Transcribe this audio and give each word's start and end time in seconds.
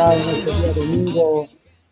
Acá 0.00 0.14
en 0.14 0.28
este 0.30 0.50
día 0.50 0.72
domingo 0.72 1.46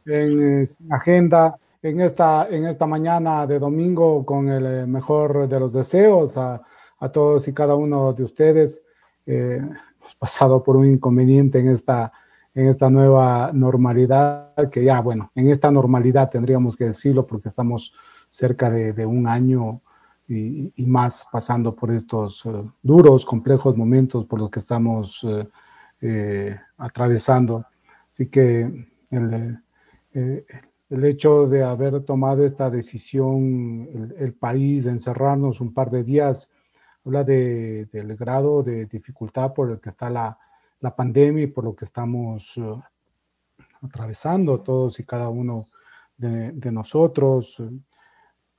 en 0.06 0.67
Agenda, 0.91 1.59
en 1.83 2.01
esta, 2.01 2.48
en 2.48 2.65
esta 2.65 2.87
mañana 2.87 3.47
de 3.47 3.59
domingo 3.59 4.25
con 4.25 4.48
el 4.48 4.67
eh, 4.67 4.87
mejor 4.87 5.47
de 5.47 5.61
los 5.61 5.75
deseos 5.75 6.39
a, 6.39 6.62
a 6.98 7.09
todos 7.11 7.47
y 7.48 7.53
cada 7.53 7.75
uno 7.75 8.15
de 8.15 8.25
ustedes. 8.25 8.83
Eh, 9.27 9.61
hemos 9.61 10.15
pasado 10.19 10.62
por 10.62 10.77
un 10.77 10.87
inconveniente 10.87 11.61
en 11.61 11.69
esta, 11.69 12.11
en 12.55 12.69
esta 12.69 12.89
nueva 12.89 13.50
normalidad, 13.53 14.55
que 14.70 14.83
ya, 14.83 15.00
bueno, 15.03 15.31
en 15.34 15.50
esta 15.50 15.70
normalidad 15.70 16.31
tendríamos 16.31 16.77
que 16.77 16.87
decirlo 16.87 17.27
porque 17.27 17.48
estamos 17.48 17.95
cerca 18.31 18.70
de, 18.70 18.95
de 18.95 19.05
un 19.05 19.27
año 19.27 19.83
y, 20.27 20.72
y 20.77 20.87
más 20.87 21.27
pasando 21.31 21.75
por 21.75 21.91
estos 21.91 22.47
eh, 22.47 22.65
duros, 22.83 23.27
complejos 23.27 23.77
momentos 23.77 24.25
por 24.25 24.41
los 24.41 24.50
que 24.50 24.61
estamos 24.61 25.22
eh, 25.28 25.47
eh, 26.00 26.56
atravesando. 26.78 27.67
Así 28.19 28.27
que 28.30 28.62
el, 29.12 29.62
eh, 30.12 30.44
el 30.91 31.05
hecho 31.05 31.47
de 31.47 31.62
haber 31.62 32.02
tomado 32.02 32.44
esta 32.44 32.69
decisión, 32.69 34.12
el, 34.19 34.34
país, 34.34 34.82
de 34.82 34.91
encerrarnos 34.91 35.60
un 35.60 35.72
par 35.72 35.88
de 35.88 36.03
días, 36.03 36.50
habla 37.04 37.22
de, 37.22 37.84
del 37.93 38.16
grado 38.16 38.65
de 38.65 38.87
dificultad 38.87 39.54
por 39.54 39.70
el 39.70 39.81
que 39.81 39.91
está 39.91 40.10
la, 40.10 40.37
la 40.81 40.97
pandemia 40.97 41.44
y 41.44 41.47
por 41.47 41.62
lo 41.62 41.76
que 41.76 41.84
estamos 41.84 42.54
eh, 42.56 42.75
atravesando 43.82 44.62
todos 44.62 44.98
y 44.98 45.04
cada 45.04 45.28
uno 45.28 45.69
de, 46.16 46.72
nosotros. 46.72 47.62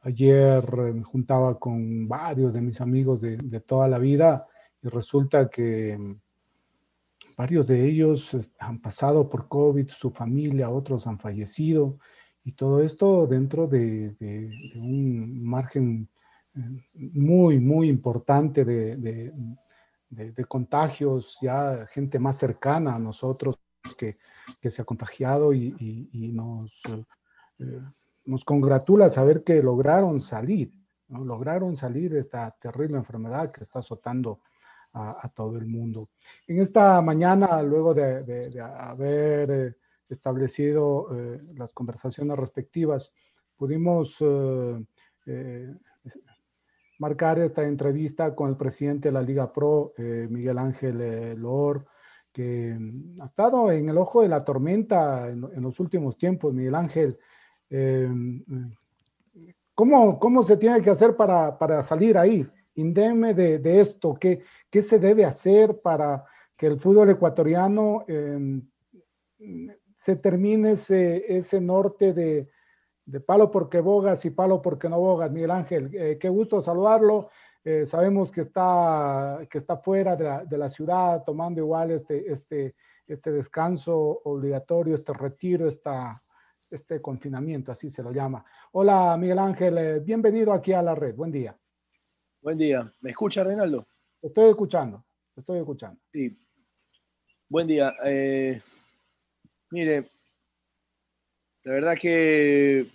Ayer 0.03 0.63
eh, 0.63 0.93
me 0.93 1.03
juntaba 1.03 1.59
con 1.59 2.07
varios 2.07 2.53
de 2.53 2.61
mis 2.61 2.79
amigos 2.79 3.19
de, 3.19 3.59
toda 3.59 3.89
la 3.89 3.99
vida 3.99 4.47
y 4.81 4.87
resulta 4.87 5.49
que 5.49 5.99
varios 7.39 7.67
de 7.67 7.85
ellos 7.85 8.33
eh, 8.33 8.41
han 8.59 8.81
pasado 8.81 9.29
por 9.29 9.47
COVID, 9.47 9.87
su 9.91 10.11
familia, 10.11 10.69
otros 10.69 11.07
han 11.07 11.17
fallecido 11.17 11.97
y 12.43 12.51
todo 12.51 12.81
esto 12.81 13.27
dentro 13.27 13.65
de, 13.65 14.13
un 14.75 15.41
margen 15.41 16.09
eh, 16.53 16.59
muy, 16.93 17.57
muy 17.61 17.87
importante 17.87 18.65
de, 18.65 19.31
contagios, 20.49 21.37
ya 21.41 21.85
gente 21.87 22.19
más 22.19 22.37
cercana 22.37 22.95
a 22.95 22.99
nosotros 22.99 23.57
que, 23.97 24.17
se 24.69 24.81
ha 24.81 24.85
contagiado 24.85 25.53
y, 25.53 26.31
nos, 26.33 26.81
eh, 27.59 27.81
nos 28.25 28.43
congratula 28.43 29.09
saber 29.09 29.45
que 29.45 29.63
lograron 29.63 30.19
salir, 30.19 30.73
lograron 31.07 31.77
salir 31.77 32.11
de 32.11 32.19
esta 32.19 32.51
terrible 32.59 32.97
enfermedad 32.97 33.49
que 33.49 33.63
está 33.63 33.79
azotando 33.79 34.41
a, 34.93 35.29
todo 35.35 35.57
el 35.57 35.65
mundo. 35.65 36.09
En 36.47 36.59
esta 36.59 37.01
mañana, 37.01 37.61
luego 37.61 37.93
de, 37.93 38.51
haber 38.61 39.51
eh, 39.51 39.75
establecido 40.09 41.07
eh, 41.15 41.41
las 41.55 41.73
conversaciones 41.73 42.37
respectivas, 42.37 43.13
pudimos 43.55 44.17
eh, 44.21 44.85
eh, 45.27 45.73
marcar 46.97 47.39
esta 47.39 47.63
entrevista 47.63 48.35
con 48.35 48.49
el 48.49 48.57
presidente 48.57 49.09
de 49.09 49.13
la 49.13 49.21
Liga 49.21 49.51
Pro, 49.53 49.93
Miguel 49.97 50.57
Ángel 50.57 51.39
Loor, 51.39 51.85
que 52.31 52.75
mm, 52.77 53.21
ha 53.21 53.25
estado 53.25 53.71
en 53.71 53.89
el 53.89 53.97
ojo 53.97 54.21
de 54.21 54.27
la 54.27 54.43
tormenta 54.43 55.29
en, 55.29 55.43
en 55.55 55.61
los 55.61 55.79
últimos 55.79 56.17
tiempos. 56.17 56.53
Miguel 56.53 56.75
Ángel, 56.75 57.17
eh, 57.69 58.09
¿cómo, 59.75 60.19
¿cómo 60.19 60.43
se 60.43 60.57
tiene 60.57 60.81
que 60.81 60.89
hacer 60.89 61.15
para, 61.15 61.57
para 61.57 61.83
salir 61.83 62.17
ahí? 62.17 62.47
Indeme 62.79 63.33
de, 63.33 63.79
esto, 63.79 64.15
¿qué, 64.19 64.41
¿qué 64.69 64.81
se 64.81 64.99
debe 64.99 65.25
hacer 65.25 65.79
para 65.81 66.23
que 66.57 66.67
el 66.67 66.79
fútbol 66.79 67.09
ecuatoriano 67.09 68.05
eh, 68.07 68.61
se 69.95 70.15
termine 70.15 70.71
ese, 70.71 71.37
ese 71.37 71.59
norte 71.59 72.13
de, 72.13 72.49
de 73.09 73.19
palo 73.19 73.49
porque 73.49 73.81
bogas 73.81 74.23
y 74.25 74.29
palo 74.29 74.61
porque 74.61 74.87
no 74.87 74.99
bogas. 74.99 75.31
Miguel 75.31 75.51
Ángel, 75.51 75.89
eh, 75.93 76.17
qué 76.19 76.29
gusto 76.29 76.61
saludarlo. 76.61 77.29
Eh, 77.63 77.85
sabemos 77.85 78.31
que 78.31 78.41
está, 78.41 79.39
que 79.49 79.57
está 79.57 79.77
fuera 79.77 80.15
de 80.15 80.23
la, 80.23 80.45
de 80.45 80.57
la 80.57 80.69
ciudad 80.69 81.23
tomando 81.25 81.59
igual 81.59 81.91
este, 81.91 82.31
este, 82.31 82.75
este 83.07 83.31
descanso 83.31 83.97
obligatorio, 84.23 84.95
este 84.95 85.13
retiro, 85.13 85.67
esta, 85.67 86.21
este 86.69 87.01
confinamiento, 87.01 87.71
así 87.71 87.89
se 87.89 88.03
lo 88.03 88.11
llama. 88.11 88.45
Hola 88.73 89.17
Miguel 89.17 89.39
Ángel, 89.39 89.77
eh, 89.77 89.99
bienvenido 89.99 90.53
aquí 90.53 90.73
a 90.73 90.81
la 90.81 90.93
red. 90.93 91.15
Buen 91.15 91.31
día. 91.31 91.57
Buen 92.41 92.57
día. 92.57 92.91
¿Me 93.01 93.11
escucha, 93.11 93.43
Reinaldo? 93.43 93.85
Estoy 94.21 94.49
escuchando, 94.49 95.03
estoy 95.35 95.59
escuchando. 95.59 95.99
Sí. 96.11 96.37
Buen 97.47 97.67
día. 97.67 97.93
Eh, 98.05 98.61
mire, 99.71 100.09
la 101.63 101.73
verdad 101.73 101.97
que 101.99 102.87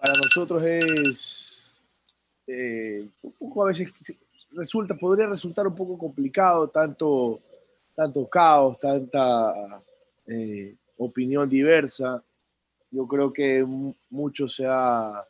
para 0.00 0.14
nosotros 0.14 0.62
es 0.64 1.72
eh, 2.46 3.08
un 3.22 3.32
poco 3.32 3.62
a 3.64 3.66
veces 3.68 3.88
resulta, 4.50 4.94
podría 4.94 5.26
resultar 5.28 5.66
un 5.66 5.74
poco 5.74 5.96
complicado 5.96 6.68
tanto, 6.68 7.40
tanto 7.94 8.28
caos, 8.28 8.78
tanta 8.78 9.82
eh, 10.26 10.76
opinión 10.98 11.48
diversa. 11.48 12.22
Yo 12.90 13.06
creo 13.06 13.32
que 13.32 13.64
mu- 13.64 13.94
mucho 14.10 14.48
se 14.48 14.66
ha, 14.68 15.26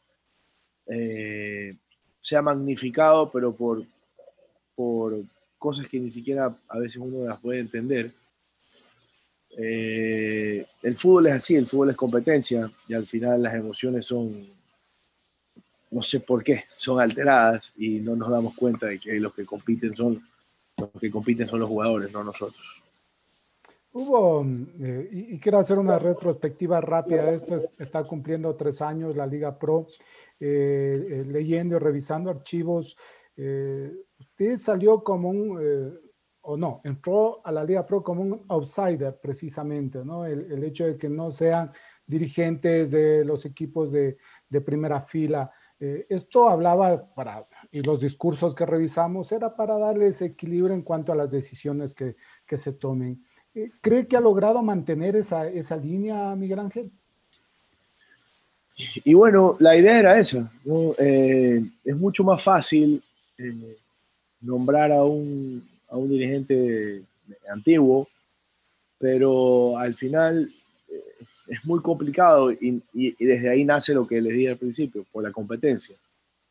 eh, 0.86 1.76
se 2.22 2.36
ha 2.36 2.42
magnificado, 2.42 3.30
pero 3.30 3.54
por, 3.54 3.84
por 4.74 5.22
cosas 5.58 5.86
que 5.88 6.00
ni 6.00 6.10
siquiera 6.10 6.56
a 6.68 6.78
veces 6.78 6.96
uno 6.96 7.26
las 7.28 7.40
puede 7.40 7.60
entender. 7.60 8.12
Eh, 9.58 10.64
el 10.82 10.96
fútbol 10.96 11.26
es 11.26 11.34
así, 11.34 11.56
el 11.56 11.66
fútbol 11.66 11.90
es 11.90 11.96
competencia 11.96 12.70
y 12.88 12.94
al 12.94 13.06
final 13.06 13.42
las 13.42 13.54
emociones 13.54 14.06
son, 14.06 14.48
no 15.90 16.02
sé 16.02 16.20
por 16.20 16.42
qué, 16.42 16.64
son 16.74 17.00
alteradas 17.00 17.72
y 17.76 17.98
no 17.98 18.16
nos 18.16 18.30
damos 18.30 18.54
cuenta 18.54 18.86
de 18.86 18.98
que 18.98 19.20
los 19.20 19.34
que 19.34 19.44
compiten 19.44 19.94
son 19.94 20.26
los 20.78 20.90
que 20.98 21.10
compiten 21.10 21.46
son 21.46 21.60
los 21.60 21.68
jugadores, 21.68 22.12
no 22.12 22.24
nosotros. 22.24 22.81
Hubo, 23.94 24.42
eh, 24.80 25.08
y, 25.12 25.38
quiero 25.38 25.58
hacer 25.58 25.78
una 25.78 25.98
retrospectiva 25.98 26.80
rápida, 26.80 27.30
esto 27.30 27.56
es- 27.56 27.68
está 27.78 28.02
cumpliendo 28.04 28.56
tres 28.56 28.80
años 28.80 29.14
la 29.14 29.26
Liga 29.26 29.58
Pro, 29.58 29.86
eh, 30.40 31.06
eh, 31.10 31.24
leyendo 31.26 31.76
y 31.76 31.78
revisando 31.78 32.30
archivos, 32.30 32.96
eh, 33.36 33.92
usted 34.18 34.56
salió 34.56 35.04
como 35.04 35.28
un, 35.28 36.00
o 36.40 36.56
no, 36.56 36.80
entró 36.84 37.46
a 37.46 37.52
la 37.52 37.64
Liga 37.64 37.84
Pro 37.84 38.02
como 38.02 38.22
un 38.22 38.46
outsider 38.48 39.20
precisamente, 39.20 40.02
¿no? 40.02 40.24
El, 40.24 40.64
hecho 40.64 40.86
de 40.86 40.96
que 40.96 41.10
no 41.10 41.30
sean 41.30 41.70
dirigentes 42.06 42.90
de 42.90 43.26
los 43.26 43.44
equipos 43.44 43.92
de, 43.92 44.16
de 44.48 44.60
primera 44.62 45.02
fila. 45.02 45.50
Esto 45.78 46.48
hablaba 46.48 47.12
para, 47.12 47.46
y 47.70 47.82
los 47.82 48.00
discursos 48.00 48.54
que 48.54 48.64
revisamos, 48.64 49.32
era 49.32 49.54
para 49.56 49.76
darles 49.78 50.22
equilibrio 50.22 50.74
en 50.74 50.82
cuanto 50.82 51.12
a 51.12 51.16
las 51.16 51.30
decisiones 51.30 51.92
que, 51.92 52.16
que 52.46 52.56
se 52.56 52.72
tomen. 52.72 53.22
¿Cree 53.80 54.06
que 54.06 54.16
ha 54.16 54.20
logrado 54.20 54.62
mantener 54.62 55.14
esa, 55.16 55.46
esa 55.48 55.76
línea, 55.76 56.34
Miguel 56.34 56.58
Ángel? 56.60 56.90
Y 59.04 59.14
bueno, 59.14 59.56
la 59.60 59.76
idea 59.76 59.98
era 59.98 60.18
esa. 60.18 60.50
¿no? 60.64 60.94
Eh, 60.98 61.62
es 61.84 61.96
mucho 61.96 62.24
más 62.24 62.42
fácil 62.42 63.02
eh, 63.38 63.76
nombrar 64.40 64.90
a 64.92 65.04
un, 65.04 65.66
a 65.88 65.96
un 65.96 66.08
dirigente 66.08 67.02
antiguo, 67.52 68.08
pero 68.98 69.76
al 69.78 69.94
final 69.94 70.50
eh, 70.88 71.02
es 71.48 71.64
muy 71.64 71.80
complicado 71.80 72.50
y, 72.52 72.82
y- 72.94 73.24
desde 73.24 73.50
ahí 73.50 73.64
nace 73.64 73.92
lo 73.92 74.06
que 74.06 74.20
les 74.20 74.32
dije 74.34 74.50
al 74.50 74.56
principio, 74.56 75.04
por 75.12 75.22
la 75.22 75.30
competencia. 75.32 75.94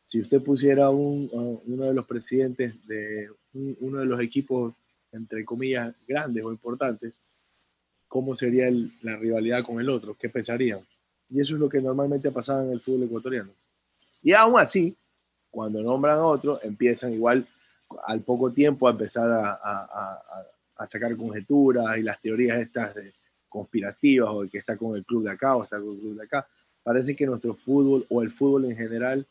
Si 0.06 0.20
usted 0.20 0.40
pusiera 0.42 0.90
un, 0.90 1.28
a 1.34 1.36
uno 1.70 1.84
de 1.86 1.94
los 1.94 2.06
presidentes 2.06 2.74
de 2.86 3.28
un- 3.54 3.76
uno 3.80 3.98
de 3.98 4.06
los 4.06 4.20
equipos, 4.20 4.72
entre 5.12 5.44
comillas, 5.44 5.94
grandes 6.06 6.44
o 6.44 6.50
importantes, 6.50 7.14
¿cómo 8.08 8.34
sería 8.34 8.70
la 9.02 9.16
rivalidad 9.16 9.64
con 9.64 9.80
el 9.80 9.88
otro? 9.88 10.16
¿Qué 10.18 10.28
pensarían? 10.28 10.80
Y 11.30 11.40
eso 11.40 11.54
es 11.54 11.60
lo 11.60 11.68
que 11.68 11.80
normalmente 11.80 12.30
pasaba 12.30 12.62
en 12.64 12.72
el 12.72 12.80
fútbol 12.80 13.04
ecuatoriano. 13.04 13.50
Y 14.22 14.32
aún 14.32 14.58
así, 14.58 14.96
cuando 15.50 15.82
nombran 15.82 16.18
a 16.18 16.26
otro, 16.26 16.60
empiezan 16.62 17.12
igual 17.12 17.46
al 18.06 18.20
poco 18.20 18.50
tiempo 18.52 18.88
a 18.88 18.92
empezar 18.92 19.30
a, 19.30 19.52
a- 19.52 20.88
sacar 20.88 21.16
conjeturas 21.16 21.96
y 21.96 22.02
las 22.02 22.20
teorías 22.20 22.58
estas 22.58 22.92
de 22.96 23.12
conspirativas 23.48 24.30
o 24.32 24.48
que 24.50 24.58
está 24.58 24.76
con 24.76 24.96
el 24.96 25.04
club 25.04 25.22
de 25.22 25.30
acá 25.30 25.54
o 25.54 25.62
está 25.62 25.78
con 25.78 25.90
el 25.94 26.00
club 26.00 26.16
de 26.16 26.24
acá. 26.24 26.44
Parece 26.82 27.14
que 27.14 27.24
nuestro 27.24 27.54
fútbol 27.54 28.04
o 28.08 28.20
el 28.20 28.32
fútbol 28.32 28.64
en 28.64 28.76
general 28.76 29.24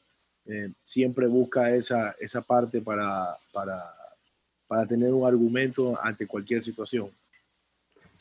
eh, 0.45 0.69
siempre 0.83 1.27
busca 1.27 1.75
esa, 1.75 2.15
esa 2.19 2.41
parte 2.41 2.79
para, 2.81 3.35
para, 3.51 3.93
para 4.71 4.85
tener 4.85 5.13
un 5.13 5.27
argumento 5.27 5.99
ante 6.01 6.25
cualquier 6.25 6.63
situación. 6.63 7.09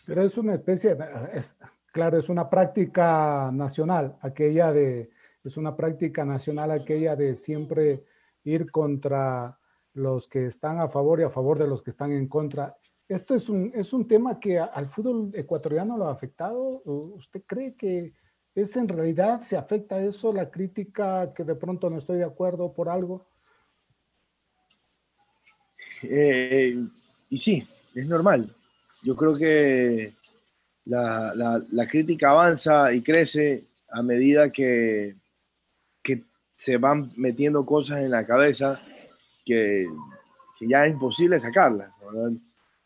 Pero 0.04 0.22
es 0.22 0.36
una 0.36 0.54
especie, 0.54 0.96
es, 1.32 1.56
claro, 1.92 2.18
es 2.18 2.28
una 2.28 2.50
práctica 2.50 3.52
nacional, 3.52 4.16
aquella 4.20 4.72
de, 4.72 5.10
es 5.44 5.56
una 5.56 5.76
práctica 5.76 6.24
nacional 6.24 6.72
aquella 6.72 7.14
de 7.14 7.36
siempre 7.36 8.02
ir 8.42 8.68
contra 8.72 9.60
los 9.92 10.26
que 10.26 10.46
están 10.46 10.80
a 10.80 10.88
favor 10.88 11.20
y 11.20 11.22
a 11.22 11.30
favor 11.30 11.56
de 11.56 11.68
los 11.68 11.84
que 11.84 11.90
están 11.90 12.10
en 12.10 12.26
contra. 12.26 12.76
¿Esto 13.06 13.36
es 13.36 13.48
un, 13.48 13.70
es 13.72 13.92
un 13.92 14.08
tema 14.08 14.40
que 14.40 14.58
al 14.58 14.88
fútbol 14.88 15.30
ecuatoriano 15.32 15.96
lo 15.96 16.08
ha 16.08 16.12
afectado? 16.12 16.82
¿O 16.84 17.14
¿Usted 17.14 17.44
cree 17.46 17.76
que 17.76 18.12
es 18.56 18.76
en 18.76 18.88
realidad 18.88 19.42
se 19.42 19.56
afecta 19.56 20.02
eso, 20.02 20.32
la 20.32 20.50
crítica 20.50 21.32
que 21.32 21.44
de 21.44 21.54
pronto 21.54 21.88
no 21.88 21.98
estoy 21.98 22.18
de 22.18 22.24
acuerdo 22.24 22.72
por 22.72 22.88
algo? 22.88 23.28
Eh, 26.02 26.76
y 27.28 27.38
sí, 27.38 27.66
es 27.94 28.06
normal. 28.06 28.54
Yo 29.02 29.16
creo 29.16 29.36
que 29.36 30.14
la, 30.84 31.34
la- 31.34 31.86
crítica 31.88 32.30
avanza 32.30 32.92
y 32.92 33.02
crece 33.02 33.64
a 33.90 34.02
medida 34.02 34.50
que, 34.50 35.14
que 36.02 36.22
se 36.56 36.76
van 36.76 37.12
metiendo 37.16 37.64
cosas 37.64 37.98
en 37.98 38.10
la 38.10 38.26
cabeza 38.26 38.80
que, 39.44 39.86
ya 40.60 40.84
es 40.86 40.92
imposible 40.92 41.40
sacarlas. 41.40 41.90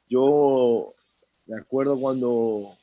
Yo 0.09 0.95
me 1.47 1.59
acuerdo 1.59 1.99
cuando, 1.99 2.77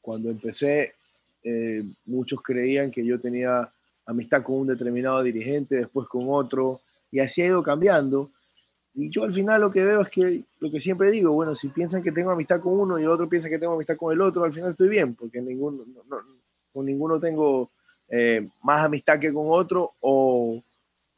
cuando 0.00 0.30
empecé, 0.30 0.94
eh, 1.42 1.82
muchos 2.06 2.40
creían 2.42 2.90
que 2.90 3.04
yo 3.04 3.20
tenía 3.20 3.68
amistad 4.06 4.42
con 4.42 4.60
un 4.60 4.66
determinado 4.68 5.22
dirigente, 5.22 5.76
después 5.76 6.08
con 6.08 6.26
otro, 6.28 6.80
y 7.10 7.20
así 7.20 7.42
ha 7.42 7.46
ido 7.46 7.62
cambiando. 7.62 8.30
Y 9.00 9.10
yo 9.10 9.22
al 9.22 9.32
final 9.32 9.60
lo 9.60 9.70
que 9.70 9.84
veo 9.84 10.00
es 10.00 10.08
que 10.10 10.44
lo 10.58 10.70
que 10.72 10.80
siempre 10.80 11.10
digo, 11.12 11.32
bueno, 11.32 11.54
si 11.54 11.68
piensan 11.68 12.02
que 12.02 12.10
tengo 12.10 12.30
amistad 12.32 12.60
con 12.60 12.72
uno 12.80 12.98
y 12.98 13.02
el 13.04 13.08
otro 13.10 13.28
piensa 13.28 13.48
que 13.48 13.58
tengo 13.58 13.74
amistad 13.74 13.96
con 13.96 14.12
el 14.12 14.20
otro, 14.20 14.42
al 14.42 14.52
final 14.52 14.70
estoy 14.72 14.88
bien, 14.88 15.14
porque 15.14 15.40
ninguno, 15.40 15.84
no- 15.86 16.02
no- 16.08 16.22
con 16.72 16.84
ninguno 16.84 17.20
tengo 17.20 17.70
eh, 18.08 18.48
más 18.62 18.84
amistad 18.84 19.18
que 19.20 19.32
con 19.32 19.46
otro 19.50 19.92
o, 20.00 20.60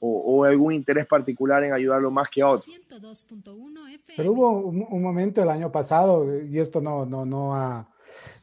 o- 0.01 0.21
o 0.39 0.45
algún 0.45 0.73
interés 0.75 1.07
particular 1.07 1.63
en 1.65 1.73
ayudarlo 1.73 2.11
más 2.11 2.29
que 2.29 2.43
a 2.43 2.49
otro. 2.49 2.65
102.1 2.71 3.89
FM. 3.95 4.15
Pero 4.17 4.33
hubo 4.33 4.51
un, 4.51 4.87
un 4.91 5.03
momento 5.03 5.43
el 5.43 5.49
año 5.49 5.71
pasado, 5.73 6.27
y 6.45 6.59
esto 6.59 6.81
no, 6.81 7.07
no, 7.07 7.25
no, 7.25 7.55
ha, 7.55 7.89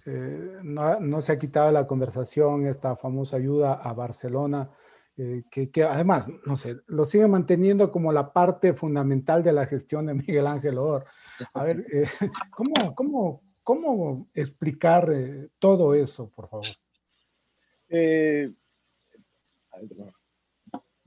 eh, 0.06 0.57
no, 0.63 1.00
no 1.00 1.22
se 1.22 1.34
ha 1.34 1.38
quitado 1.39 1.72
la 1.72 1.86
conversación, 1.86 2.66
esta 2.66 2.95
famosa 2.95 3.38
ayuda 3.38 3.74
a 3.74 3.94
Barcelona, 3.94 4.69
eh, 5.17 5.43
que, 5.49 5.83
además, 5.83 6.27
no 6.45 6.55
sé, 6.55 6.77
lo 6.87 7.05
sigue 7.05 7.27
manteniendo 7.27 7.91
como 7.91 8.11
la 8.11 8.31
parte 8.31 8.73
fundamental 8.73 9.43
de 9.43 9.53
la 9.53 9.65
gestión 9.65 10.05
de 10.05 10.13
Miguel 10.13 10.47
Ángel 10.47 10.77
Or. 10.77 11.05
A 11.53 11.63
ver, 11.63 11.85
eh, 11.91 12.05
¿cómo, 12.51 12.95
cómo, 12.95 13.41
¿cómo 13.63 14.27
explicar 14.33 15.11
eh, 15.11 15.49
todo 15.59 15.95
eso, 15.95 16.29
por 16.29 16.49
favor? 16.49 16.65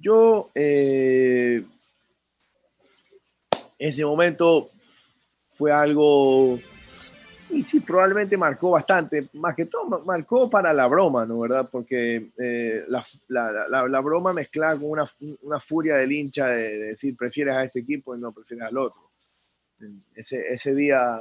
Yo, 0.03 0.51
eh, 0.55 1.63
ese 3.79 4.05
momento 4.05 4.71
fue 5.51 5.73
algo, 5.73 6.59
y 7.53 7.63
sí, 7.65 7.81
probablemente 7.81 8.37
marcó 8.37 8.71
bastante, 8.71 9.29
más 9.35 9.55
que 9.55 9.67
todo 9.67 9.87
ma- 9.89 9.99
marcó 10.05 10.49
para 10.49 10.73
la 10.73 10.87
broma, 10.87 11.27
¿no? 11.27 11.41
¿Verdad? 11.41 11.69
Porque 11.71 12.31
eh, 12.39 12.85
la, 12.89 13.03
la- 13.29 13.89
la- 13.89 14.01
broma 14.01 14.33
mezclada 14.33 14.75
con 14.79 14.91
una, 14.91 15.09
una 15.43 15.61
furia 15.61 15.97
del 15.97 16.13
hincha 16.13 16.49
de, 16.49 16.63
de 16.79 16.87
decir, 16.89 17.17
prefieres 17.17 17.55
a 17.57 17.65
este 17.65 17.81
equipo 17.81 18.15
y 18.17 18.21
no 18.21 18.33
prefieres 18.33 18.67
al 18.67 18.79
otro. 18.79 19.11
Ese, 20.15 20.53
ese 20.53 20.75
día, 20.75 21.21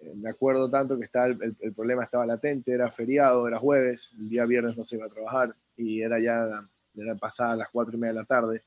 eh, 0.00 0.12
me 0.16 0.30
acuerdo 0.30 0.70
tanto 0.70 0.98
que 0.98 1.04
estaba 1.04 1.26
el, 1.26 1.42
el- 1.42 1.56
el 1.60 1.72
problema 1.74 2.04
estaba 2.04 2.24
latente, 2.26 2.72
era 2.72 2.90
feriado, 2.90 3.46
era 3.46 3.58
jueves, 3.58 4.14
el 4.18 4.28
día 4.28 4.46
viernes 4.46 4.76
no 4.76 4.84
se 4.84 4.96
iba 4.96 5.06
a 5.06 5.10
trabajar 5.10 5.54
y 5.76 6.00
era 6.00 6.18
ya, 6.18 6.66
era 6.96 7.14
pasada 7.16 7.56
las 7.56 7.68
cuatro 7.70 7.94
y 7.94 7.98
media 7.98 8.14
de 8.14 8.18
la 8.20 8.24
tarde, 8.24 8.62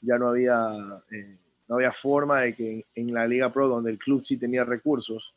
ya 0.00 0.16
no 0.18 0.28
había, 0.28 0.64
eh, 1.10 1.36
no 1.68 1.74
había 1.76 1.92
forma 1.92 2.40
de 2.42 2.54
que 2.54 2.86
en 2.94 3.12
la 3.12 3.26
Liga 3.26 3.52
Pro, 3.52 3.68
donde 3.68 3.90
el 3.90 3.98
club 3.98 4.24
sí 4.24 4.38
tenía 4.38 4.64
recursos, 4.64 5.34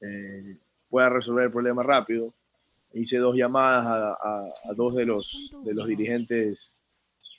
eh, 0.00 0.56
pueda 0.88 1.08
resolver 1.08 1.44
el 1.44 1.52
problema 1.52 1.82
rápido. 1.82 2.32
Hice 2.92 3.18
dos 3.18 3.36
llamadas 3.36 3.86
a, 3.86 4.72
dos 4.76 4.94
de 4.94 5.04
los, 5.04 5.50
de 5.64 5.74
los 5.74 5.86
dirigentes 5.86 6.80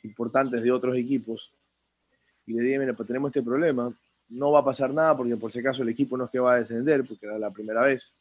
importantes 0.03 0.61
de 0.61 0.71
otros 0.71 0.97
equipos 0.97 1.53
y 2.45 2.53
le 2.53 2.63
dije, 2.63 2.79
mira, 2.79 2.93
pues 2.93 3.07
tenemos 3.07 3.29
este 3.29 3.41
problema, 3.41 3.93
no 4.29 4.51
va 4.51 4.59
a 4.59 4.65
pasar 4.65 4.93
nada 4.93 5.15
porque 5.15 5.37
por 5.37 5.51
si 5.51 5.59
acaso 5.59 5.83
el 5.83 5.89
equipo 5.89 6.17
no 6.17 6.25
es 6.25 6.31
que 6.31 6.39
va 6.39 6.53
a 6.53 6.59
descender, 6.59 7.05
porque 7.07 7.25
era 7.25 7.39
la 7.39 7.51
primera 7.51 7.81
vez. 7.83 8.13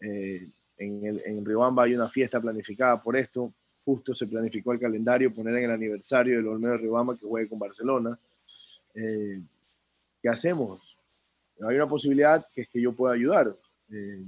Eh, 0.00 0.48
en, 0.76 1.06
el, 1.06 1.22
en 1.24 1.44
Riobamba 1.44 1.84
hay 1.84 1.94
una 1.94 2.08
fiesta 2.08 2.40
planificada 2.40 3.00
por 3.00 3.16
esto, 3.16 3.52
justo 3.84 4.14
se 4.14 4.26
planificó 4.26 4.72
el 4.72 4.80
calendario, 4.80 5.32
poner 5.32 5.56
en 5.56 5.64
el 5.64 5.70
aniversario 5.70 6.36
del 6.36 6.48
Olmedo 6.48 6.72
de 6.72 6.78
Riobamba 6.78 7.16
que 7.16 7.26
juegue 7.26 7.48
con 7.48 7.58
Barcelona. 7.58 8.18
Eh, 8.94 9.40
¿Qué 10.22 10.28
hacemos? 10.28 10.96
Hay 11.68 11.76
una 11.76 11.88
posibilidad 11.88 12.46
que 12.52 12.62
es 12.62 12.68
que 12.68 12.80
yo 12.80 12.92
pueda 12.92 13.14
ayudar. 13.14 13.54
Eh, 13.90 14.22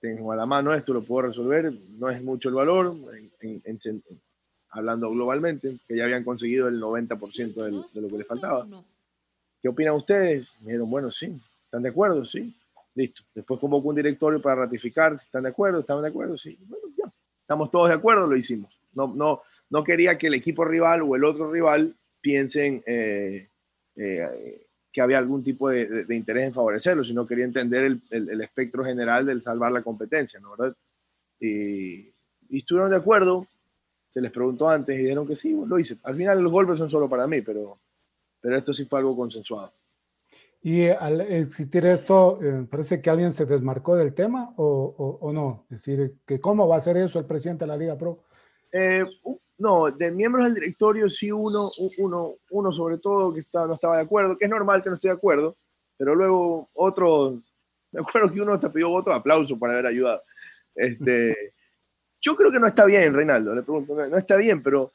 tengo 0.00 0.32
a 0.32 0.36
la 0.36 0.46
mano 0.46 0.72
esto, 0.74 0.92
lo 0.94 1.02
puedo 1.02 1.28
resolver, 1.28 1.72
no 1.98 2.08
es 2.10 2.22
mucho 2.22 2.48
el 2.48 2.54
valor, 2.54 2.94
hablando 4.70 5.10
globalmente, 5.10 5.76
que 5.86 5.96
ya 5.96 6.04
habían 6.04 6.24
conseguido 6.24 6.68
el 6.68 6.78
90% 6.80 7.64
del- 7.64 7.82
de 7.92 8.00
lo 8.00 8.08
que 8.08 8.18
les 8.18 8.26
faltaba. 8.26 8.66
¿Qué 9.60 9.68
opinan 9.68 9.94
ustedes? 9.94 10.54
Me 10.60 10.68
dijeron, 10.68 10.90
bueno, 10.90 11.10
sí. 11.10 11.38
¿Están 11.64 11.82
de 11.82 11.90
acuerdo? 11.90 12.24
Sí. 12.24 12.54
Listo. 12.94 13.22
Después 13.34 13.60
convocó 13.60 13.88
un 13.90 13.94
directorio 13.96 14.40
para 14.40 14.56
ratificar. 14.62 15.12
¿Están 15.14 15.42
de 15.42 15.50
acuerdo? 15.50 15.80
¿Están 15.80 16.00
de 16.02 16.08
acuerdo? 16.08 16.38
Sí. 16.38 16.56
Bueno, 16.66 16.86
ya. 16.96 17.12
Estamos 17.42 17.70
todos 17.70 17.88
de 17.88 17.94
acuerdo, 17.94 18.26
lo 18.26 18.36
hicimos. 18.36 18.72
No, 18.94 19.06
no, 19.14 19.42
no 19.68 19.84
quería 19.84 20.16
que 20.18 20.28
el 20.28 20.34
equipo 20.34 20.64
rival 20.64 21.02
o 21.02 21.14
el 21.14 21.24
otro 21.24 21.50
rival 21.52 21.94
piensen 22.20 22.82
eh, 22.86 23.48
eh, 23.96 24.66
que 24.92 25.00
había 25.00 25.18
algún 25.18 25.42
tipo 25.44 25.68
de, 25.68 25.86
de- 25.86 26.04
de 26.04 26.16
interés 26.16 26.46
en 26.46 26.54
favorecerlo, 26.54 27.04
sino 27.04 27.26
quería 27.26 27.44
entender 27.44 27.84
el, 27.84 28.00
el- 28.10 28.28
el 28.30 28.40
espectro 28.40 28.84
general 28.84 29.24
del 29.26 29.42
salvar 29.42 29.72
la 29.72 29.82
competencia, 29.82 30.40
¿no? 30.40 30.50
¿verdad? 30.56 30.74
Y, 31.38 32.08
y 32.48 32.58
estuvieron 32.58 32.90
de 32.90 32.96
acuerdo. 32.96 33.46
Se 34.08 34.20
les 34.20 34.32
preguntó 34.32 34.68
antes 34.68 34.98
y 34.98 35.02
dijeron 35.02 35.26
que 35.26 35.36
sí, 35.36 35.56
lo 35.66 35.78
hice. 35.78 35.96
Al 36.02 36.16
final 36.16 36.40
los 36.42 36.50
golpes 36.50 36.78
son 36.78 36.90
solo 36.90 37.08
para 37.08 37.26
mí, 37.28 37.40
pero, 37.42 37.78
pero 38.40 38.56
esto 38.56 38.74
sí 38.74 38.84
fue 38.84 38.98
algo 38.98 39.16
consensuado. 39.16 39.72
Y 40.62 40.80
eh, 40.82 40.92
al 40.98 41.20
existir 41.20 41.86
esto, 41.86 42.38
eh, 42.42 42.66
parece 42.68 43.00
que 43.00 43.08
alguien 43.08 43.32
se 43.32 43.46
desmarcó 43.46 43.94
del 43.96 44.12
tema 44.12 44.52
o, 44.56 44.64
o- 44.98 45.18
o 45.28 45.32
no. 45.32 45.64
Es 45.70 45.84
decir, 45.86 46.16
que 46.26 46.40
cómo 46.40 46.66
va 46.68 46.74
a 46.74 46.78
hacer 46.78 46.96
eso 46.96 47.18
el 47.20 47.24
presidente 47.24 47.64
de 47.64 47.68
la 47.68 47.76
Liga 47.76 47.96
Pro. 47.96 48.24
Eh, 48.72 49.04
no, 49.60 49.90
de 49.90 50.10
miembros 50.10 50.46
del 50.46 50.54
directorio 50.54 51.08
sí 51.10 51.30
uno, 51.30 51.70
uno, 51.98 52.34
uno 52.50 52.72
sobre 52.72 52.98
todo 52.98 53.32
que 53.32 53.40
está- 53.40 53.66
no 53.66 53.74
estaba 53.74 53.96
de 53.96 54.02
acuerdo, 54.02 54.36
que 54.36 54.46
es 54.46 54.50
normal 54.50 54.82
que 54.82 54.88
no 54.88 54.96
esté 54.96 55.08
de 55.08 55.14
acuerdo, 55.14 55.56
pero 55.96 56.14
luego 56.14 56.70
otro, 56.74 57.38
me 57.92 58.00
acuerdo 58.00 58.32
que 58.32 58.40
uno 58.40 58.58
te 58.58 58.70
pidió 58.70 58.90
otro 58.90 59.12
aplauso 59.12 59.58
por 59.58 59.70
haber 59.70 59.86
ayudado. 59.86 60.22
Este, 60.74 61.36
yo 62.20 62.34
creo 62.36 62.50
que 62.50 62.58
no 62.58 62.66
está 62.66 62.86
bien, 62.86 63.12
Reinaldo, 63.12 63.54
le 63.54 63.62
pregunto, 63.62 63.94
no 63.94 64.16
está 64.16 64.36
bien, 64.36 64.62
pero 64.62 64.92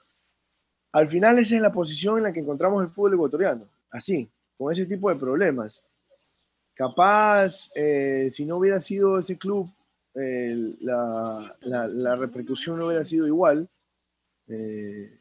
al 0.91 1.07
final 1.09 1.37
esa 1.37 1.55
es 1.55 1.61
la 1.61 1.71
posición 1.71 2.17
en 2.17 2.23
la 2.23 2.33
que 2.33 2.39
encontramos 2.39 2.81
el 2.83 2.89
fútbol 2.89 3.13
ecuatoriano, 3.13 3.69
así, 3.91 4.29
con 4.57 4.71
ese 4.71 4.85
tipo 4.85 5.09
de 5.09 5.17
problemas. 5.17 5.83
Capaz, 6.73 7.69
eh, 7.75 8.29
si 8.31 8.45
no 8.45 8.57
hubiera 8.57 8.79
sido 8.79 9.19
ese 9.19 9.37
club, 9.37 9.69
eh, 10.15 10.75
la, 10.79 11.55
la, 11.61 11.85
la, 11.87 12.15
repercusión 12.15 12.79
no 12.79 12.87
hubiera 12.87 13.05
sido 13.05 13.27
igual. 13.27 13.69
Eh, 14.47 15.17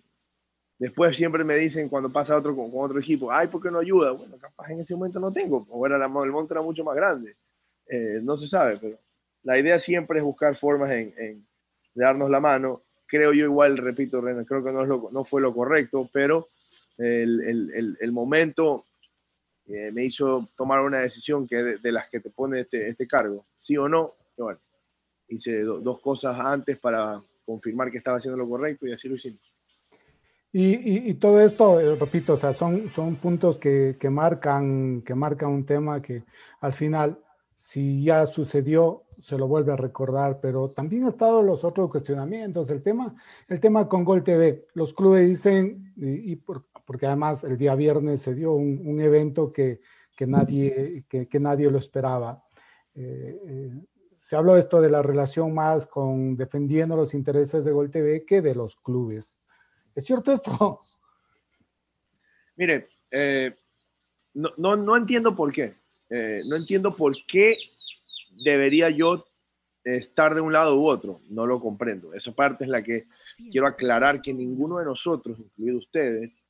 después 0.78 1.16
siempre 1.16 1.44
me 1.44 1.56
dicen 1.56 1.88
cuando 1.88 2.10
pasa 2.10 2.36
otro 2.36 2.54
con, 2.54 2.70
con, 2.70 2.84
otro 2.84 2.98
equipo, 2.98 3.32
ay, 3.32 3.48
¿por 3.48 3.62
qué 3.62 3.70
no 3.70 3.78
ayuda? 3.78 4.12
Bueno, 4.12 4.36
capaz 4.38 4.70
en 4.70 4.80
ese 4.80 4.94
momento 4.94 5.20
no 5.20 5.32
tengo, 5.32 5.66
o 5.70 5.86
era 5.86 5.98
la, 5.98 6.06
el 6.06 6.32
monte 6.32 6.54
era 6.54 6.62
mucho 6.62 6.84
más 6.84 6.94
grande. 6.94 7.36
no 8.22 8.36
se 8.36 8.46
sabe, 8.46 8.76
pero 8.80 8.98
la 9.42 9.58
idea 9.58 9.78
siempre 9.78 10.18
es 10.18 10.24
buscar 10.24 10.54
formas 10.56 10.90
en, 10.92 11.14
en 11.16 11.46
de 11.94 12.04
darnos 12.04 12.30
la 12.30 12.40
mano. 12.40 12.82
Creo 13.06 13.32
yo 13.32 13.44
igual, 13.44 13.78
repito, 13.78 14.20
René, 14.20 14.44
creo 14.44 14.64
que 14.64 14.72
no, 14.72 14.82
es 14.82 14.88
lo, 14.88 15.08
no 15.12 15.24
fue 15.24 15.40
lo 15.40 15.54
correcto, 15.54 16.08
pero 16.12 16.48
el, 16.98 17.40
el, 17.42 17.96
el 18.00 18.12
momento 18.12 18.84
eh, 19.66 19.90
me 19.92 20.04
hizo 20.04 20.50
tomar 20.56 20.80
una 20.80 21.00
decisión 21.00 21.46
que 21.46 21.56
de, 21.56 21.78
de, 21.78 21.92
las 21.92 22.08
que 22.08 22.20
te 22.20 22.30
pone 22.30 22.60
este, 22.60 22.88
este 22.88 23.06
cargo, 23.06 23.46
sí 23.56 23.76
o 23.76 23.88
no. 23.88 24.14
Bueno, 24.36 24.60
hice 25.28 25.62
do, 25.62 25.80
dos 25.80 26.00
cosas 26.00 26.36
antes 26.38 26.78
para 26.78 27.22
confirmar 27.44 27.90
que 27.90 27.98
estaba 27.98 28.18
haciendo 28.18 28.38
lo 28.38 28.48
correcto 28.48 28.86
y 28.86 28.92
así 28.92 29.08
lo 29.08 29.16
hicimos. 29.16 29.40
Y, 30.52 30.74
y, 30.74 31.10
y 31.10 31.14
todo 31.14 31.40
esto, 31.40 31.80
eh, 31.80 31.96
repito, 31.96 32.34
o 32.34 32.36
sea, 32.36 32.54
son, 32.54 32.88
son 32.88 33.16
puntos 33.16 33.56
que, 33.56 33.96
que, 33.98 34.08
marcan, 34.08 35.02
que 35.02 35.14
marcan 35.14 35.50
un 35.50 35.66
tema 35.66 36.00
que 36.00 36.22
al 36.60 36.72
final, 36.72 37.18
si 37.56 38.04
ya 38.04 38.26
sucedió, 38.26 39.02
se 39.20 39.36
lo 39.36 39.48
vuelve 39.48 39.72
a 39.72 39.76
recordar, 39.76 40.38
pero 40.40 40.68
también 40.68 41.04
ha 41.04 41.08
estado 41.08 41.42
los 41.42 41.64
otros 41.64 41.90
cuestionamientos. 41.90 42.70
El 42.70 42.82
tema, 42.82 43.16
el 43.48 43.58
tema 43.58 43.88
con 43.88 44.04
Gol 44.04 44.22
TV, 44.22 44.66
los 44.74 44.92
clubes 44.94 45.28
dicen, 45.28 45.92
y, 45.96 46.32
y 46.32 46.36
por, 46.36 46.66
porque 46.84 47.06
además 47.06 47.44
el 47.44 47.56
día 47.56 47.74
viernes 47.74 48.22
se 48.22 48.34
dio 48.34 48.52
un, 48.52 48.82
un 48.86 49.00
evento 49.00 49.52
que, 49.52 49.80
que, 50.14 50.26
nadie, 50.26 51.04
que, 51.08 51.26
que, 51.26 51.40
nadie 51.40 51.70
lo 51.70 51.78
esperaba. 51.78 52.44
Eh, 52.94 53.40
eh, 53.46 53.70
se 54.24 54.36
habló 54.36 54.56
esto 54.56 54.80
de 54.80 54.90
la 54.90 55.02
relación 55.02 55.54
más 55.54 55.86
con 55.86 56.36
defendiendo 56.36 56.96
los 56.96 57.12
intereses 57.12 57.64
de 57.64 57.72
Gol 57.72 57.90
TV 57.90 58.24
que 58.24 58.40
de 58.40 58.54
los 58.54 58.76
clubes. 58.76 59.34
¿Es 59.94 60.06
cierto 60.06 60.32
esto? 60.32 60.80
Mire, 62.56 62.88
eh, 63.10 63.54
no, 64.32 64.50
no, 64.56 64.76
no, 64.76 64.96
entiendo 64.96 65.36
por 65.36 65.52
qué. 65.52 65.76
Eh, 66.08 66.42
no 66.46 66.56
entiendo 66.56 66.96
por 66.96 67.14
qué 67.26 67.56
debería 68.44 68.88
yo 68.88 69.26
estar 69.84 70.34
de 70.34 70.40
un 70.40 70.54
lado 70.54 70.80
u 70.80 70.86
otro. 70.86 71.20
No 71.28 71.46
lo 71.46 71.60
comprendo. 71.60 72.14
Esa 72.14 72.32
parte 72.32 72.64
es 72.64 72.70
la 72.70 72.82
que 72.82 73.06
quiero 73.50 73.66
aclarar 73.66 74.22
que 74.22 74.32
ninguno 74.32 74.78
de 74.78 74.86
nosotros, 74.86 75.38
incluido 75.38 75.76
ustedes, 75.76 76.42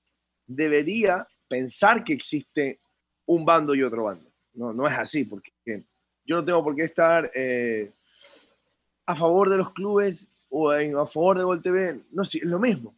debería 0.46 1.26
pensar 1.48 2.04
que 2.04 2.12
existe 2.12 2.80
un 3.26 3.44
bando 3.44 3.74
y 3.74 3.82
otro 3.82 4.04
bando. 4.04 4.30
No, 4.52 4.72
no 4.72 4.86
es 4.86 4.94
así, 4.94 5.24
porque 5.24 5.53
yo 6.26 6.36
no 6.36 6.44
tengo 6.44 6.62
por 6.62 6.74
qué 6.74 6.84
estar 6.84 7.30
eh, 7.34 7.92
a 9.06 9.16
favor 9.16 9.50
de 9.50 9.58
los 9.58 9.72
clubes 9.72 10.28
o 10.48 10.70
a 10.70 11.06
favor 11.06 11.38
de 11.38 11.44
Gol 11.44 11.62
TV. 11.62 12.00
No, 12.12 12.22
es 12.22 12.34
lo 12.42 12.58
mismo. 12.58 12.92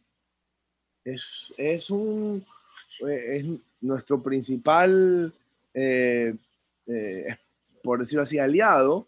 Es, 1.03 1.53
es 1.57 1.89
un 1.89 2.45
es 3.05 3.45
nuestro 3.81 4.21
principal, 4.21 5.31
eh, 5.73 6.35
eh, 6.87 7.35
por 7.83 7.99
decirlo 7.99 8.23
así, 8.23 8.39
aliado. 8.39 9.07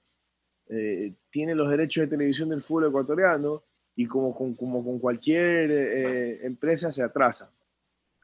Eh, 0.70 1.14
tiene 1.32 1.56
los 1.56 1.70
derechos 1.70 2.04
de 2.04 2.16
televisión 2.16 2.50
del 2.50 2.62
fútbol 2.62 2.88
ecuatoriano 2.88 3.64
y 3.96 4.06
como 4.06 4.36
con, 4.36 4.54
como 4.54 4.84
con 4.84 5.00
cualquier 5.00 5.72
empresa 6.44 6.92
se 6.92 7.04
atrasa. 7.04 7.52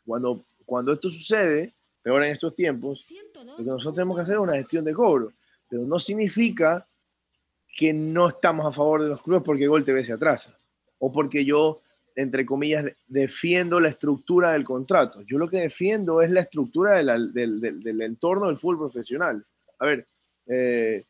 Cuando, 0.06 0.46
cuando 0.66 0.94
esto 0.94 1.10
sucede, 1.10 1.74
peor 2.04 2.24
en 2.24 2.32
estos 2.32 2.56
tiempos, 2.56 3.08
lo 3.34 3.58
que 3.58 3.64
nosotros 3.64 3.96
tenemos 3.96 4.16
que 4.16 4.22
hacer 4.22 4.36
es 4.36 4.42
una 4.42 4.56
gestión 4.56 4.86
de 4.86 4.94
cobro. 4.94 5.32
Pero 5.76 5.86
no 5.86 6.00
significa 6.00 6.88
que 7.76 7.94
no 7.94 8.30
estamos 8.30 8.66
a 8.66 8.72
favor 8.72 9.04
de 9.04 9.10
los 9.10 9.22
clubes 9.22 9.44
porque 9.44 9.68
Gol 9.68 9.84
TV 9.84 10.06
se 10.06 10.14
atrasa. 10.14 10.58
O 11.00 11.12
porque 11.12 11.44
yo, 11.44 11.82
entre 12.16 12.46
comillas, 12.46 12.86
defiendo 13.06 13.82
la 13.82 13.90
estructura 13.90 14.54
del 14.54 14.64
contrato. 14.64 15.22
Yo 15.24 15.38
lo 15.38 15.50
que 15.50 15.60
defiendo 15.60 16.22
es 16.22 16.32
la 16.32 16.40
estructura 16.40 16.94
del, 16.94 17.34
del, 17.34 18.02
entorno 18.02 18.48
del 18.48 18.58
fútbol 18.58 18.90
profesional. 18.90 19.46
A 19.80 19.86
ver, 19.86 20.08
eh, 20.48 21.04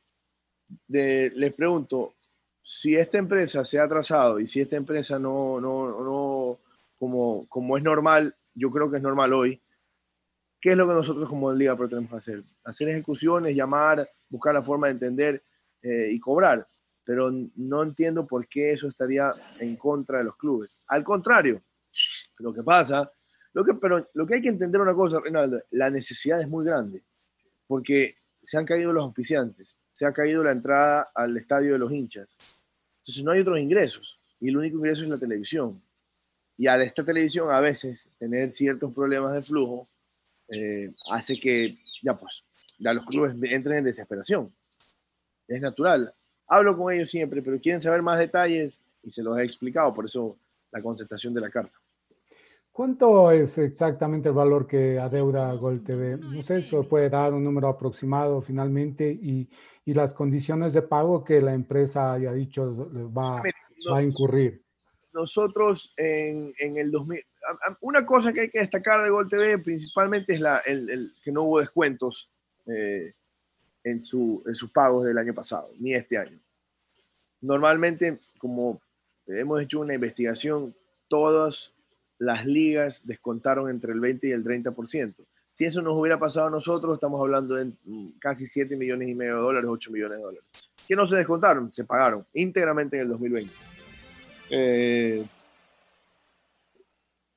les 0.87 1.53
pregunto, 1.53 2.15
si 2.63 2.95
esta 2.95 3.19
empresa 3.19 3.63
se 3.63 3.77
ha 3.77 3.83
atrasado 3.83 4.39
y 4.39 4.47
si 4.47 4.61
esta 4.61 4.77
empresa 4.77 5.19
no, 5.19 5.61
no, 5.61 6.03
no 6.03 6.57
como, 6.97 7.45
como 7.49 7.77
es 7.77 7.83
normal, 7.83 8.35
yo 8.55 8.71
creo 8.71 8.89
que 8.89 8.97
es 8.97 9.03
normal 9.03 9.31
hoy. 9.31 9.61
¿Qué 10.65 10.71
es 10.71 10.77
lo 10.77 10.87
que 10.87 10.95
nosotros 10.95 11.29
como 11.29 11.53
Liga 11.53 11.77
Pro 11.77 11.87
tenemos 11.87 12.09
que 12.09 12.17
hacer? 12.17 12.43
Hacer 12.63 12.89
ejecuciones, 12.89 13.55
llamar, 13.55 14.09
buscar 14.35 14.53
la 14.53 14.61
forma 14.61 14.87
de 14.87 14.93
entender 14.93 15.43
eh, 15.81 16.09
y 16.11 16.19
cobrar. 16.19 16.67
Pero 17.03 17.31
no 17.31 17.83
entiendo 17.83 18.25
por 18.25 18.47
qué 18.47 18.73
eso 18.73 18.87
estaría 18.87 19.33
en 19.59 19.75
contra 19.75 20.19
de 20.19 20.23
los 20.25 20.37
clubes. 20.37 20.81
Al 20.87 21.03
contrario, 21.03 21.61
lo 22.39 22.53
que 22.53 22.63
pasa, 22.63 23.11
lo 23.53 23.63
que, 23.63 23.75
pero 23.75 24.09
lo 24.13 24.25
que 24.25 24.35
hay 24.35 24.41
que 24.41 24.49
entender 24.49 24.81
una 24.81 24.95
cosa, 24.95 25.19
Reinaldo, 25.19 25.61
la 25.71 25.89
necesidad 25.89 26.41
es 26.41 26.47
muy 26.47 26.65
grande. 26.65 27.03
Porque 27.67 28.15
se 28.41 28.57
han 28.57 28.65
caído 28.65 28.91
los 28.93 29.03
auspiciantes, 29.03 29.77
se 29.91 30.05
ha 30.05 30.13
caído 30.13 30.43
la 30.43 30.51
entrada 30.51 31.09
al 31.13 31.35
estadio 31.37 31.73
de 31.73 31.79
los 31.79 31.91
hinchas. 31.91 32.35
Entonces 32.99 33.23
no 33.23 33.31
hay 33.31 33.41
otros 33.41 33.59
ingresos. 33.59 34.19
Y 34.39 34.49
el 34.49 34.57
único 34.57 34.77
ingreso 34.77 35.03
es 35.03 35.09
la 35.09 35.17
televisión 35.17 35.81
y 36.57 36.67
al 36.67 36.81
esta 36.81 37.03
televisión 37.03 37.51
a 37.51 37.59
veces 37.59 38.09
tener 38.17 38.53
ciertos 38.53 38.93
problemas 38.93 39.33
de 39.33 39.41
flujo 39.41 39.89
eh, 40.49 40.93
hace 41.11 41.39
que 41.39 41.77
ya 42.03 42.15
pues 42.15 42.45
ya 42.77 42.93
los 42.93 43.05
clubes 43.05 43.35
entren 43.51 43.79
en 43.79 43.83
desesperación. 43.83 44.53
Es 45.47 45.61
natural. 45.61 46.13
Hablo 46.47 46.77
con 46.77 46.93
ellos 46.93 47.09
siempre, 47.09 47.41
pero 47.41 47.59
quieren 47.59 47.81
saber 47.81 48.01
más 48.01 48.19
detalles 48.19 48.79
y 49.03 49.11
se 49.11 49.23
los 49.23 49.37
he 49.37 49.43
explicado, 49.43 49.93
por 49.93 50.05
eso 50.05 50.37
la 50.71 50.81
contestación 50.81 51.33
de 51.33 51.41
la 51.41 51.49
carta. 51.49 51.77
¿Cuánto 52.71 53.31
es 53.31 53.57
exactamente 53.57 54.29
el 54.29 54.35
valor 54.35 54.67
que 54.67 54.99
adeuda 54.99 55.53
Gol 55.53 55.83
TV? 55.83 56.17
No 56.17 56.41
sé, 56.43 56.61
si 56.61 56.75
puede 56.83 57.09
dar 57.09 57.33
un 57.33 57.43
número 57.43 57.69
aproximado 57.69 58.41
finalmente 58.41 59.09
y, 59.09 59.49
y 59.85 59.93
las 59.93 60.13
condiciones 60.13 60.73
de 60.73 60.81
pago 60.81 61.23
que 61.23 61.41
la 61.41 61.53
empresa 61.53 62.11
haya 62.11 62.33
dicho 62.33 62.91
va, 63.15 63.41
va 63.91 63.97
a 63.97 64.03
incurrir 64.03 64.65
nosotros 65.15 65.93
en, 65.95 66.53
en, 66.59 66.77
el 66.77 66.91
2000, 66.91 67.25
una 67.81 68.05
cosa 68.05 68.33
que 68.33 68.41
hay 68.41 68.49
que 68.49 68.59
destacar 68.59 69.01
de 69.01 69.09
Gol 69.09 69.29
TV 69.29 69.57
principalmente 69.59 70.33
es 70.33 70.41
la, 70.41 70.59
el, 70.59 70.89
el, 70.89 71.13
que 71.23 71.31
no 71.31 71.43
hubo 71.43 71.59
descuentos 71.61 72.29
eh, 72.67 73.13
en, 73.83 74.03
su, 74.03 74.43
en 74.45 74.55
sus 74.55 74.71
pagos 74.71 75.05
del 75.05 75.17
año 75.17 75.33
pasado, 75.33 75.69
ni 75.79 75.93
este 75.93 76.17
año. 76.17 76.39
Normalmente, 77.41 78.19
como 78.37 78.81
hemos 79.27 79.61
hecho 79.61 79.79
una 79.79 79.93
investigación, 79.93 80.73
todas 81.07 81.73
las 82.17 82.45
ligas 82.45 83.01
descontaron 83.03 83.69
entre 83.69 83.93
el 83.93 83.99
20 83.99 84.27
y 84.27 84.31
el 84.31 84.43
30%. 84.43 85.15
Si 85.53 85.63
eso 85.63 85.81
nos 85.81 85.93
hubiera 85.93 86.19
pasado 86.19 86.47
a 86.47 86.51
nosotros, 86.51 86.95
estamos 86.95 87.21
hablando 87.21 87.55
de 87.55 87.71
casi 88.19 88.45
7 88.45 88.75
millones 88.75 89.07
y 89.07 89.15
medio 89.15 89.35
de 89.35 89.41
dólares, 89.41 89.69
8 89.71 89.91
millones 89.91 90.17
de 90.17 90.23
dólares. 90.23 90.45
Que 90.87 90.95
no 90.95 91.05
se 91.05 91.15
descontaron, 91.15 91.71
se 91.71 91.85
pagaron 91.85 92.25
íntegramente 92.33 92.97
en 92.97 93.03
el 93.03 93.09
2020. 93.09 93.53
Eh, 94.49 95.25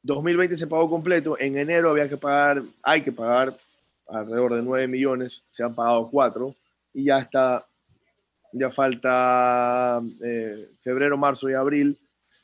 2020 0.02 0.56
se 0.56 0.66
pagó 0.66 0.88
completo, 0.90 1.36
en 1.38 1.56
enero 1.56 1.90
había 1.90 2.08
que 2.08 2.16
pagar, 2.16 2.62
hay 2.82 3.02
que 3.02 3.12
pagar 3.12 3.56
alrededor 4.08 4.54
de 4.54 4.62
9 4.62 4.88
millones, 4.88 5.44
se 5.50 5.62
han 5.62 5.74
pagado 5.74 6.08
4 6.10 6.54
y 6.94 7.04
ya 7.04 7.18
está, 7.18 7.66
ya 8.52 8.70
falta 8.70 10.00
eh, 10.22 10.70
febrero, 10.82 11.16
marzo 11.16 11.48
y 11.50 11.54
abril, 11.54 11.98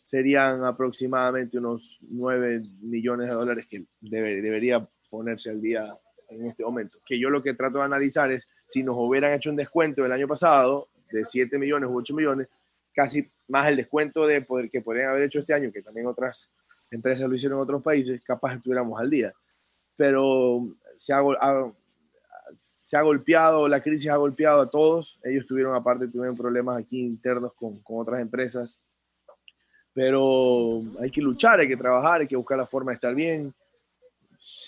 serían 0.05 0.65
aproximadamente 0.65 1.59
unos 1.59 1.99
9 2.03 2.63
millones 2.83 3.29
de 3.29 3.35
dólares 3.35 3.67
que 3.69 3.85
debe, 4.01 4.41
debería 4.43 4.87
ponerse 5.11 5.51
al 5.51 5.61
día 5.61 5.97
en 6.29 6.47
este 6.47 6.65
momento. 6.65 6.99
Que 7.05 7.19
yo 7.19 7.31
lo 7.31 7.43
que 7.43 7.55
trato 7.55 7.79
de 7.79 7.85
analizar 7.85 8.31
es 8.31 8.47
si 8.67 8.83
nos 8.83 8.97
hubieran 8.99 9.33
hecho 9.33 9.51
un 9.51 9.57
descuento 9.57 10.05
el 10.05 10.13
año 10.13 10.29
pasado 10.29 10.89
de 11.11 11.25
7 11.25 11.59
millones 11.59 11.89
u 11.91 11.97
8 11.97 12.15
millones, 12.15 12.49
casi 12.93 13.31
más 13.49 13.69
el 13.69 13.77
descuento 13.77 14.27
de 14.27 14.43
poder 14.43 14.71
que 14.71 14.81
podrían 14.81 15.11
haber 15.11 15.23
hecho 15.23 15.41
este 15.41 15.55
año, 15.55 15.71
que 15.73 15.83
también 15.83 16.07
otras 16.07 16.51
empresas 16.91 17.29
lo 17.29 17.35
hicieron 17.35 17.59
en 17.59 17.63
otros 17.63 17.83
países, 17.83 18.23
capaz 18.25 18.55
estuviéramos 18.55 19.01
al 19.01 19.11
día. 19.11 19.33
Pero 19.97 20.77
se 20.97 21.13
ha, 21.13 21.21
se 22.57 22.97
ha 22.97 23.03
golpeado, 23.03 23.69
la 23.69 23.83
crisis 23.83 24.09
ha 24.11 24.17
golpeado 24.17 24.61
a 24.63 24.71
todos. 24.71 25.19
Ellos 25.25 25.47
tuvieron, 25.47 25.75
aparte, 25.75 26.09
tuvieron 26.09 26.37
problemas 26.37 26.79
aquí 26.79 27.01
internos 27.01 27.53
con, 27.55 27.79
con 27.81 28.01
otras 28.01 28.21
empresas. 28.21 28.79
Pero 29.93 30.83
hay 31.01 31.11
que 31.11 31.21
luchar, 31.21 31.61
hay 31.61 31.69
que 31.69 31.77
trabajar, 31.77 32.21
hay 32.21 32.27
que 32.27 32.37
buscar 32.37 32.59
la 32.59 32.67
forma 32.67 32.91
de 32.91 32.95
estar 32.97 33.15
bien. 33.15 33.55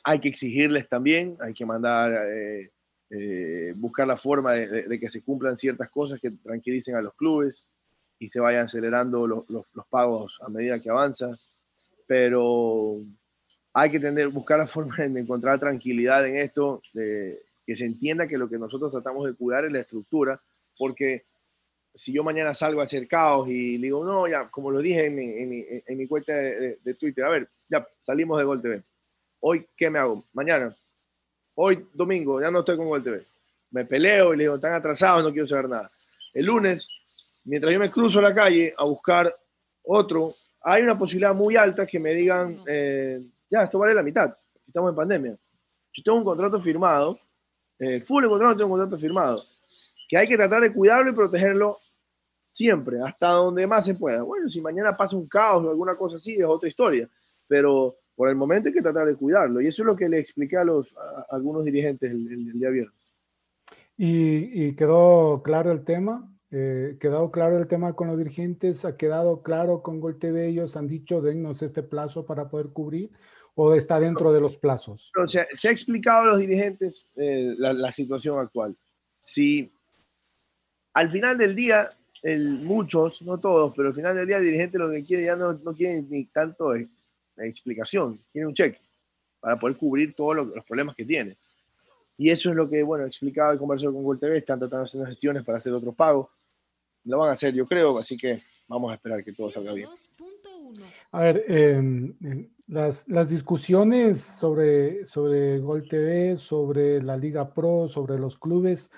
Hay 0.04 0.21
que 0.21 0.28
exigirles 0.28 0.88
también, 0.88 1.37
hay 1.40 1.52
que 1.52 1.66
mandar 1.66 2.11
eh, 2.30 2.71
eh, 3.11 3.73
buscar 3.76 4.06
la 4.06 4.16
forma 4.16 4.52
de 4.54 4.99
que 4.99 5.09
se 5.09 5.23
cumplan 5.23 5.59
ciertas 5.59 5.90
cosas 5.90 6.21
que 6.21 6.30
tranquilicen 6.30 6.95
a 6.95 7.02
los 7.02 7.14
clubes 7.14 7.68
y 8.18 8.28
se 8.28 8.40
vayan 8.40 8.64
acelerando 8.66 9.26
los, 9.26 9.49
los- 9.50 9.66
los 9.75 9.87
pagos 9.88 10.38
a 10.42 10.49
medida 10.49 10.80
que 10.80 10.88
avanza. 10.90 11.37
Pero 12.06 13.00
hay 13.78 13.90
que 13.90 14.00
tener, 14.00 14.28
buscar 14.28 14.59
la 14.59 14.66
forma 14.66 14.97
de 14.97 15.21
encontrar 15.21 15.61
tranquilidad 15.61 16.26
en 16.26 16.38
esto, 16.38 16.80
de 16.95 17.42
que 17.66 17.76
se 17.76 17.85
entienda 17.85 18.26
que 18.26 18.38
lo 18.38 18.49
que 18.49 18.56
nosotros 18.59 18.90
tratamos 18.90 19.26
de 19.26 19.35
cuidar 19.35 19.66
es 19.66 19.73
la 19.73 19.80
estructura, 19.80 20.40
porque 20.78 21.25
si 21.92 22.11
yo 22.11 22.25
mañana 22.25 22.54
salgo 22.54 22.80
a 22.80 22.85
hacer 22.85 23.06
caos 23.06 23.49
y 23.50 23.76
digo, 23.76 24.02
no, 24.02 24.26
ya, 24.28 24.49
como 24.49 24.71
lo 24.71 24.78
dije 24.78 25.04
en 25.06 25.14
mi, 25.14 25.25
en 25.25 25.49
mi- 25.50 25.66
en 25.87 25.99
mi 25.99 26.06
cuenta 26.06 26.35
de, 26.35 26.59
de- 26.59 26.78
de 26.83 26.95
Twitter, 26.95 27.23
a 27.25 27.28
ver, 27.28 27.49
ya 27.68 27.87
salimos 28.02 28.38
de 28.38 28.45
Gol 28.47 28.62
TV. 28.62 28.83
Hoy, 29.40 29.66
¿qué 29.76 29.90
me 29.90 29.99
hago? 29.99 30.25
Mañana, 30.33 30.75
hoy 31.54 31.87
domingo, 31.92 32.40
ya 32.40 32.50
no 32.50 32.61
estoy 32.61 32.78
con 32.78 32.88
Gol 32.88 33.04
TV. 33.04 33.21
Me 33.73 33.85
peleo 33.85 34.33
y 34.33 34.38
le 34.38 34.45
digo, 34.45 34.54
están 34.54 34.73
atrasados, 34.73 35.23
no 35.23 35.33
quiero 35.33 35.47
saber 35.47 35.68
nada. 35.68 35.90
El 36.33 36.47
lunes, 36.47 36.88
mientras 37.45 37.75
yo 37.75 37.78
me 37.78 37.90
cruzo 37.90 38.23
la 38.23 38.35
calle 38.35 38.73
a 38.76 38.85
buscar 38.85 39.35
otro, 39.83 40.35
hay 40.62 40.83
una 40.83 40.99
posibilidad 40.99 41.35
muy 41.35 41.56
alta 41.56 41.87
que 41.87 41.99
me 42.00 42.14
digan, 42.14 42.59
eh, 42.66 43.21
ya, 43.50 43.62
esto 43.65 43.79
vale 43.79 43.95
la 43.95 44.03
mitad, 44.03 44.37
estamos 44.67 44.91
en 44.91 44.97
pandemia. 44.97 45.37
Yo 45.93 46.03
tengo 46.03 46.19
un 46.19 46.25
contrato 46.25 46.61
firmado, 46.61 47.19
eh, 47.79 48.00
full 48.00 48.25
en 48.25 48.31
contrato, 48.31 48.57
tengo 48.57 48.73
un 48.75 48.79
contrato 48.81 49.00
firmado, 49.00 49.43
que 50.09 50.17
hay 50.17 50.26
que 50.29 50.37
tratar 50.37 50.62
de 50.62 50.73
cuidarlo 50.73 51.11
y 51.11 51.15
protegerlo 51.15 51.79
siempre, 52.53 52.99
hasta 53.03 53.29
donde 53.29 53.67
más 53.67 53.85
se 53.85 53.95
pueda. 53.95 54.23
Bueno, 54.23 54.49
si 54.49 54.61
mañana 54.61 54.97
pasa 54.97 55.17
un 55.17 55.26
caos 55.29 55.65
o 55.65 55.71
alguna 55.71 55.95
cosa 55.97 56.17
así, 56.17 56.35
es 56.37 56.45
otra 56.45 56.69
historia, 56.69 57.09
pero 57.47 57.97
por 58.15 58.29
el 58.31 58.37
momento 58.37 58.69
hay 58.69 58.75
que 58.75 58.83
tratar 58.83 59.07
de 59.07 59.17
cuidarlo. 59.17 59.61
Y 59.61 59.67
eso 59.67 59.83
es 59.83 59.87
lo 59.87 59.95
que 59.97 60.09
le 60.09 60.19
expliqué 60.19 60.57
a, 60.57 60.65
los, 60.65 60.97
a, 60.97 61.26
algunos 61.35 61.65
dirigentes 61.65 62.11
el, 62.11 62.26
el- 62.33 62.49
el 62.49 62.59
día 62.59 62.71
viernes. 62.71 63.12
Y, 63.99 64.67
y 64.69 64.75
quedó 64.76 65.43
claro 65.43 65.71
el 65.73 65.85
tema, 65.85 66.31
eh, 66.50 66.97
quedó 67.00 67.31
claro 67.31 67.59
el 67.59 67.67
tema 67.67 67.95
con 67.95 68.09
los 68.09 68.19
dirigentes, 68.19 68.85
ha 68.85 68.97
quedado 68.97 69.43
claro 69.43 69.83
con 69.83 70.00
Gol 70.00 70.19
TV, 70.19 70.49
ellos 70.49 70.76
han 70.76 70.87
dicho, 70.88 71.21
dennos 71.21 71.62
este 71.62 71.83
plazo 71.83 72.25
para 72.26 72.49
poder 72.49 72.69
cubrir, 72.69 73.11
o 73.59 73.75
está 73.75 73.99
dentro 73.99 74.33
de 74.33 74.41
los 74.41 74.59
plazos. 74.59 75.11
O 75.17 75.27
sea, 75.27 75.47
se 75.55 75.69
ha 75.69 75.71
explicado 75.71 76.23
a 76.23 76.27
los 76.27 76.39
dirigentes 76.39 77.09
eh, 77.17 77.55
la, 77.57 77.73
la 77.73 77.91
situación 77.91 78.39
actual. 78.39 78.77
Si 79.19 79.73
al 80.93 81.11
final 81.11 81.39
del 81.39 81.57
día, 81.57 81.91
el, 82.23 82.61
muchos, 82.61 83.23
no 83.23 83.39
todos, 83.39 83.73
pero 83.75 83.89
al 83.89 83.95
final 83.95 84.15
del 84.15 84.27
día 84.27 84.37
el 84.37 84.45
dirigente 84.45 84.79
lo 84.79 84.91
que 84.91 85.03
quiere 85.03 85.25
ya 85.25 85.37
no, 85.37 85.55
no 85.55 85.75
quiere 85.75 86.03
ni 86.03 86.27
tanto 86.27 86.75
eh, 86.75 86.87
explicación, 87.39 88.21
quiere 88.31 88.47
un 88.47 88.55
cheque 88.55 88.79
para 89.41 89.59
poder 89.59 89.77
cubrir 89.77 90.15
todos 90.15 90.37
los, 90.37 90.47
los 90.49 90.65
problemas 90.65 90.95
que 90.95 91.07
tiene. 91.07 91.39
Y 92.19 92.29
eso 92.31 92.51
es 92.51 92.57
lo 92.57 92.69
que, 92.69 92.83
bueno, 92.83 93.07
explicaba 93.07 93.55
y 93.55 93.59
conversó 93.59 93.91
con 93.91 94.05
Gol 94.05 94.21
TV, 94.21 94.37
están 94.37 94.59
tratando 94.59 94.85
de 94.85 94.85
hacer 94.85 95.07
gestiones 95.07 95.45
para 95.45 95.59
hacer 95.59 95.73
otros 95.73 95.95
pagos. 95.95 96.29
Lo 97.05 97.19
van 97.19 97.31
a 97.31 97.33
hacer, 97.33 97.55
yo 97.55 97.67
creo, 97.67 97.99
así 97.99 98.19
que 98.19 98.43
vamos 98.69 98.93
a 98.93 98.97
esperar 98.97 99.25
que 99.25 99.33
todo 99.33 99.51
salga 99.51 99.73
bien. 99.73 99.89
A 101.13 101.21
ver, 101.21 101.45
eh, 101.49 102.49
las, 102.66 103.08
las 103.08 103.28
discusiones 103.28 104.20
sobre, 104.20 105.06
sobre 105.06 105.58
Gol 105.61 105.88
TV, 105.88 106.37
sobre 106.37 107.02
la 107.02 107.16
Liga 107.16 107.52
Pro, 107.52 107.88
sobre 107.88 108.18
los 108.18 108.38
clubes, 108.38 108.90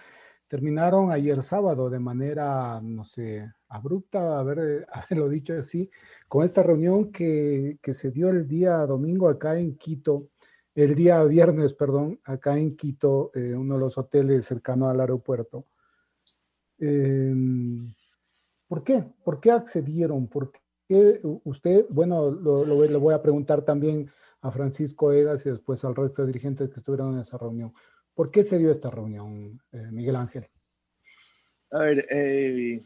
terminaron 0.48 1.12
ayer 1.12 1.42
sábado 1.42 1.90
de 1.90 1.98
manera, 1.98 2.80
no 2.82 3.04
sé, 3.04 3.52
abrupta, 3.68 4.38
haber, 4.38 4.86
haberlo 4.90 5.28
dicho 5.28 5.54
así, 5.54 5.90
con 6.26 6.44
esta 6.44 6.62
reunión 6.62 7.12
que, 7.12 7.78
que 7.82 7.94
se 7.94 8.10
dio 8.10 8.30
el 8.30 8.48
día 8.48 8.78
domingo 8.86 9.28
acá 9.28 9.58
en 9.58 9.76
Quito, 9.76 10.28
el 10.74 10.94
día 10.94 11.22
viernes, 11.24 11.74
perdón, 11.74 12.20
acá 12.24 12.56
en 12.58 12.76
Quito, 12.76 13.30
eh, 13.34 13.54
uno 13.54 13.74
de 13.74 13.80
los 13.80 13.98
hoteles 13.98 14.46
cercano 14.46 14.88
al 14.88 15.00
aeropuerto. 15.00 15.66
Em, 16.78 17.92
¿Por 18.68 18.84
qué? 18.84 19.04
¿Por 19.24 19.40
qué 19.40 19.50
accedieron? 19.50 20.28
¿Por 20.28 20.52
qué 20.88 21.20
usted, 21.44 21.84
bueno, 21.90 22.30
lo, 22.30 22.64
le 22.64 22.96
voy 22.96 23.14
a 23.14 23.22
preguntar 23.22 23.62
también 23.62 24.10
a 24.40 24.50
Francisco 24.50 25.12
Egas 25.12 25.44
y 25.46 25.50
después 25.50 25.84
al 25.84 25.94
resto 25.94 26.22
de 26.22 26.28
dirigentes 26.28 26.70
que 26.70 26.80
estuvieron 26.80 27.14
en 27.14 27.20
esa 27.20 27.36
reunión. 27.36 27.72
¿Por 28.14 28.30
qué 28.30 28.42
se 28.42 28.58
dio 28.58 28.72
esta 28.72 28.90
reunión, 28.90 29.60
eh, 29.72 29.88
Miguel 29.92 30.16
Ángel? 30.16 30.48
A 31.70 31.80
ver, 31.80 32.06
eh, 32.10 32.82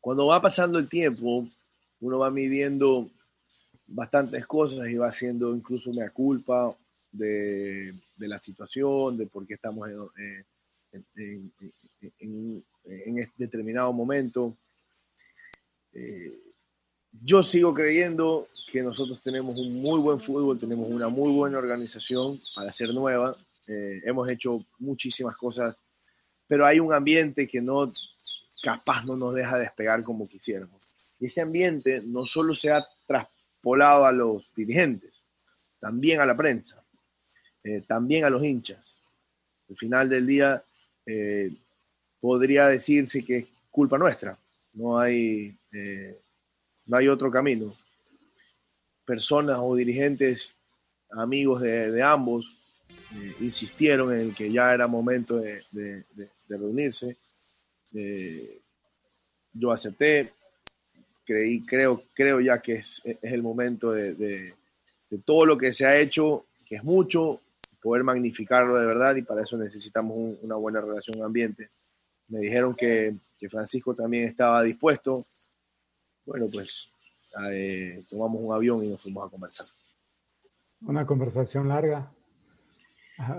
cuando 0.00 0.26
va 0.26 0.40
pasando 0.40 0.78
el 0.78 0.88
tiempo, 0.88 1.46
uno 2.00 2.18
va 2.18 2.30
midiendo 2.30 3.10
bastantes 3.88 4.46
cosas 4.46 4.88
y 4.88 4.94
va 4.94 5.08
haciendo 5.08 5.54
incluso 5.54 5.90
una 5.90 6.08
culpa 6.10 6.74
de, 7.10 7.92
la 8.18 8.40
situación, 8.40 9.16
de 9.18 9.26
por 9.26 9.46
qué 9.46 9.54
estamos 9.54 9.90
en, 9.90 10.44
en, 12.20 12.62
determinado 13.36 13.92
momento. 13.92 14.54
Eh, 15.92 16.49
yo 17.12 17.42
sigo 17.42 17.74
creyendo 17.74 18.46
que 18.70 18.82
nosotros 18.82 19.20
tenemos 19.20 19.58
un 19.58 19.82
muy 19.82 20.00
buen 20.00 20.20
fútbol, 20.20 20.58
tenemos 20.58 20.88
una 20.88 21.08
muy 21.08 21.32
buena 21.32 21.58
organización 21.58 22.38
para 22.54 22.72
ser 22.72 22.94
nueva. 22.94 23.36
Eh, 23.66 24.00
hemos 24.04 24.30
hecho 24.30 24.64
muchísimas 24.78 25.36
cosas, 25.36 25.82
pero 26.46 26.64
hay 26.64 26.80
un 26.80 26.92
ambiente 26.92 27.48
que 27.48 27.60
no, 27.60 27.86
capaz 28.62 29.04
no 29.04 29.16
nos 29.16 29.34
deja 29.34 29.58
despegar 29.58 30.02
como 30.02 30.28
quisiéramos. 30.28 30.82
Y 31.18 31.26
ese 31.26 31.40
ambiente 31.40 32.00
no 32.04 32.26
solo 32.26 32.54
se 32.54 32.70
ha 32.70 32.86
traspolado 33.06 34.06
a 34.06 34.12
los 34.12 34.44
dirigentes, 34.54 35.24
también 35.80 36.20
a 36.20 36.26
la 36.26 36.36
prensa, 36.36 36.82
eh, 37.64 37.82
también 37.86 38.24
a 38.24 38.30
los 38.30 38.42
hinchas. 38.44 39.00
Al 39.68 39.76
final 39.76 40.08
del 40.08 40.26
día, 40.26 40.62
eh, 41.06 41.52
podría 42.20 42.66
decirse 42.66 43.24
que 43.24 43.38
es 43.38 43.46
culpa 43.70 43.98
nuestra. 43.98 44.38
No 44.72 44.98
hay, 44.98 45.56
no 46.90 46.96
hay 46.96 47.06
otro 47.06 47.30
camino. 47.30 47.76
Personas 49.04 49.58
o 49.60 49.76
dirigentes, 49.76 50.56
amigos 51.12 51.60
de, 51.60 51.92
de 51.92 52.02
ambos, 52.02 52.60
eh, 53.14 53.34
insistieron 53.40 54.12
en 54.12 54.34
que 54.34 54.50
ya 54.50 54.74
era 54.74 54.88
momento 54.88 55.36
de, 55.36 55.62
reunirse. 56.48 57.16
Eh, 57.94 58.60
yo 59.52 59.70
acepté, 59.70 60.32
creí, 61.24 61.64
creo, 61.64 62.02
creo 62.12 62.40
ya 62.40 62.60
que 62.60 62.74
es, 62.74 63.00
el 63.22 63.40
momento 63.40 63.92
de, 63.92 64.54
todo 65.24 65.46
lo 65.46 65.56
que 65.56 65.72
se 65.72 65.86
ha 65.86 65.96
hecho, 65.96 66.46
que 66.66 66.74
es 66.76 66.82
mucho, 66.82 67.40
poder 67.80 68.02
magnificarlo 68.02 68.76
de 68.78 68.86
verdad 68.86 69.14
y 69.14 69.22
para 69.22 69.42
eso 69.42 69.56
necesitamos 69.56 70.16
un, 70.16 70.38
una 70.42 70.56
buena 70.56 70.80
relación 70.80 71.22
ambiente. 71.22 71.70
Me 72.26 72.40
dijeron 72.40 72.74
que, 72.74 73.14
Francisco 73.48 73.94
también 73.94 74.24
estaba 74.24 74.62
dispuesto. 74.62 75.24
Bueno, 76.24 76.46
pues 76.52 76.88
eh, 77.50 78.04
tomamos 78.08 78.40
un 78.42 78.52
avión 78.52 78.84
y 78.84 78.88
nos 78.88 79.00
fuimos 79.00 79.26
a 79.26 79.30
conversar. 79.30 79.66
Una 80.82 81.06
conversación 81.06 81.68
larga. 81.68 82.12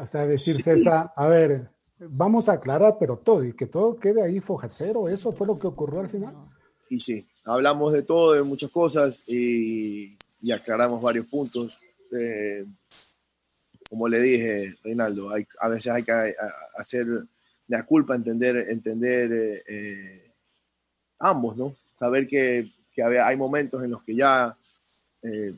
O 0.01 0.05
sea, 0.05 0.27
decir 0.27 0.61
César, 0.61 1.11
a 1.15 1.27
ver, 1.27 1.69
vamos 1.97 2.47
a 2.49 2.53
aclarar, 2.53 2.97
pero 2.99 3.17
todo, 3.17 3.43
y 3.43 3.53
que 3.53 3.65
todo 3.65 3.95
quede 3.95 4.21
ahí 4.21 4.39
fojacero, 4.39 5.09
eso 5.09 5.31
fue 5.31 5.47
lo 5.47 5.57
que 5.57 5.67
ocurrió 5.67 6.01
al 6.01 6.09
final. 6.09 6.35
Y 6.89 6.99
sí, 6.99 7.27
hablamos 7.45 7.93
de 7.93 8.03
todo, 8.03 8.33
de 8.33 8.43
muchas 8.43 8.69
cosas 8.69 9.27
y, 9.27 10.19
y 10.41 10.51
aclaramos 10.51 11.01
varios 11.01 11.25
puntos. 11.25 11.79
Eh, 12.11 12.65
como 13.89 14.07
le 14.07 14.21
dije, 14.21 14.75
Reinaldo, 14.83 15.31
hay, 15.31 15.47
a 15.59 15.67
veces 15.67 15.91
hay 15.91 16.03
que 16.03 16.11
a, 16.11 16.25
a 16.25 16.79
hacer 16.79 17.07
la 17.67 17.85
culpa, 17.85 18.15
entender, 18.15 18.69
entender 18.69 19.31
eh, 19.33 19.63
eh, 19.67 20.31
ambos, 21.19 21.57
¿no? 21.57 21.75
Saber 22.01 22.27
que, 22.27 22.71
que, 22.95 23.03
hay 23.03 23.37
momentos 23.37 23.83
en 23.83 23.91
los 23.91 24.01
que 24.01 24.15
ya 24.15 24.57
eh, 25.21 25.53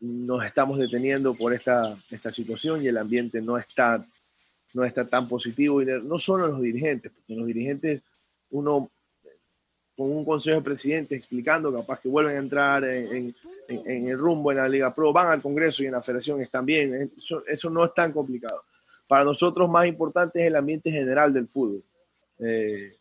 nos 0.00 0.44
estamos 0.44 0.76
deteniendo 0.76 1.36
por 1.36 1.54
esta, 1.54 1.96
esta 2.10 2.32
situación 2.32 2.82
y 2.82 2.88
el 2.88 2.98
ambiente 2.98 3.40
no 3.40 3.56
está, 3.56 4.04
no 4.74 4.84
está 4.84 5.04
tan 5.04 5.28
positivo, 5.28 5.80
y 5.80 5.86
no 5.86 6.18
solo 6.18 6.48
los 6.48 6.60
dirigentes, 6.60 7.12
porque 7.12 7.36
los 7.36 7.46
dirigentes, 7.46 8.02
uno 8.50 8.90
con 9.96 10.10
un 10.10 10.24
consejo 10.24 10.56
de 10.56 10.64
presidentes 10.64 11.16
explicando, 11.16 11.72
capaz 11.72 12.00
que 12.00 12.08
vuelven 12.08 12.34
a 12.34 12.40
entrar 12.40 12.82
en, 12.82 13.32
en, 13.68 13.82
en, 13.86 14.08
el 14.08 14.18
rumbo 14.18 14.50
en 14.50 14.58
la 14.58 14.68
Liga 14.68 14.92
Pro, 14.92 15.12
van 15.12 15.28
al 15.28 15.40
Congreso 15.40 15.84
y 15.84 15.86
en 15.86 15.92
la 15.92 16.02
Federación 16.02 16.40
están 16.40 16.66
bien, 16.66 17.12
eso, 17.16 17.44
eso 17.46 17.70
no 17.70 17.84
es 17.84 17.94
tan 17.94 18.12
complicado. 18.12 18.64
Para 19.06 19.22
nosotros 19.22 19.70
más 19.70 19.86
importante 19.86 20.40
es 20.40 20.48
el 20.48 20.56
ambiente 20.56 20.90
general 20.90 21.32
del 21.32 21.46
fútbol. 21.46 21.84
Eh, 22.40 22.97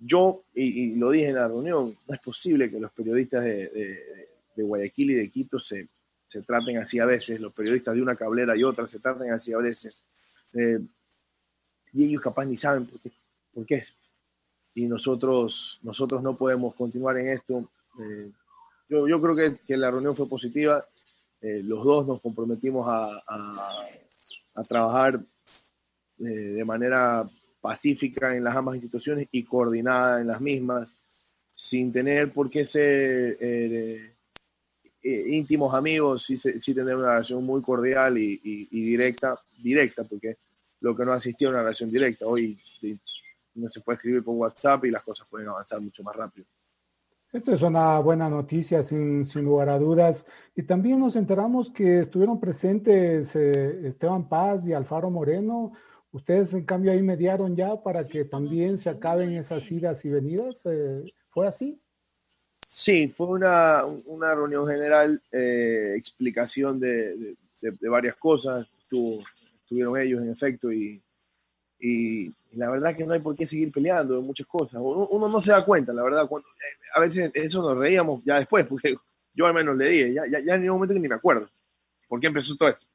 yo, 0.00 0.44
y, 0.54 0.94
lo 0.96 1.10
dije 1.10 1.28
en 1.28 1.34
la 1.34 1.48
reunión, 1.48 1.96
no 2.06 2.14
es 2.14 2.20
posible 2.20 2.70
que 2.70 2.80
los 2.80 2.90
periodistas 2.92 3.44
de, 3.44 4.26
Guayaquil 4.56 5.10
y 5.12 5.14
de 5.14 5.30
Quito 5.30 5.58
se, 5.58 5.88
se, 6.28 6.42
traten 6.42 6.78
así 6.78 6.98
a 6.98 7.06
veces, 7.06 7.40
los 7.40 7.52
periodistas 7.52 7.94
de 7.94 8.02
una 8.02 8.16
cablera 8.16 8.56
y 8.56 8.62
otra 8.62 8.86
se 8.86 8.98
traten 8.98 9.32
así 9.32 9.52
a 9.52 9.58
veces, 9.58 10.02
eh, 10.52 10.80
y 11.92 12.04
ellos 12.04 12.22
capaz 12.22 12.44
ni 12.44 12.56
saben 12.56 12.86
por 12.86 13.00
qué, 13.00 13.10
por 13.52 13.66
qué 13.66 13.76
es. 13.76 13.94
Y 14.74 14.86
nosotros, 14.86 15.80
nosotros 15.82 16.22
no 16.22 16.36
podemos 16.36 16.74
continuar 16.74 17.18
en 17.18 17.28
esto. 17.28 17.68
Eh, 17.98 18.30
yo, 18.88 19.08
yo, 19.08 19.20
creo 19.20 19.34
que, 19.34 19.56
que, 19.66 19.76
la 19.76 19.90
reunión 19.90 20.14
fue 20.14 20.28
positiva, 20.28 20.86
eh, 21.40 21.62
los 21.64 21.84
dos 21.84 22.06
nos 22.06 22.20
comprometimos 22.20 22.86
a, 22.86 23.22
a, 23.26 23.86
a 24.54 24.64
trabajar 24.64 25.20
de 26.18 26.64
manera 26.66 27.28
pacífica 27.60 28.34
en 28.34 28.44
las 28.44 28.56
ambas 28.56 28.76
instituciones 28.76 29.28
y 29.30 29.44
coordinada 29.44 30.20
en 30.20 30.26
las 30.28 30.40
mismas, 30.40 30.88
sin 31.54 31.92
tener 31.92 32.32
por 32.32 32.48
qué 32.48 32.64
ser 32.64 33.36
eh, 33.40 34.14
eh, 35.02 35.24
íntimos 35.28 35.74
amigos, 35.74 36.22
sí, 36.24 36.36
sí 36.36 36.74
tener 36.74 36.96
una 36.96 37.10
relación 37.12 37.44
muy 37.44 37.60
cordial 37.62 38.16
y, 38.18 38.40
y- 38.42 38.68
y 38.70 38.84
directa, 38.84 39.38
directa, 39.62 40.04
porque 40.04 40.36
lo 40.80 40.96
que 40.96 41.04
no 41.04 41.12
asistía 41.12 41.48
a 41.48 41.50
una 41.50 41.60
relación 41.60 41.90
directa. 41.90 42.26
Hoy 42.26 42.58
no 43.54 43.70
se 43.70 43.80
puede 43.80 43.96
escribir 43.96 44.24
por 44.24 44.34
WhatsApp 44.36 44.84
y 44.86 44.90
las 44.90 45.02
cosas 45.02 45.26
pueden 45.28 45.48
avanzar 45.48 45.80
mucho 45.80 46.02
más 46.02 46.16
rápido. 46.16 46.46
Esto 47.32 47.52
es 47.52 47.62
una 47.62 47.98
buena 48.00 48.28
noticia, 48.28 48.82
sin, 48.82 49.24
sin 49.24 49.44
lugar 49.44 49.68
a 49.68 49.78
dudas. 49.78 50.26
Y 50.56 50.62
también 50.64 50.98
nos 50.98 51.14
enteramos 51.14 51.70
que 51.70 52.00
estuvieron 52.00 52.40
presentes 52.40 53.36
eh, 53.36 53.86
Esteban 53.86 54.28
Paz 54.28 54.66
y 54.66 54.72
Alfaro 54.72 55.10
Moreno. 55.10 55.72
Ustedes, 56.12 56.52
en 56.54 56.64
cambio, 56.64 56.90
ahí 56.92 57.02
mediaron 57.02 57.54
ya 57.54 57.80
para 57.82 58.04
que 58.06 58.24
también 58.24 58.78
se 58.78 58.90
acaben 58.90 59.30
esas 59.32 59.70
idas 59.70 60.04
y 60.04 60.08
venidas. 60.10 60.62
eh, 60.64 61.04
¿Fue 61.28 61.46
así? 61.46 61.80
Sí, 62.66 63.08
fue 63.16 63.26
una, 63.28 63.84
una 63.84 64.34
reunión 64.34 64.66
general, 64.66 65.20
eh, 65.32 65.94
explicación 65.96 66.78
de, 66.80 67.16
de- 67.16 67.36
de- 67.60 67.70
de 67.80 67.88
varias 67.88 68.16
cosas. 68.16 68.66
Estuvo- 68.80 69.22
estuvieron 69.62 69.96
ellos, 69.98 70.20
en 70.22 70.30
efecto, 70.30 70.72
y, 70.72 71.00
y- 71.78 72.26
y 72.26 72.56
la 72.56 72.70
verdad 72.70 72.96
que 72.96 73.04
no 73.06 73.12
hay 73.12 73.20
por 73.20 73.36
qué 73.36 73.46
seguir 73.46 73.70
peleando 73.70 74.14
de 74.16 74.20
muchas 74.22 74.46
cosas. 74.48 74.80
Uno, 74.82 75.06
uno 75.08 75.28
no 75.28 75.40
se 75.40 75.52
da 75.52 75.64
cuenta, 75.64 75.92
la 75.92 76.02
verdad. 76.02 76.26
Cuando, 76.28 76.48
eh, 76.48 76.76
a 76.94 77.00
veces 77.00 77.30
eso 77.34 77.62
nos 77.62 77.76
reíamos 77.78 78.22
ya 78.24 78.38
después, 78.38 78.66
porque 78.66 78.96
yo 79.34 79.46
al 79.46 79.54
menos 79.54 79.76
le 79.76 79.88
dije, 79.88 80.12
ya, 80.14 80.22
ya, 80.28 80.40
ya 80.40 80.54
en 80.54 80.62
un 80.62 80.70
momento 80.70 80.94
que 80.94 81.00
ni 81.00 81.08
me 81.08 81.14
acuerdo 81.14 81.48
por 82.08 82.18
qué 82.18 82.26
empezó 82.26 82.56
todo 82.56 82.68
esto. 82.70 82.86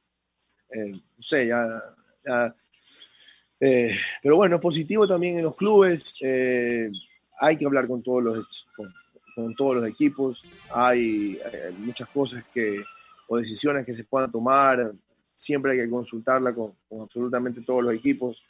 Eh, 0.71 0.91
no 0.91 1.21
sé, 1.21 1.47
ya. 1.47 1.82
ya, 2.25 2.54
eh, 3.60 3.96
pero 4.22 4.36
bueno, 4.38 4.60
positivo 4.60 5.08
también 5.08 5.38
en 5.38 5.44
los 5.44 5.56
clubes. 5.56 6.15
eh, 6.22 6.89
hay 7.39 7.58
que 7.58 7.65
hablar 7.65 7.88
con 7.88 8.02
todos 8.02 8.24
los, 8.24 8.68
con, 8.76 8.94
con 9.36 9.56
todos 9.56 9.76
los 9.78 9.88
equipos. 9.88 10.41
Hay, 10.74 11.39
eh, 11.52 11.74
muchas 11.78 12.08
cosas 12.10 12.46
que, 12.54 12.82
o 13.28 13.38
decisiones 13.38 13.86
que 13.86 13.96
se 13.96 14.04
puedan 14.06 14.32
tomar. 14.32 14.91
Siempre 15.36 15.74
hay 15.74 15.80
que 15.80 15.89
consultarla 15.89 16.54
con, 16.54 16.74
con 16.88 17.02
absolutamente 17.02 17.62
todos 17.62 17.84
los 17.84 17.94
equipos. 17.94 18.44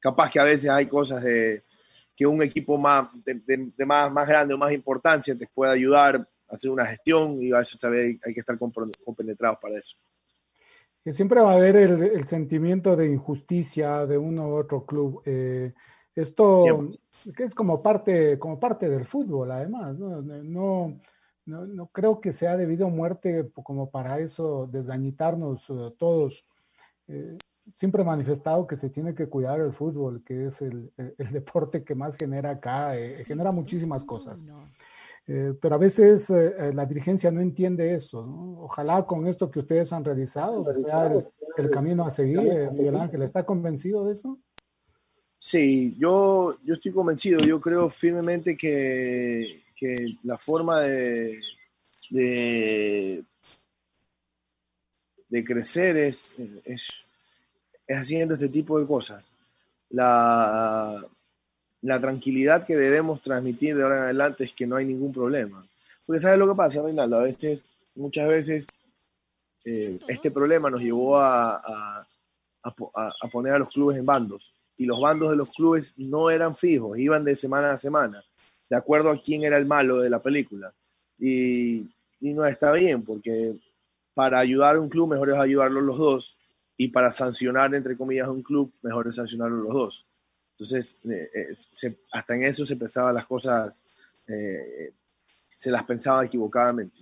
Capaz 0.00 0.30
que 0.30 0.40
a 0.40 0.44
veces 0.44 0.70
hay 0.70 0.86
cosas 0.86 1.22
de, 1.22 1.62
que 2.16 2.26
un 2.26 2.42
equipo 2.42 2.76
más, 2.78 3.08
de, 3.24 3.34
de- 3.34 3.70
de 3.76 3.86
más, 3.86 4.10
más 4.10 4.26
grande 4.26 4.54
o 4.54 4.58
más 4.58 4.72
importancia 4.72 5.36
te 5.36 5.46
puede 5.46 5.72
ayudar 5.72 6.16
a 6.48 6.54
hacer 6.54 6.70
una 6.70 6.86
gestión 6.86 7.40
y 7.42 7.52
a 7.52 7.58
veces 7.58 7.80
sabe, 7.80 8.18
hay 8.24 8.34
que 8.34 8.40
estar 8.40 8.58
compenetrados 8.58 9.58
para 9.60 9.78
eso. 9.78 9.96
Que 11.06 11.12
siempre 11.12 11.40
va 11.40 11.52
a 11.52 11.54
haber 11.54 11.76
el, 11.76 12.02
el 12.02 12.26
sentimiento 12.26 12.96
de 12.96 13.06
injusticia 13.06 14.06
de 14.06 14.18
uno 14.18 14.48
u 14.48 14.54
otro 14.56 14.84
club. 14.84 15.22
Eh, 15.24 15.72
esto 16.16 16.64
que 17.36 17.44
es 17.44 17.54
como 17.54 17.80
parte, 17.80 18.40
como 18.40 18.58
parte 18.58 18.88
del 18.88 19.04
fútbol, 19.04 19.52
además. 19.52 19.96
No, 19.96 20.20
no, 20.20 20.98
no, 21.46 21.64
no 21.66 21.86
creo 21.92 22.20
que 22.20 22.32
sea 22.32 22.56
debido 22.56 22.88
a 22.88 22.90
muerte 22.90 23.48
como 23.62 23.88
para 23.88 24.18
eso 24.18 24.68
desgañitarnos 24.72 25.70
eh, 25.70 25.94
todos. 25.96 26.44
Eh, 27.06 27.38
siempre 27.72 28.02
he 28.02 28.04
manifestado 28.04 28.66
que 28.66 28.76
se 28.76 28.90
tiene 28.90 29.14
que 29.14 29.28
cuidar 29.28 29.60
el 29.60 29.72
fútbol, 29.72 30.24
que 30.24 30.46
es 30.46 30.60
el, 30.60 30.90
el- 30.96 31.14
el 31.18 31.30
deporte 31.32 31.84
que 31.84 31.94
más 31.94 32.16
genera 32.16 32.50
acá, 32.50 32.98
eh, 32.98 33.12
genera 33.24 33.52
muchísimas 33.52 34.04
cosas. 34.04 34.40
Eh, 35.28 35.54
pero 35.60 35.74
a 35.74 35.78
veces 35.78 36.30
eh, 36.30 36.54
eh, 36.56 36.72
la 36.72 36.86
dirigencia 36.86 37.30
no 37.32 37.40
entiende 37.40 37.94
eso. 37.94 38.24
¿no? 38.24 38.60
Ojalá 38.62 39.04
con 39.04 39.26
esto 39.26 39.50
que 39.50 39.58
ustedes 39.58 39.92
han 39.92 40.04
realizado 40.04 40.64
el, 40.70 41.26
el 41.56 41.70
camino 41.70 42.04
a 42.06 42.10
seguir. 42.10 42.38
eh, 42.38 42.68
Miguel 42.70 42.96
Ángel, 42.96 43.22
¿está 43.22 43.44
convencido 43.44 44.04
de 44.04 44.12
eso? 44.12 44.38
Sí, 45.38 45.94
yo, 45.98 46.56
yo 46.64 46.74
estoy 46.74 46.92
convencido, 46.92 47.40
yo 47.40 47.60
creo 47.60 47.90
firmemente 47.90 48.56
que, 48.56 49.64
que 49.76 49.96
la 50.22 50.36
forma 50.36 50.80
de, 50.80 51.40
de, 52.10 53.24
de 55.28 55.44
crecer 55.44 55.96
es, 55.96 56.34
es, 56.64 56.88
es 57.86 57.96
haciendo 57.98 58.34
este 58.34 58.48
tipo 58.48 58.80
de 58.80 58.86
cosas. 58.86 59.24
La, 59.90 61.04
la 61.82 62.00
tranquilidad 62.00 62.64
que 62.66 62.76
debemos 62.76 63.20
transmitir 63.22 63.76
de 63.76 63.82
ahora 63.82 63.96
en 63.98 64.02
adelante 64.04 64.44
es 64.44 64.52
que 64.52 64.66
no 64.66 64.76
hay 64.76 64.86
ningún 64.86 65.12
problema. 65.12 65.64
Porque 66.04 66.20
¿sabes 66.20 66.38
lo 66.38 66.48
que 66.48 66.54
pasa, 66.54 66.82
Reinaldo? 66.82 67.16
A 67.18 67.22
veces, 67.24 67.60
muchas 67.94 68.28
veces, 68.28 68.66
eh, 69.64 69.98
este 70.08 70.30
problema 70.30 70.70
nos 70.70 70.80
llevó 70.80 71.18
a, 71.18 71.56
a- 71.56 72.06
a 72.62 72.70
po- 72.74 72.90
a- 72.94 73.12
a 73.22 73.28
poner 73.28 73.52
a 73.52 73.58
los 73.58 73.70
clubes 73.70 73.98
en 73.98 74.06
bandos. 74.06 74.52
Y 74.76 74.86
los 74.86 75.00
bandos 75.00 75.30
de 75.30 75.36
los 75.36 75.50
clubes 75.52 75.94
no 75.96 76.30
eran 76.30 76.56
fijos, 76.56 76.98
iban 76.98 77.24
de 77.24 77.34
semana 77.36 77.72
a 77.72 77.78
semana, 77.78 78.22
de 78.68 78.76
acuerdo 78.76 79.10
a 79.10 79.20
quién 79.20 79.44
era 79.44 79.56
el 79.56 79.66
malo 79.66 80.00
de 80.00 80.10
la 80.10 80.20
película. 80.22 80.72
Y, 81.18 81.78
y 82.20 82.32
no 82.34 82.44
está 82.46 82.72
bien, 82.72 83.02
porque 83.02 83.56
para 84.14 84.38
ayudar 84.38 84.76
a 84.76 84.80
un 84.80 84.88
club, 84.88 85.08
mejor 85.10 85.30
es 85.30 85.36
ayudarlos 85.36 85.82
los 85.82 85.98
dos. 85.98 86.36
Y 86.76 86.88
para 86.88 87.10
sancionar, 87.10 87.74
entre 87.74 87.96
comillas, 87.96 88.26
a 88.28 88.30
un 88.32 88.42
club, 88.42 88.70
mejor 88.82 89.08
es 89.08 89.14
sancionarlos 89.16 89.64
los 89.64 89.72
dos. 89.74 90.06
Entonces, 90.58 90.98
eh, 91.04 91.30
eh, 91.34 91.94
hasta 92.12 92.34
en 92.34 92.44
eso 92.44 92.64
se 92.64 92.76
pensaban 92.76 93.14
las 93.14 93.26
cosas, 93.26 93.82
eh, 94.26 94.90
se 95.54 95.70
las 95.70 95.84
pensaba 95.84 96.24
equivocadamente. 96.24 96.96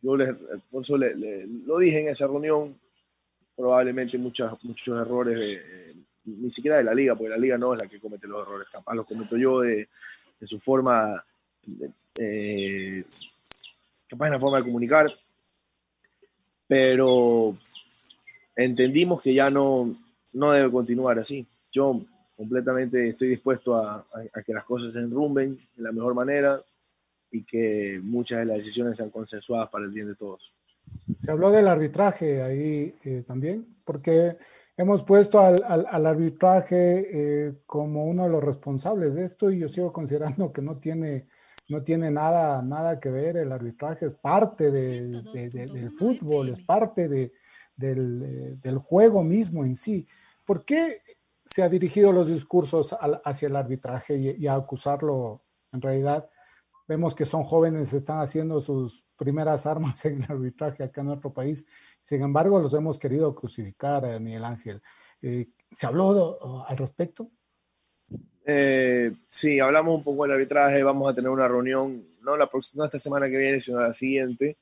Yo 0.00 0.16
les, 0.16 0.30
le- 0.98 1.46
lo 1.46 1.78
dije 1.78 2.00
en 2.00 2.08
esa 2.08 2.26
reunión, 2.26 2.78
probablemente 3.54 4.16
muchas, 4.16 4.52
muchos 4.64 4.98
errores, 4.98 5.38
de, 5.38 5.96
ni 6.24 6.50
siquiera 6.50 6.78
de 6.78 6.84
la 6.84 6.94
liga, 6.94 7.14
porque 7.14 7.28
la 7.30 7.36
liga 7.36 7.58
no 7.58 7.74
es 7.74 7.82
la 7.82 7.88
que 7.88 8.00
comete 8.00 8.26
los 8.26 8.46
errores, 8.46 8.68
capaz 8.72 8.94
los 8.94 9.06
cometo 9.06 9.36
yo 9.36 9.60
de, 9.60 9.88
su 10.42 10.58
forma, 10.58 11.22
de- 11.66 13.04
capaz 14.08 14.26
en 14.28 14.32
la 14.32 14.40
forma 14.40 14.58
de 14.58 14.64
comunicar, 14.64 15.12
pero 16.66 17.54
entendimos 18.56 19.22
que 19.22 19.34
ya 19.34 19.50
no, 19.50 19.94
no 20.32 20.52
debe 20.52 20.70
continuar 20.72 21.18
así. 21.18 21.46
Yo 21.70 22.00
completamente 22.36 23.08
estoy 23.08 23.28
dispuesto 23.28 23.74
a, 23.76 24.06
a- 24.34 24.42
que 24.42 24.52
las 24.52 24.64
cosas 24.64 24.92
se 24.92 25.00
enrumben 25.00 25.56
de 25.76 25.82
la 25.82 25.92
mejor 25.92 26.14
manera 26.14 26.60
y 27.30 27.42
que 27.44 27.98
muchas 28.02 28.40
de 28.40 28.44
las 28.46 28.56
decisiones 28.56 28.96
sean 28.96 29.10
consensuadas 29.10 29.68
para 29.68 29.84
el 29.84 29.90
bien 29.90 30.06
de 30.08 30.14
todos. 30.14 30.52
Se 31.24 31.30
habló 31.30 31.50
del 31.50 31.66
arbitraje 31.66 32.42
ahí 32.42 32.94
eh, 33.04 33.24
también, 33.26 33.66
porque 33.84 34.36
hemos 34.76 35.02
puesto 35.02 35.40
al, 35.40 35.62
al- 35.66 36.06
arbitraje 36.06 37.08
eh, 37.48 37.54
como 37.66 38.04
uno 38.06 38.24
de 38.24 38.30
los 38.30 38.44
responsables 38.44 39.14
de 39.14 39.24
esto 39.24 39.50
y 39.50 39.58
yo 39.58 39.68
sigo 39.68 39.92
considerando 39.92 40.52
que 40.52 40.62
no 40.62 40.76
tiene, 40.76 41.26
no 41.68 41.82
tiene 41.82 42.10
nada, 42.10 42.62
nada 42.62 43.00
que 43.00 43.10
ver. 43.10 43.36
El 43.38 43.50
arbitraje 43.50 44.06
es 44.06 44.12
parte 44.14 44.70
de- 44.70 45.08
de- 45.32 45.50
de- 45.50 45.66
del 45.80 45.90
fútbol, 45.98 46.48
es 46.50 46.60
parte 46.66 47.08
de- 47.08 47.32
del, 47.76 48.22
eh, 48.24 48.56
del 48.62 48.78
juego 48.78 49.24
mismo 49.24 49.64
en 49.64 49.74
sí. 49.74 50.06
¿Por 50.44 50.64
qué 50.64 51.00
se 51.46 51.62
ha 51.62 51.68
dirigido 51.68 52.12
los 52.12 52.28
discursos 52.28 52.94
hacia 53.24 53.48
el 53.48 53.56
arbitraje 53.56 54.36
y, 54.38 54.46
a 54.46 54.54
acusarlo 54.54 55.44
en 55.72 55.80
realidad? 55.80 56.28
Vemos 56.86 57.14
que 57.14 57.24
son 57.24 57.44
jóvenes, 57.44 57.92
están 57.92 58.20
haciendo 58.20 58.60
sus 58.60 59.08
primeras 59.16 59.66
armas 59.66 60.04
en 60.04 60.22
el 60.22 60.30
arbitraje 60.30 60.84
acá 60.84 61.00
en 61.00 61.08
nuestro 61.08 61.32
país. 61.32 61.66
Sin 62.02 62.22
embargo, 62.22 62.60
los 62.60 62.74
hemos 62.74 62.98
querido 62.98 63.34
crucificar, 63.34 64.04
eh, 64.04 64.20
Miguel 64.20 64.44
Ángel. 64.44 64.82
Eh, 65.22 65.48
¿Se 65.72 65.86
habló 65.86 66.64
al 66.66 66.76
respecto? 66.76 67.30
Eh, 68.48 69.12
sí, 69.26 69.58
hablamos 69.58 69.96
un 69.96 70.04
poco 70.04 70.22
del 70.22 70.32
arbitraje, 70.32 70.82
vamos 70.84 71.10
a 71.10 71.14
tener 71.14 71.30
una 71.30 71.48
reunión, 71.48 72.06
no, 72.22 72.36
la 72.36 72.48
próxima, 72.48 72.82
no 72.82 72.84
esta 72.84 72.98
semana 72.98 73.28
que 73.28 73.36
viene, 73.36 73.58
sino 73.58 73.80
la 73.80 73.92
siguiente, 73.92 74.56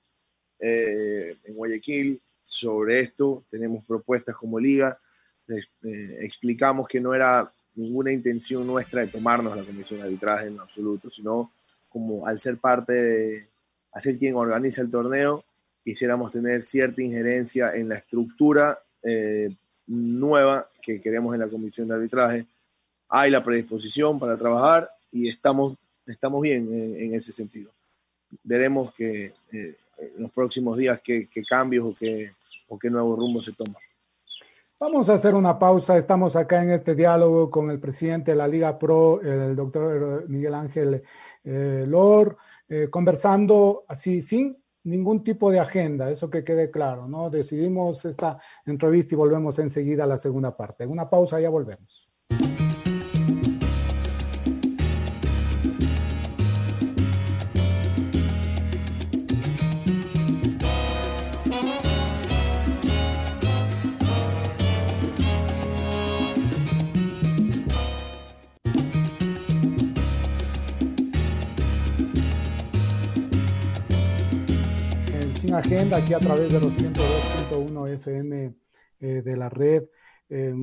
eh, 0.58 1.36
en 1.44 1.54
Guayaquil, 1.54 2.22
sobre 2.46 3.00
esto. 3.00 3.44
Tenemos 3.50 3.84
propuestas 3.84 4.36
como 4.36 4.58
liga, 4.58 4.98
eh, 5.48 6.18
explicamos 6.20 6.88
que 6.88 7.00
no 7.00 7.14
era 7.14 7.50
ninguna 7.74 8.12
intención 8.12 8.66
nuestra 8.66 9.02
de 9.02 9.08
tomarnos 9.08 9.56
la 9.56 9.64
comisión 9.64 10.00
de 10.00 10.06
arbitraje 10.06 10.46
en 10.46 10.60
absoluto, 10.60 11.10
sino 11.10 11.50
como 11.88 12.26
al 12.26 12.40
ser 12.40 12.58
parte 12.58 12.92
de, 12.92 13.46
al 13.92 14.02
ser 14.02 14.18
quien 14.18 14.36
organiza 14.36 14.82
el 14.82 14.90
torneo, 14.90 15.44
quisiéramos 15.82 16.32
tener 16.32 16.62
cierta 16.62 17.02
injerencia 17.02 17.74
en 17.74 17.88
la 17.88 17.96
estructura 17.96 18.78
eh, 19.02 19.54
nueva 19.86 20.68
que 20.82 21.00
queremos 21.00 21.34
en 21.34 21.40
la 21.40 21.48
comisión 21.48 21.88
de 21.88 21.94
arbitraje 21.94 22.46
hay 23.08 23.30
la 23.30 23.44
predisposición 23.44 24.18
para 24.18 24.36
trabajar 24.36 24.90
y 25.12 25.28
estamos, 25.28 25.76
estamos 26.04 26.42
bien 26.42 26.68
en, 26.98 27.14
ese 27.14 27.32
sentido. 27.32 27.70
Veremos 28.42 28.92
que 28.94 29.32
eh, 29.52 29.76
en 29.98 30.22
los 30.22 30.32
próximos 30.32 30.76
días 30.76 31.00
qué, 31.00 31.28
cambios 31.48 31.96
o 32.68 32.78
qué 32.78 32.90
nuevo 32.90 33.14
rumbo 33.14 33.40
se 33.40 33.52
toma. 33.52 33.78
Vamos 34.86 35.08
a 35.08 35.14
hacer 35.14 35.34
una 35.34 35.58
pausa. 35.58 35.96
Estamos 35.96 36.36
acá 36.36 36.62
en 36.62 36.72
este 36.72 36.94
diálogo 36.94 37.48
con 37.48 37.70
el 37.70 37.80
presidente 37.80 38.32
de 38.32 38.36
la 38.36 38.46
Liga 38.46 38.78
Pro, 38.78 39.18
el 39.22 39.56
doctor 39.56 40.28
Miguel 40.28 40.52
Ángel 40.52 41.02
eh, 41.42 41.86
Lor, 41.88 42.36
eh, 42.68 42.88
conversando 42.90 43.86
así 43.88 44.20
sin 44.20 44.62
ningún 44.82 45.24
tipo 45.24 45.50
de 45.50 45.58
agenda, 45.58 46.10
eso 46.10 46.28
que 46.28 46.44
quede 46.44 46.70
claro, 46.70 47.08
¿no? 47.08 47.30
Decidimos 47.30 48.04
esta 48.04 48.38
entrevista 48.66 49.14
y 49.14 49.16
volvemos 49.16 49.58
enseguida 49.58 50.04
a 50.04 50.06
la 50.06 50.18
segunda 50.18 50.54
parte. 50.54 50.86
Una 50.86 51.08
pausa, 51.08 51.40
ya 51.40 51.48
volvemos. 51.48 52.10
Agenda, 75.58 75.98
aquí 75.98 76.14
a 76.14 76.18
través 76.18 76.52
de 76.52 76.60
los 76.60 76.72
102.1 76.72 77.88
FM 77.94 78.54
eh, 79.00 79.22
de 79.22 79.36
la 79.36 79.48
red. 79.48 79.84
Eh, 80.28 80.54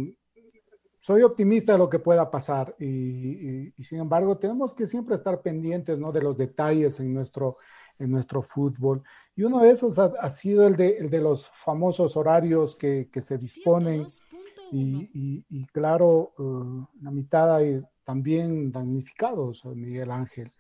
soy 1.00 1.24
optimista 1.24 1.74
de 1.74 1.78
lo 1.78 1.90
que 1.90 2.00
pueda 2.00 2.30
pasar 2.30 2.76
y, 2.78 2.86
y, 2.86 3.74
y, 3.78 3.84
sin 3.84 4.00
embargo 4.00 4.38
tenemos 4.38 4.74
que 4.74 4.88
siempre 4.88 5.16
estar 5.16 5.42
pendientes 5.42 5.98
¿no? 5.98 6.12
de 6.12 6.22
los 6.22 6.38
detalles 6.38 7.00
en 7.00 7.14
nuestro, 7.14 7.58
en 7.98 8.12
nuestro 8.12 8.42
fútbol. 8.42 9.02
Y 9.36 9.44
uno 9.44 9.60
de 9.60 9.72
esos 9.72 9.98
ha, 9.98 10.12
ha 10.20 10.30
sido 10.30 10.68
el 10.68 10.76
de, 10.76 10.98
el 10.98 11.10
de, 11.10 11.22
los 11.22 11.48
famosos 11.54 12.18
horarios 12.18 12.76
que, 12.76 13.10
que 13.12 13.22
se 13.22 13.38
disponen 13.38 14.06
y, 14.72 15.44
y 15.50 15.66
claro, 15.68 16.34
uh, 16.38 16.86
la 17.02 17.12
mitad 17.12 17.56
hay 17.56 17.82
también 18.04 18.72
damnificados, 18.72 19.66
Miguel 19.66 20.12
Ángel. 20.12 20.52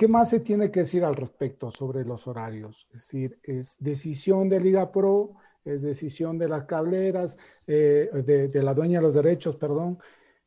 ¿Qué 0.00 0.08
más 0.08 0.30
se 0.30 0.40
tiene 0.40 0.70
que 0.70 0.80
decir 0.80 1.04
al 1.04 1.14
respecto 1.14 1.70
sobre 1.70 2.06
los 2.06 2.26
horarios? 2.26 2.88
Es 2.94 3.02
decir, 3.02 3.38
es 3.42 3.76
decisión 3.80 4.48
de 4.48 4.58
Liga 4.58 4.90
Pro, 4.90 5.34
es 5.62 5.82
decisión 5.82 6.38
de 6.38 6.48
las 6.48 6.64
cableras, 6.64 7.36
eh, 7.66 8.08
de, 8.24 8.62
la 8.62 8.72
dueña 8.72 8.98
de 8.98 9.06
los 9.06 9.14
derechos, 9.14 9.56
perdón. 9.56 9.98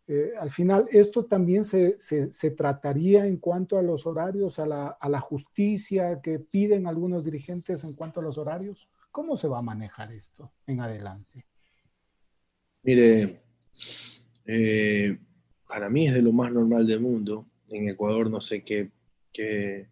Eh, 0.07 0.31
al 0.39 0.49
final, 0.49 0.87
esto 0.89 1.25
también 1.25 1.65
se, 1.65 1.99
se, 1.99 2.33
se, 2.33 2.49
trataría 2.49 3.27
en 3.27 3.37
cuanto 3.37 3.77
a 3.77 3.83
los 3.83 4.07
horarios, 4.07 4.57
a 4.57 4.65
la, 4.65 4.87
a 4.87 5.07
la, 5.07 5.19
justicia 5.19 6.19
que 6.19 6.39
piden 6.39 6.87
algunos 6.87 7.23
dirigentes 7.23 7.83
en 7.83 7.93
cuanto 7.93 8.21
a 8.21 8.23
los 8.23 8.39
horarios. 8.39 8.89
¿Cómo 9.11 9.37
se 9.37 9.47
va 9.47 9.59
a 9.59 9.61
manejar 9.61 10.11
esto 10.13 10.51
en 10.65 10.81
adelante? 10.81 11.45
Mire, 12.81 13.43
eh, 14.47 15.19
para 15.67 15.91
mí 15.91 16.07
es 16.07 16.15
de 16.15 16.23
lo 16.23 16.31
más 16.31 16.51
normal 16.51 16.87
del 16.87 17.01
mundo. 17.01 17.45
En 17.69 17.87
Ecuador 17.87 18.31
no 18.31 18.41
sé 18.41 18.63
qué, 18.63 18.89
qué 19.34 19.88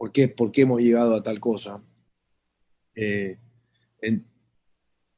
por, 0.00 0.12
qué, 0.12 0.28
por 0.28 0.50
qué 0.50 0.62
hemos 0.62 0.80
llegado 0.80 1.14
a 1.14 1.22
tal 1.22 1.38
cosa. 1.38 1.82
Eh, 2.94 3.36
en 4.00 4.24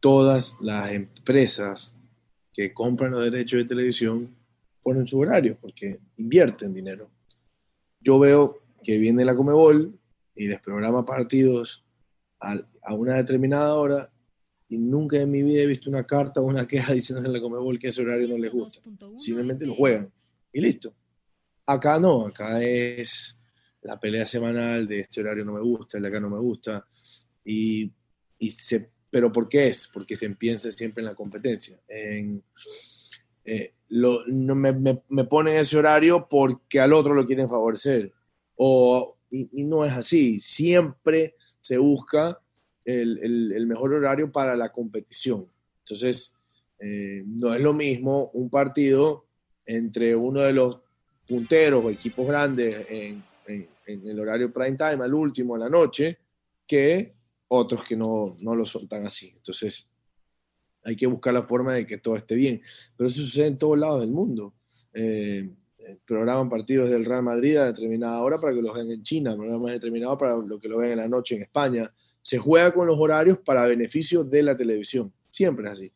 todas 0.00 0.56
las 0.60 0.90
empresas 0.90 1.94
que 2.52 2.74
compran 2.74 3.12
los 3.12 3.22
derechos 3.22 3.58
de 3.58 3.64
televisión 3.64 4.36
ponen 4.82 5.06
su 5.06 5.20
horario 5.20 5.56
porque 5.60 6.00
invierten 6.16 6.74
dinero. 6.74 7.08
Yo 8.00 8.18
veo 8.18 8.60
que 8.82 8.98
viene 8.98 9.24
la 9.24 9.36
Comebol 9.36 9.96
y 10.34 10.48
les 10.48 10.60
programa 10.60 11.04
partidos 11.04 11.84
a, 12.40 12.58
a 12.82 12.94
una 12.94 13.14
determinada 13.14 13.74
hora 13.74 14.12
y 14.66 14.78
nunca 14.78 15.20
en 15.20 15.30
mi 15.30 15.44
vida 15.44 15.62
he 15.62 15.66
visto 15.68 15.88
una 15.88 16.02
carta 16.02 16.40
o 16.40 16.44
una 16.44 16.66
queja 16.66 16.92
diciéndole 16.94 17.28
a 17.28 17.32
la 17.32 17.40
Comebol 17.40 17.78
que 17.78 17.86
ese 17.86 18.02
horario 18.02 18.26
no 18.26 18.36
les 18.36 18.50
gusta. 18.50 18.80
Simplemente 19.16 19.64
lo 19.64 19.76
juegan 19.76 20.12
y 20.52 20.60
listo. 20.60 20.92
Acá 21.66 21.98
no, 21.98 22.26
acá 22.26 22.62
es 22.62 23.36
la 23.82 23.98
pelea 23.98 24.26
semanal 24.26 24.86
de 24.86 25.00
este 25.00 25.20
horario 25.20 25.44
no 25.44 25.52
me 25.52 25.60
gusta, 25.60 25.96
el 25.96 26.02
de 26.02 26.08
acá 26.08 26.20
no 26.20 26.30
me 26.30 26.38
gusta. 26.38 26.86
Y, 27.44 27.92
¿Pero 29.10 29.30
por 29.30 29.48
qué 29.48 29.68
es? 29.68 29.88
Porque 29.92 30.16
se 30.16 30.28
piensa 30.30 30.72
siempre 30.72 31.02
en 31.02 31.06
la 31.06 31.14
competencia. 31.14 31.78
En, 31.86 32.42
eh, 33.44 33.74
no, 33.90 34.54
me, 34.54 34.72
me, 34.72 35.24
ponen 35.24 35.56
ese 35.56 35.76
horario 35.76 36.26
porque 36.28 36.80
al 36.80 36.92
otro 36.92 37.12
lo 37.12 37.26
quieren 37.26 37.48
favorecer. 37.48 38.12
O, 38.56 39.18
y, 39.30 39.64
no 39.64 39.84
es 39.84 39.92
así. 39.92 40.40
Siempre 40.40 41.36
se 41.60 41.78
busca 41.78 42.40
el, 42.84 43.66
mejor 43.66 43.94
horario 43.94 44.32
para 44.32 44.56
la 44.56 44.72
competición. 44.72 45.46
Entonces, 45.80 46.34
eh, 46.78 47.22
no 47.26 47.54
es 47.54 47.60
lo 47.60 47.74
mismo 47.74 48.30
un 48.32 48.48
partido 48.48 49.26
entre 49.66 50.16
uno 50.16 50.40
de 50.40 50.52
los 50.52 50.80
punteros 51.32 51.82
o 51.82 51.88
equipos 51.88 52.26
grandes 52.26 52.86
en, 52.90 53.24
el 53.86 54.20
horario 54.20 54.52
prime 54.52 54.76
time, 54.76 55.02
al 55.02 55.14
último, 55.14 55.56
en 55.56 55.60
la 55.60 55.68
noche, 55.68 56.18
que 56.66 57.14
otros 57.48 57.82
que 57.84 57.96
no, 57.96 58.36
no 58.40 58.54
lo 58.54 58.66
son 58.66 58.86
tan 58.86 59.06
así. 59.06 59.32
Entonces, 59.34 59.88
hay 60.84 60.94
que 60.94 61.06
buscar 61.06 61.32
la 61.32 61.42
forma 61.42 61.72
de 61.72 61.86
que 61.86 61.98
todo 61.98 62.16
esté 62.16 62.34
bien. 62.34 62.60
Pero 62.96 63.08
eso 63.08 63.22
sucede 63.22 63.46
en 63.46 63.58
todos 63.58 63.78
lados 63.78 64.02
del 64.02 64.10
mundo. 64.10 64.54
Eh, 64.92 65.48
programan 66.04 66.50
partidos 66.50 66.90
del 66.90 67.04
Real 67.04 67.22
Madrid 67.22 67.56
a 67.56 67.66
determinada 67.66 68.22
hora 68.22 68.38
para 68.38 68.54
que 68.54 68.60
los 68.60 68.74
vean 68.74 68.90
en 68.90 69.02
China, 69.02 69.34
programas 69.34 69.72
determinados 69.72 70.18
para 70.18 70.36
lo 70.36 70.58
que 70.58 70.68
lo 70.68 70.78
vean 70.78 70.92
en 70.92 70.98
la 70.98 71.08
noche 71.08 71.36
en 71.36 71.42
España. 71.42 71.92
Se 72.20 72.36
juega 72.36 72.72
con 72.74 72.86
los 72.86 72.98
horarios 73.00 73.38
para 73.38 73.66
beneficio 73.66 74.22
de 74.22 74.42
la 74.42 74.56
televisión. 74.56 75.12
Siempre 75.30 75.64
es 75.66 75.72
así. 75.72 75.92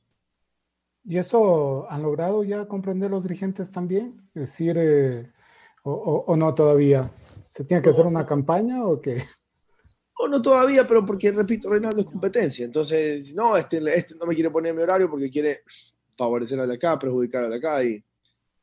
¿Y 1.09 1.19
eso 1.19 1.91
han 1.91 2.03
logrado 2.03 2.43
ya 2.43 2.67
comprender 2.67 3.11
los 3.11 3.23
dirigentes 3.23 3.71
también? 3.71 4.29
Es 4.35 4.43
decir, 4.43 4.77
eh, 4.77 5.31
o, 5.85 5.93
o, 5.93 6.25
o, 6.27 6.37
no 6.37 6.53
todavía? 6.53 7.13
¿Se 7.49 7.65
tiene 7.65 7.81
que 7.83 7.91
no. 7.91 7.95
hacer 7.95 8.07
una 8.07 8.27
campaña 8.27 8.85
o 8.85 9.01
qué? 9.01 9.23
O 10.19 10.27
no 10.29 10.43
todavía, 10.43 10.89
pero 10.89 11.05
porque, 11.05 11.31
repito, 11.31 11.71
Reinaldo 11.71 12.01
es 12.01 12.07
competencia. 12.07 12.65
Entonces, 12.65 13.35
no, 13.35 13.57
este, 13.57 13.79
este 13.95 14.15
no 14.17 14.27
me 14.27 14.35
quiere 14.35 14.51
poner 14.51 14.75
mi 14.75 14.83
horario 14.83 15.11
porque 15.11 15.31
quiere 15.31 15.61
favorecer 16.17 16.59
al 16.59 16.69
de 16.69 16.75
acá, 16.75 16.99
perjudicar 16.99 17.45
al 17.45 17.51
de 17.51 17.57
acá 17.57 17.85
y 17.85 18.03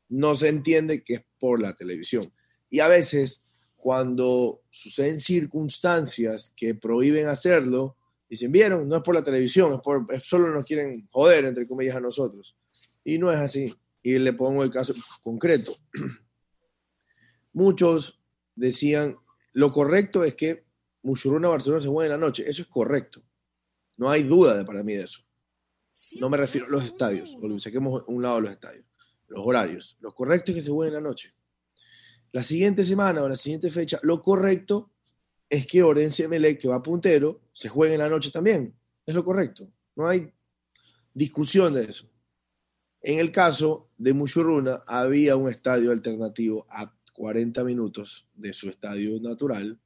no 0.08 0.34
se 0.34 0.48
entiende 0.48 1.02
que 1.02 1.14
es 1.14 1.22
por 1.38 1.60
la 1.60 1.72
televisión. 1.74 2.30
Y 2.68 2.80
a 2.80 2.88
veces, 2.88 3.42
cuando 3.76 4.62
suceden 4.68 5.20
circunstancias 5.20 6.52
que 6.56 6.74
prohíben 6.74 7.28
hacerlo, 7.28 7.96
dicen, 8.34 8.52
vieron, 8.52 8.88
no 8.88 8.96
es 8.96 9.02
por 9.02 9.14
la 9.14 9.24
televisión, 9.24 9.74
es 9.74 9.80
por, 9.80 10.06
solo 10.20 10.48
nos 10.48 10.64
quieren 10.64 11.08
joder, 11.10 11.44
entre 11.44 11.66
comillas, 11.66 11.96
a 11.96 12.00
nosotros. 12.00 12.56
Y 13.02 13.18
no 13.18 13.30
es 13.30 13.38
así. 13.38 13.74
Y 14.02 14.18
le 14.18 14.32
pongo 14.32 14.62
el 14.62 14.70
caso 14.70 14.94
concreto. 15.22 15.76
Muchos 17.52 18.22
decían, 18.54 19.16
lo 19.52 19.70
correcto 19.70 20.24
es 20.24 20.34
que 20.34 20.64
Muchuruna 21.02 21.48
Barcelona 21.48 21.82
se 21.82 21.88
juega 21.88 22.14
en 22.14 22.20
la 22.20 22.26
noche. 22.26 22.44
Eso 22.48 22.62
es 22.62 22.68
correcto. 22.68 23.22
No 23.96 24.10
hay 24.10 24.22
duda 24.22 24.56
de, 24.56 24.64
para 24.64 24.82
mí 24.82 24.94
de 24.94 25.04
eso. 25.04 25.20
No 26.18 26.28
me 26.28 26.36
refiero 26.36 26.66
a 26.66 26.70
los 26.70 26.84
estadios. 26.84 27.36
Saquemos 27.58 28.04
un 28.06 28.22
lado 28.22 28.40
los 28.40 28.52
estadios. 28.52 28.86
Los 29.28 29.40
horarios. 29.44 29.96
Lo 30.00 30.14
correcto 30.14 30.50
es 30.50 30.56
que 30.56 30.62
se 30.62 30.70
juegue 30.70 30.88
en 30.88 31.02
la 31.02 31.08
noche. 31.08 31.34
La 32.32 32.42
siguiente 32.42 32.82
semana 32.82 33.22
o 33.22 33.28
la 33.28 33.36
siguiente 33.36 33.70
fecha, 33.70 33.98
lo 34.02 34.20
correcto 34.20 34.93
es 35.48 35.66
que 35.66 35.82
Orense 35.82 36.28
Melec, 36.28 36.60
que 36.60 36.68
va 36.68 36.82
puntero, 36.82 37.40
se 37.52 37.68
juegue 37.68 37.94
en 37.94 38.00
la 38.00 38.08
noche 38.08 38.30
también. 38.30 38.74
Es 39.06 39.14
lo 39.14 39.24
correcto. 39.24 39.70
No 39.96 40.06
hay 40.06 40.32
discusión 41.12 41.72
de 41.72 41.82
eso. 41.82 42.08
En 43.00 43.18
el 43.18 43.30
caso 43.30 43.90
de 43.98 44.14
Muchurruna, 44.14 44.82
había 44.86 45.36
un 45.36 45.50
estadio 45.50 45.92
alternativo 45.92 46.66
a 46.70 46.94
40 47.12 47.62
minutos 47.62 48.26
de 48.34 48.52
su 48.52 48.68
estadio 48.68 49.20
natural 49.20 49.78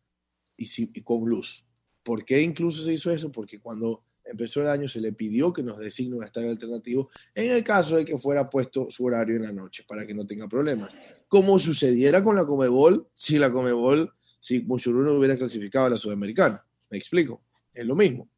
y, 0.57 0.69
y, 0.77 1.03
con 1.03 1.29
luz. 1.29 1.65
¿Por 2.03 2.25
qué 2.25 2.41
incluso 2.41 2.85
se 2.85 2.93
hizo 2.93 3.11
eso? 3.11 3.31
Porque 3.31 3.61
cuando 3.61 4.05
empezó 4.25 4.61
el 4.61 4.69
año 4.69 4.89
se 4.89 5.01
le 5.01 5.13
pidió 5.13 5.53
que 5.53 5.63
nos 5.63 5.79
designe 5.79 6.17
un 6.17 6.25
estadio 6.25 6.51
alternativo 6.51 7.09
en 7.35 7.51
el 7.51 7.65
caso 7.65 7.97
de 7.97 8.05
que 8.05 8.19
fuera 8.19 8.49
puesto 8.49 8.91
su 8.91 9.05
horario 9.05 9.37
en 9.37 9.43
la 9.43 9.53
noche 9.53 9.85
para 9.87 10.07
que 10.07 10.15
no 10.15 10.27
tenga 10.27 10.49
problemas. 10.49 10.91
Como 11.29 11.59
sucediera 11.59 12.23
con 12.23 12.37
la 12.37 12.47
Comebol, 12.47 13.09
si 13.13 13.39
la 13.39 13.53
Comebol, 13.53 14.13
si 14.39 14.61
Muchuruna 14.61 15.13
hubiera 15.13 15.37
clasificado 15.37 15.87
a 15.87 15.91
la 15.91 15.97
Sudamericana. 15.97 16.65
¿Me 16.91 16.99
explico? 16.99 17.43
Es 17.73 17.85
lo 17.85 17.95
mismo. 17.95 18.29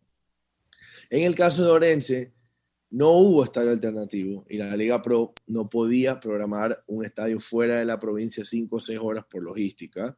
En 1.09 1.25
el 1.25 1.35
caso 1.35 1.65
de 1.65 1.71
Orense, 1.71 2.33
no 2.91 3.11
hubo 3.11 3.45
estadio 3.45 3.71
alternativo 3.71 4.45
y 4.49 4.59
la 4.59 4.77
Liga 4.77 5.01
Pro 5.01 5.33
no 5.47 5.69
podía 5.69 6.19
programar 6.19 6.83
un 6.89 7.05
estadio 7.05 7.39
fuera 7.39 7.79
de 7.79 7.85
la 7.85 8.01
provincia 8.01 8.45
5 8.45 8.77
o 8.77 8.81
6 8.81 8.99
horas 9.01 9.25
por 9.31 9.43
logística. 9.43 10.17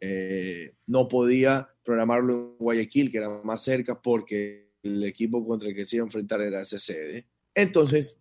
Eh, 0.00 0.74
no 0.86 1.08
podía 1.08 1.68
programarlo 1.82 2.34
en 2.52 2.56
Guayaquil, 2.58 3.10
que 3.10 3.18
era 3.18 3.28
más 3.42 3.62
cerca, 3.62 4.00
porque 4.00 4.70
el 4.82 5.02
equipo 5.04 5.46
contra 5.46 5.68
el 5.68 5.74
que 5.74 5.86
se 5.86 5.96
iba 5.96 6.04
a 6.04 6.06
enfrentar 6.06 6.40
era 6.40 6.62
ese 6.62 6.78
sede. 6.78 7.26
Entonces, 7.54 8.18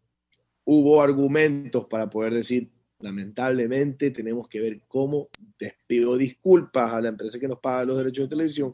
hubo 0.64 1.02
argumentos 1.02 1.86
para 1.86 2.10
poder 2.10 2.34
decir, 2.34 2.70
lamentablemente 3.00 4.12
tenemos 4.12 4.48
que 4.48 4.60
ver 4.60 4.82
cómo 4.88 5.30
les 5.58 5.74
pido 5.88 6.18
disculpas 6.18 6.94
a 6.94 7.02
la 7.02 7.10
empresa 7.10 7.40
que 7.40 7.48
nos 7.48 7.60
paga 7.60 7.86
los 7.86 7.98
derechos 7.98 8.26
de 8.26 8.30
televisión, 8.30 8.72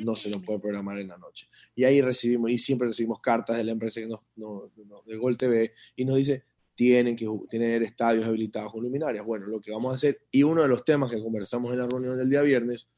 no 0.00 0.14
se 0.16 0.30
nos 0.30 0.42
puede 0.42 0.58
programar 0.58 0.98
en 0.98 1.08
la 1.08 1.18
noche. 1.18 1.48
Y 1.74 1.84
ahí 1.84 2.00
recibimos, 2.00 2.50
y 2.50 2.58
siempre 2.58 2.88
recibimos 2.88 3.20
cartas 3.20 3.56
de 3.56 3.64
la 3.64 3.72
empresa 3.72 4.00
que 4.00 4.06
nos, 4.06 4.20
no, 4.36 4.70
no, 4.86 5.02
de 5.06 5.16
Gol 5.16 5.36
TV, 5.36 5.72
y 5.96 6.04
nos 6.04 6.16
dice, 6.16 6.44
tienen 6.74 7.16
que 7.16 7.28
tener 7.48 7.82
estadios 7.82 8.24
habilitados 8.26 8.72
con 8.72 8.82
luminarias. 8.82 9.24
Bueno, 9.24 9.46
lo 9.46 9.60
que 9.60 9.70
vamos 9.70 9.92
a 9.92 9.94
hacer, 9.94 10.20
y 10.30 10.42
uno 10.42 10.62
de 10.62 10.68
los 10.68 10.84
temas 10.84 11.10
que 11.10 11.22
conversamos 11.22 11.72
en 11.72 11.78
la 11.78 11.88
reunión 11.88 12.16
del 12.16 12.30
día 12.30 12.42
viernes, 12.42 12.88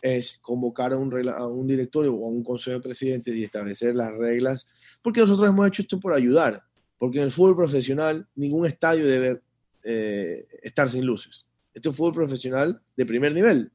es 0.00 0.38
convocar 0.38 0.92
a 0.92 0.96
un, 0.96 1.28
a 1.28 1.46
un 1.46 1.66
directorio 1.66 2.14
o 2.14 2.26
a 2.26 2.28
un 2.28 2.42
consejo 2.42 2.76
de 2.76 2.82
presidentes 2.82 3.34
y 3.34 3.44
establecer 3.44 3.94
las 3.96 4.12
reglas, 4.12 4.66
porque 5.02 5.20
nosotros 5.20 5.48
hemos 5.48 5.66
hecho 5.66 5.82
esto 5.82 5.98
por 5.98 6.12
ayudar, 6.12 6.62
porque 6.98 7.18
en 7.18 7.24
el 7.24 7.32
fútbol 7.32 7.56
profesional 7.56 8.28
ningún 8.34 8.66
estadio 8.66 9.06
debe 9.06 9.40
eh, 9.90 10.46
estar 10.62 10.88
sin 10.90 11.04
luces. 11.06 11.46
Este 11.72 11.88
es 11.88 11.96
fútbol 11.96 12.12
profesional 12.14 12.80
de 12.96 13.06
primer 13.06 13.32
nivel. 13.32 13.70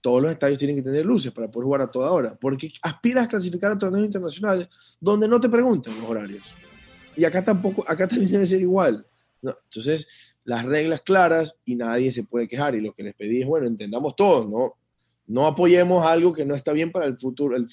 Todos 0.00 0.22
los 0.22 0.30
estadios 0.30 0.58
tienen 0.58 0.76
que 0.76 0.82
tener 0.82 1.04
luces 1.04 1.32
para 1.32 1.50
poder 1.50 1.64
jugar 1.64 1.80
a 1.82 1.90
toda 1.90 2.12
hora, 2.12 2.38
porque 2.40 2.70
aspiras 2.82 3.24
a 3.26 3.28
clasificar 3.28 3.72
a 3.72 3.78
torneos 3.78 4.06
internacionales 4.06 4.68
donde 5.00 5.26
no 5.26 5.40
te 5.40 5.48
preguntan 5.48 5.98
los 6.00 6.08
horarios. 6.08 6.54
Y 7.16 7.24
acá 7.24 7.42
tampoco, 7.44 7.84
acá 7.88 8.06
también 8.08 8.30
debe 8.30 8.46
ser 8.46 8.60
igual. 8.60 9.04
¿no? 9.42 9.54
Entonces, 9.64 10.36
las 10.44 10.64
reglas 10.64 11.00
claras 11.00 11.58
y 11.64 11.74
nadie 11.74 12.12
se 12.12 12.22
puede 12.22 12.46
quejar. 12.46 12.76
Y 12.76 12.80
lo 12.80 12.92
que 12.94 13.02
les 13.02 13.14
pedí 13.14 13.40
es, 13.40 13.46
bueno, 13.46 13.66
entendamos 13.66 14.14
todos, 14.14 14.48
¿no? 14.48 14.74
No 15.26 15.46
apoyemos 15.46 16.06
algo 16.06 16.32
que 16.32 16.46
no 16.46 16.54
está 16.54 16.72
bien 16.72 16.90
para 16.92 17.06
el 17.06 17.18
futuro, 17.18 17.56
el, 17.56 17.66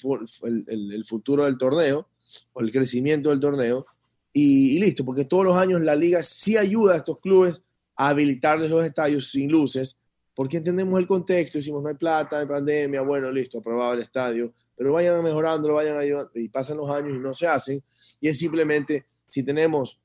el- 0.66 0.92
el- 0.92 1.04
futuro 1.06 1.44
del 1.44 1.56
torneo 1.56 2.08
o 2.52 2.60
el 2.60 2.70
crecimiento 2.72 3.30
del 3.30 3.40
torneo. 3.40 3.86
Y, 4.32 4.76
y 4.76 4.78
listo, 4.80 5.04
porque 5.04 5.24
todos 5.24 5.44
los 5.44 5.56
años 5.56 5.80
la 5.80 5.94
liga 5.96 6.22
sí 6.22 6.56
ayuda 6.58 6.94
a 6.94 6.96
estos 6.98 7.18
clubes 7.20 7.62
habilitarles 7.96 8.70
los 8.70 8.84
estadios 8.84 9.30
sin 9.30 9.50
luces, 9.50 9.96
porque 10.34 10.58
entendemos 10.58 11.00
el 11.00 11.06
contexto, 11.06 11.58
decimos 11.58 11.82
no 11.82 11.88
hay 11.88 11.94
plata, 11.94 12.38
hay 12.38 12.46
pandemia, 12.46 13.00
bueno, 13.00 13.32
listo, 13.32 13.58
aprobado 13.58 13.94
el 13.94 14.00
estadio, 14.00 14.52
pero 14.76 14.92
vayan 14.92 15.24
mejorando, 15.24 15.72
vayan 15.72 15.96
ayudando, 15.96 16.30
y 16.34 16.48
pasan 16.48 16.76
los 16.76 16.90
años 16.90 17.16
y 17.16 17.18
no 17.18 17.32
se 17.32 17.46
hacen, 17.46 17.82
y 18.20 18.28
es 18.28 18.38
simplemente, 18.38 19.06
si 19.26 19.42
tenemos, 19.42 19.98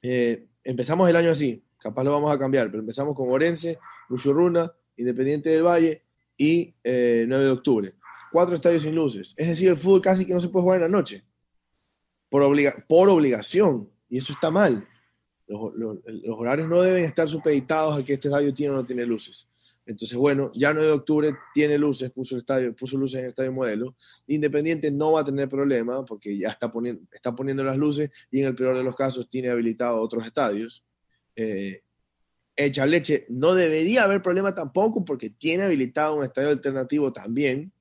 eh, 0.00 0.46
empezamos 0.62 1.10
el 1.10 1.16
año 1.16 1.32
así, 1.32 1.60
capaz 1.78 2.04
lo 2.04 2.12
vamos 2.12 2.32
a 2.32 2.38
cambiar, 2.38 2.70
pero 2.70 2.80
empezamos 2.80 3.16
con 3.16 3.28
Orense, 3.30 3.78
Muchurruna, 4.08 4.72
Independiente 4.96 5.50
del 5.50 5.64
Valle 5.64 6.02
y 6.36 6.74
eh, 6.84 7.24
9 7.26 7.44
de 7.44 7.50
octubre. 7.50 7.94
Cuatro 8.30 8.54
estadios 8.54 8.82
sin 8.82 8.94
luces, 8.94 9.34
es 9.36 9.48
decir, 9.48 9.68
el 9.68 9.76
fútbol 9.76 10.00
casi 10.00 10.24
que 10.24 10.34
no 10.34 10.40
se 10.40 10.48
puede 10.48 10.62
jugar 10.62 10.76
en 10.76 10.82
la 10.82 10.96
noche, 10.96 11.24
por, 12.30 12.42
obliga 12.42 12.84
por 12.88 13.08
obligación, 13.08 13.90
y 14.08 14.18
eso 14.18 14.32
está 14.32 14.50
mal. 14.50 14.86
Los, 15.46 15.74
los- 15.74 15.98
los 16.06 16.38
horarios 16.38 16.68
no 16.68 16.80
deben 16.82 17.04
estar 17.04 17.28
supeditados 17.28 17.98
a 17.98 18.04
que 18.04 18.14
este 18.14 18.28
estadio 18.28 18.54
tiene 18.54 18.72
o 18.74 18.76
no 18.76 18.84
tiene 18.86 19.04
luces. 19.06 19.48
Entonces, 19.84 20.16
bueno, 20.16 20.50
ya 20.54 20.72
9 20.72 20.86
de 20.88 20.94
octubre 20.94 21.30
tiene 21.54 21.76
luces, 21.76 22.10
puso, 22.12 22.36
el 22.36 22.40
estadio, 22.40 22.74
puso 22.76 22.96
luces 22.96 23.18
en 23.18 23.24
el 23.24 23.30
estadio 23.30 23.52
modelo. 23.52 23.96
Independiente 24.28 24.90
no 24.90 25.12
va 25.12 25.20
a 25.22 25.24
tener 25.24 25.48
problema 25.48 26.04
porque 26.04 26.36
ya 26.38 26.50
está 26.50 26.70
poniendo, 26.70 27.02
está 27.12 27.34
poniendo 27.34 27.64
las 27.64 27.76
luces 27.76 28.10
y 28.30 28.40
en 28.40 28.48
el 28.48 28.54
peor 28.54 28.76
de 28.76 28.84
los 28.84 28.94
casos 28.94 29.28
tiene 29.28 29.48
habilitado 29.50 30.00
otros 30.00 30.24
estadios. 30.24 30.84
Eh, 31.34 31.80
Echa 32.54 32.86
Leche 32.86 33.26
no 33.30 33.54
debería 33.54 34.04
haber 34.04 34.22
problema 34.22 34.54
tampoco 34.54 35.04
porque 35.04 35.30
tiene 35.30 35.64
habilitado 35.64 36.16
un 36.16 36.24
estadio 36.24 36.50
alternativo 36.50 37.12
también. 37.12 37.72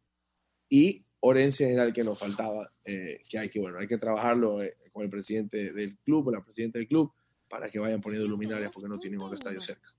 Y 0.70 1.06
Orense 1.20 1.72
era 1.72 1.84
el 1.84 1.94
que 1.94 2.04
nos 2.04 2.18
faltaba, 2.18 2.72
eh, 2.86 3.20
que 3.30 3.38
hay 3.38 3.50
que, 3.50 3.60
bueno, 3.60 3.78
hay 3.80 3.88
que 3.88 3.98
trabajarlo 3.98 4.64
eh, 4.64 4.76
con 4.92 5.04
el 5.04 5.10
presidente 5.10 5.72
del 5.74 5.98
club, 6.00 6.28
o 6.28 6.32
la 6.32 6.44
presidenta 6.44 6.80
del 6.80 6.88
club, 6.88 7.12
para 7.52 7.70
que 7.70 7.78
vayan 7.80 8.00
poniendo 8.00 8.28
luminarias 8.30 8.72
porque 8.74 8.88
no 8.88 8.98
tienen 8.98 9.20
otro 9.20 9.36
estadio 9.36 9.60
cerca. 9.60 9.90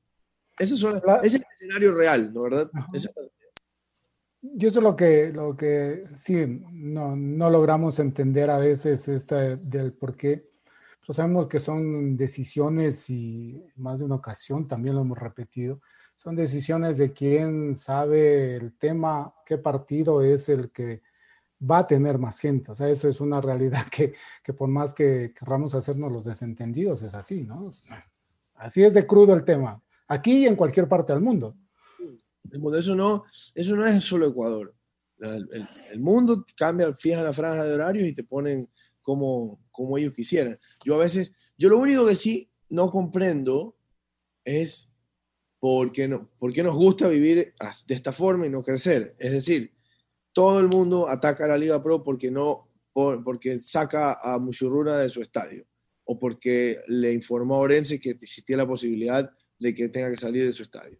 Ese 0.59 0.75
es, 0.75 0.83
ese 0.83 0.97
es 1.23 1.35
el 1.35 1.45
escenario 1.53 1.95
real, 1.95 2.33
¿no 2.33 2.43
verdad? 2.43 2.71
Es- 2.95 3.11
Y 4.43 4.67
eso 4.67 4.81
es 4.81 4.83
lo 4.83 4.97
que, 4.97 5.31
lo 5.33 5.55
que 5.57 6.05
sí, 6.17 6.35
no, 6.73 7.15
no 7.15 7.51
logramos 7.51 7.99
entender 7.99 8.51
a 8.51 8.57
veces 8.59 9.07
esta, 9.07 9.37
del 9.57 9.93
por 9.93 10.17
qué. 10.17 10.51
Pues 11.07 11.17
sabemos 11.17 11.47
que 11.49 11.61
son 11.61 12.17
decisiones 12.17 13.09
y 13.11 13.63
más 13.77 13.99
de 13.99 14.05
una 14.07 14.15
ocasión 14.17 14.67
también 14.67 14.95
lo 14.95 15.03
hemos 15.03 15.19
repetido. 15.19 15.81
Son 16.17 16.35
decisiones 16.37 16.97
de 16.99 17.13
quién 17.13 17.77
sabe 17.77 18.57
el 18.57 18.77
tema, 18.79 19.35
qué 19.45 19.59
partido 19.59 20.23
es 20.23 20.49
el 20.49 20.71
que 20.71 21.03
va 21.71 21.79
a 21.79 21.87
tener 21.87 22.19
más 22.19 22.41
gente. 22.41 22.71
O 22.73 22.75
sea, 22.75 22.89
eso 22.89 23.09
es 23.09 23.21
una 23.21 23.41
realidad 23.41 23.87
que, 23.91 24.13
que 24.43 24.53
por 24.53 24.69
más 24.69 24.93
que 24.95 25.33
querramos 25.39 25.75
hacernos 25.75 26.11
los 26.13 26.25
desentendidos, 26.25 27.03
es 27.03 27.15
así, 27.15 27.43
¿no? 27.45 27.71
Así 28.55 28.83
es 28.83 28.95
de 28.95 29.07
crudo 29.07 29.35
el 29.35 29.45
tema. 29.45 29.83
Aquí 30.09 30.39
y 30.39 30.47
en 30.47 30.57
cualquier 30.57 30.89
parte 30.89 31.13
del 31.13 31.23
mundo. 31.23 31.57
Eso 32.79 32.95
no, 32.95 33.25
eso 33.55 33.77
no 33.77 33.87
es 33.87 34.03
solo 34.05 34.27
Ecuador. 34.27 34.75
El, 35.19 35.49
el- 35.93 36.01
mundo 36.01 36.45
cambia, 36.57 36.93
fija 36.95 37.23
la 37.23 37.33
franja 37.33 37.65
de 37.65 37.75
horarios 37.75 38.07
y 38.07 38.13
te 38.13 38.25
ponen 38.25 38.69
como, 39.01 39.61
como 39.71 39.97
ellos 39.97 40.13
quisieran. 40.13 40.59
Yo 40.85 40.97
a 40.97 40.99
veces, 40.99 41.33
yo 41.57 41.69
lo 41.71 41.79
único 41.79 42.07
que 42.07 42.15
sí 42.15 42.51
no 42.69 42.91
comprendo 42.91 43.77
es 44.45 44.93
por 45.61 45.93
qué, 45.93 46.09
no, 46.09 46.29
por 46.39 46.53
qué 46.53 46.63
nos 46.63 46.75
gusta 46.75 47.07
vivir 47.09 47.55
de 47.87 47.95
esta 47.95 48.11
forma 48.13 48.47
y 48.47 48.51
no 48.51 48.63
crecer. 48.65 49.15
Es 49.19 49.33
decir, 49.33 49.73
todo 50.33 50.59
el 50.61 50.69
mundo 50.69 51.09
ataca 51.09 51.45
a 51.45 51.49
la 51.49 51.59
Liga 51.59 51.83
Pro 51.83 52.03
porque, 52.03 52.31
no, 52.31 52.69
por- 52.93 53.23
porque 53.23 53.61
saca 53.61 54.19
a 54.23 54.39
Muchurruna 54.39 54.99
de 54.99 55.09
su 55.09 55.21
estadio 55.23 55.67
o 56.05 56.19
porque 56.19 56.81
le 56.89 57.13
informó 57.13 57.57
a 57.57 57.59
Orense 57.61 58.01
que 58.01 58.11
existía 58.11 58.57
la 58.57 58.67
posibilidad 58.67 59.31
de 59.59 59.75
que 59.75 59.89
tenga 59.89 60.11
que 60.11 60.17
salir 60.17 60.45
de 60.45 60.53
su 60.53 60.63
estadio. 60.63 60.99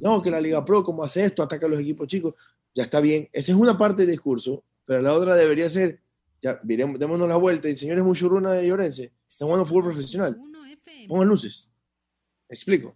No, 0.00 0.20
que 0.22 0.30
la 0.30 0.40
Liga 0.40 0.64
Pro, 0.64 0.82
como 0.84 1.02
hace 1.02 1.24
esto, 1.24 1.42
ataca 1.42 1.66
a 1.66 1.68
los 1.68 1.80
equipos 1.80 2.06
chicos, 2.06 2.34
ya 2.74 2.84
está 2.84 3.00
bien. 3.00 3.28
Esa 3.32 3.52
es 3.52 3.58
una 3.58 3.76
parte 3.76 4.02
del 4.02 4.10
discurso, 4.12 4.64
pero 4.84 5.00
la 5.02 5.12
otra 5.14 5.34
debería 5.36 5.68
ser, 5.68 6.00
ya, 6.42 6.60
miremos, 6.62 6.98
démonos 6.98 7.28
la 7.28 7.36
vuelta, 7.36 7.68
y 7.68 7.76
señores 7.76 8.04
Muchurruna 8.04 8.52
de 8.52 8.66
Llorense, 8.68 9.12
están 9.28 9.46
jugando 9.48 9.66
fútbol 9.66 9.84
profesional, 9.84 10.36
pongan 11.08 11.28
luces. 11.28 11.70
¿Me 12.48 12.54
explico? 12.54 12.94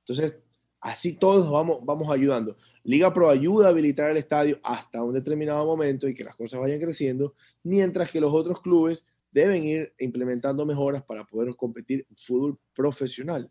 Entonces, 0.00 0.34
así 0.80 1.14
todos 1.14 1.50
vamos, 1.50 1.78
vamos 1.82 2.10
ayudando. 2.10 2.56
Liga 2.84 3.12
Pro 3.12 3.28
ayuda 3.28 3.66
a 3.66 3.70
habilitar 3.70 4.10
el 4.10 4.16
estadio 4.16 4.58
hasta 4.62 5.02
un 5.02 5.14
determinado 5.14 5.64
momento 5.64 6.08
y 6.08 6.14
que 6.14 6.24
las 6.24 6.36
cosas 6.36 6.60
vayan 6.60 6.80
creciendo, 6.80 7.34
mientras 7.62 8.10
que 8.10 8.20
los 8.20 8.32
otros 8.32 8.60
clubes 8.60 9.06
deben 9.30 9.64
ir 9.64 9.92
implementando 9.98 10.64
mejoras 10.64 11.02
para 11.02 11.24
poder 11.24 11.54
competir 11.56 12.06
en 12.08 12.16
fútbol 12.16 12.58
profesional. 12.74 13.50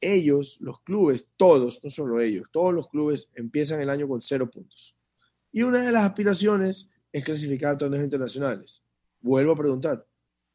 Ellos, 0.00 0.56
los 0.60 0.80
clubes, 0.80 1.28
todos, 1.36 1.80
no 1.82 1.90
solo 1.90 2.20
ellos, 2.20 2.48
todos 2.50 2.72
los 2.72 2.88
clubes 2.88 3.28
empiezan 3.34 3.80
el 3.80 3.90
año 3.90 4.08
con 4.08 4.20
cero 4.20 4.50
puntos. 4.50 4.96
Y 5.52 5.62
una 5.62 5.82
de 5.84 5.92
las 5.92 6.04
aspiraciones 6.04 6.88
es 7.12 7.24
clasificar 7.24 7.74
a 7.74 7.78
torneos 7.78 8.04
internacionales. 8.04 8.82
Vuelvo 9.20 9.52
a 9.52 9.56
preguntar, 9.56 10.06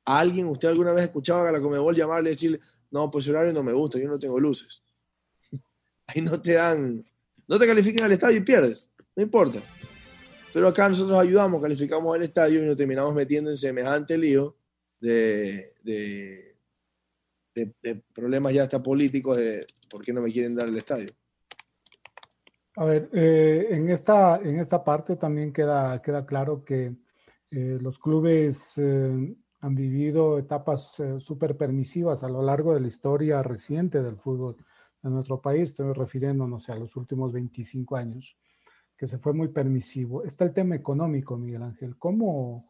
¿a 0.05 0.19
alguien 0.19 0.47
usted 0.47 0.69
alguna 0.69 0.93
vez 0.93 1.03
escuchaba 1.03 1.47
a 1.47 1.51
la 1.51 1.61
Comebol 1.61 1.95
llamarle 1.95 2.29
y 2.29 2.33
decirle, 2.33 2.59
no, 2.91 3.11
pues 3.11 3.27
el 3.27 3.35
horario 3.35 3.53
no 3.53 3.61
me 3.61 3.73
gusta, 3.73 3.99
yo 3.99 4.07
no 4.07 4.17
tengo 4.17 4.39
luces? 4.39 4.83
Ahí 6.07 6.21
no 6.21 6.39
te 6.41 6.53
dan, 6.53 7.03
no 7.47 7.59
te 7.59 7.67
califican 7.67 8.05
al 8.05 8.11
estadio 8.11 8.37
y 8.37 8.41
pierdes, 8.41 8.89
no 9.15 9.23
importa. 9.23 9.61
Pero 10.53 10.67
acá 10.67 10.87
nosotros 10.87 11.19
ayudamos, 11.19 11.61
calificamos 11.61 12.15
al 12.15 12.23
estadio 12.23 12.63
y 12.63 12.65
nos 12.65 12.77
terminamos 12.77 13.13
metiendo 13.13 13.49
en 13.49 13.57
semejante 13.57 14.17
lío 14.17 14.55
de, 15.01 15.65
de, 15.83 16.55
problemas 18.13 18.53
ya 18.53 18.63
hasta 18.63 18.81
políticos 18.81 19.37
de 19.37 19.65
por 19.89 20.03
qué 20.03 20.13
no 20.13 20.21
me 20.21 20.31
quieren 20.31 20.55
dar 20.55 20.69
el 20.69 20.77
estadio. 20.77 21.09
A 22.77 22.85
ver, 22.85 23.09
eh, 23.13 23.67
en, 23.71 23.89
esta, 23.89 24.37
en 24.37 24.59
esta 24.59 24.83
parte 24.83 25.15
también 25.15 25.53
queda, 25.53 26.01
queda 26.01 26.25
claro 26.25 26.63
que 26.63 26.95
eh, 27.51 27.77
los 27.81 27.99
clubes 27.99 28.77
eh, 28.77 29.35
han 29.61 29.75
vivido 29.75 30.37
etapas 30.37 31.01
súper 31.19 31.57
permisivas 31.57 32.23
a 32.23 32.29
lo 32.29 32.41
largo 32.41 32.73
de 32.73 32.81
la 32.81 32.87
historia 32.87 33.41
reciente 33.41 34.01
del 34.01 34.17
fútbol 34.17 34.57
de 35.09 35.15
nuestro 35.15 35.39
país. 35.39 35.69
Estoy 35.69 35.93
refiriéndonos 35.93 36.69
a 36.69 36.75
los 36.75 36.95
últimos 36.95 37.31
25 37.31 37.95
años, 37.95 38.37
que 38.97 39.07
se 39.07 39.17
fue 39.17 39.33
muy 39.33 39.49
permisivo. 39.49 40.23
Está 40.23 40.45
el 40.45 40.53
tema 40.53 40.75
económico, 40.75 41.37
Miguel 41.37 41.63
Ángel. 41.63 41.97
¿Cómo, 41.97 42.69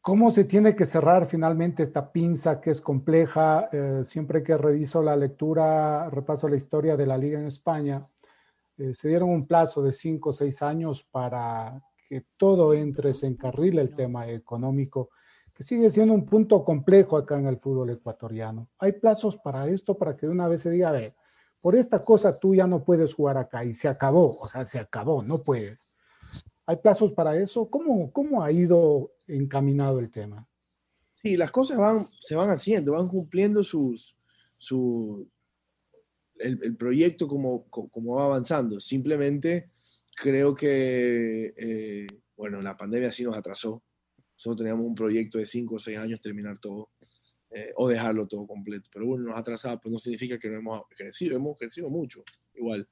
cómo 0.00 0.30
se 0.30 0.44
tiene 0.44 0.74
que 0.74 0.86
cerrar 0.86 1.26
finalmente 1.26 1.82
esta 1.82 2.10
pinza 2.10 2.60
que 2.60 2.70
es 2.70 2.80
compleja? 2.80 3.68
Eh, 3.72 4.02
siempre 4.04 4.42
que 4.42 4.56
reviso 4.56 5.02
la 5.02 5.16
lectura, 5.16 6.08
repaso 6.10 6.48
la 6.48 6.56
historia 6.56 6.96
de 6.96 7.06
la 7.06 7.18
liga 7.18 7.38
en 7.38 7.46
España, 7.46 8.06
eh, 8.76 8.94
se 8.94 9.08
dieron 9.08 9.30
un 9.30 9.46
plazo 9.46 9.82
de 9.82 9.92
cinco 9.92 10.30
o 10.30 10.32
seis 10.32 10.62
años 10.62 11.04
para 11.04 11.80
que 12.08 12.26
todo 12.36 12.74
entre, 12.74 13.14
se 13.14 13.26
encarrile 13.26 13.82
el 13.82 13.94
tema 13.94 14.28
económico, 14.28 15.10
que 15.52 15.62
sigue 15.62 15.90
siendo 15.90 16.12
un 16.12 16.26
punto 16.26 16.64
complejo 16.64 17.16
acá 17.16 17.38
en 17.38 17.46
el 17.46 17.58
fútbol 17.58 17.90
ecuatoriano. 17.90 18.68
Hay 18.78 18.92
plazos 18.92 19.38
para 19.38 19.68
esto, 19.68 19.96
para 19.96 20.16
que 20.16 20.26
de 20.26 20.32
una 20.32 20.48
vez 20.48 20.62
se 20.62 20.70
diga, 20.70 20.88
a 20.88 20.92
ver, 20.92 21.14
por 21.64 21.76
esta 21.76 22.02
cosa 22.02 22.38
tú 22.38 22.54
ya 22.54 22.66
no 22.66 22.84
puedes 22.84 23.14
jugar 23.14 23.38
acá 23.38 23.64
y 23.64 23.72
se 23.72 23.88
acabó, 23.88 24.38
o 24.38 24.46
sea, 24.46 24.66
se 24.66 24.78
acabó, 24.78 25.22
no 25.22 25.42
puedes. 25.42 25.88
¿Hay 26.66 26.76
plazos 26.76 27.12
para 27.12 27.40
eso? 27.40 27.70
¿Cómo, 27.70 28.12
cómo 28.12 28.42
ha 28.42 28.52
ido 28.52 29.12
encaminado 29.26 29.98
el 29.98 30.10
tema? 30.10 30.46
Sí, 31.22 31.38
las 31.38 31.50
cosas 31.50 31.78
van, 31.78 32.10
se 32.20 32.34
van 32.34 32.50
haciendo, 32.50 32.92
van 32.92 33.08
cumpliendo 33.08 33.64
sus, 33.64 34.14
su, 34.58 35.26
el, 36.36 36.76
proyecto 36.76 37.26
como, 37.26 37.64
co- 37.70 37.88
como 37.88 38.16
va 38.16 38.26
avanzando. 38.26 38.78
Simplemente 38.78 39.70
creo 40.14 40.54
que, 40.54 41.46
eh, 41.56 42.06
bueno, 42.36 42.60
la 42.60 42.76
pandemia 42.76 43.10
sí 43.10 43.24
nos 43.24 43.38
atrasó. 43.38 43.82
Nosotros 44.36 44.58
teníamos 44.58 44.84
un 44.84 44.94
proyecto 44.94 45.38
de 45.38 45.46
cinco 45.46 45.76
o 45.76 45.78
seis 45.78 45.98
años 45.98 46.20
terminar 46.20 46.58
todo 46.58 46.90
eh, 47.56 47.70
o 47.76 47.88
dejarlo 47.88 48.26
todo 48.26 48.48
completo. 48.48 48.90
Pero 48.92 49.06
bueno, 49.06 49.26
nos 49.26 49.36
ha 49.36 49.38
atrasado, 49.38 49.80
pues 49.80 49.92
no 49.92 49.98
significa 50.00 50.38
que 50.40 50.48
no 50.48 50.58
hemos 50.58 50.82
crecido, 50.96 51.36
hemos 51.36 51.56
crecido 51.56 51.88
mucho, 51.88 52.24
igual. 52.52 52.88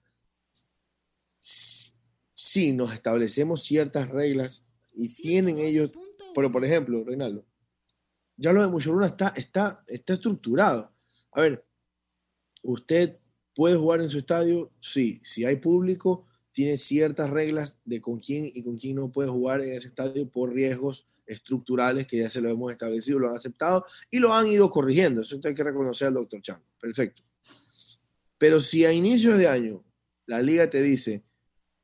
sí 1.43 2.73
nos 2.73 2.93
establecemos 2.95 3.65
ciertas 3.65 4.09
reglas 4.09 4.65
y 4.95 5.13
tienen 5.15 5.59
ellos, 5.59 5.91
pero 6.33 6.53
por 6.53 6.65
ejemplo, 6.65 7.03
Reinaldo, 7.05 7.45
ya 8.37 8.53
lo 8.53 8.63
de 8.63 8.69
Muchuruna 8.69 9.07
está, 9.09 9.35
está, 9.37 9.83
está 9.89 10.13
estructurado. 10.13 10.95
A 11.33 11.41
ver, 11.41 11.67
usted 12.63 13.19
puede 13.57 13.75
jugar 13.75 14.01
en 14.01 14.09
su 14.09 14.19
estadio, 14.19 14.71
sí, 14.79 15.21
si 15.25 15.45
hay 15.45 15.57
público, 15.57 16.29
tiene 16.53 16.77
ciertas 16.77 17.31
reglas 17.31 17.81
de 17.85 18.01
con 18.01 18.21
quién 18.21 18.49
y 18.55 18.63
con 18.63 18.77
quién 18.77 18.95
no 18.95 19.11
puede 19.11 19.29
jugar 19.29 19.61
en 19.61 19.73
ese 19.73 19.89
estadio 19.89 20.31
por 20.31 20.55
riesgos 20.55 21.05
estructurales 21.33 22.07
que 22.07 22.19
ya 22.19 22.31
se 22.31 22.41
lo 22.41 22.51
hemos 22.51 22.71
establecido, 22.73 23.19
lo 23.19 23.29
han 23.29 23.37
aceptado 23.37 23.85
y 24.11 24.19
lo 24.19 24.33
han 24.35 24.47
ido 24.47 24.71
corrigiendo. 24.71 25.23
Eso 25.23 25.41
hay 25.43 25.55
que 25.55 25.65
reconocer 25.65 26.09
al 26.09 26.15
doctor 26.15 26.41
Chan. 26.41 26.63
Perfecto. 26.81 27.23
Pero 28.39 28.61
si 28.61 28.85
a 28.85 28.93
inicios 28.93 29.39
de 29.39 29.49
año 29.49 29.85
la 30.27 30.41
liga 30.41 30.69
te 30.69 30.83
dice, 30.83 31.25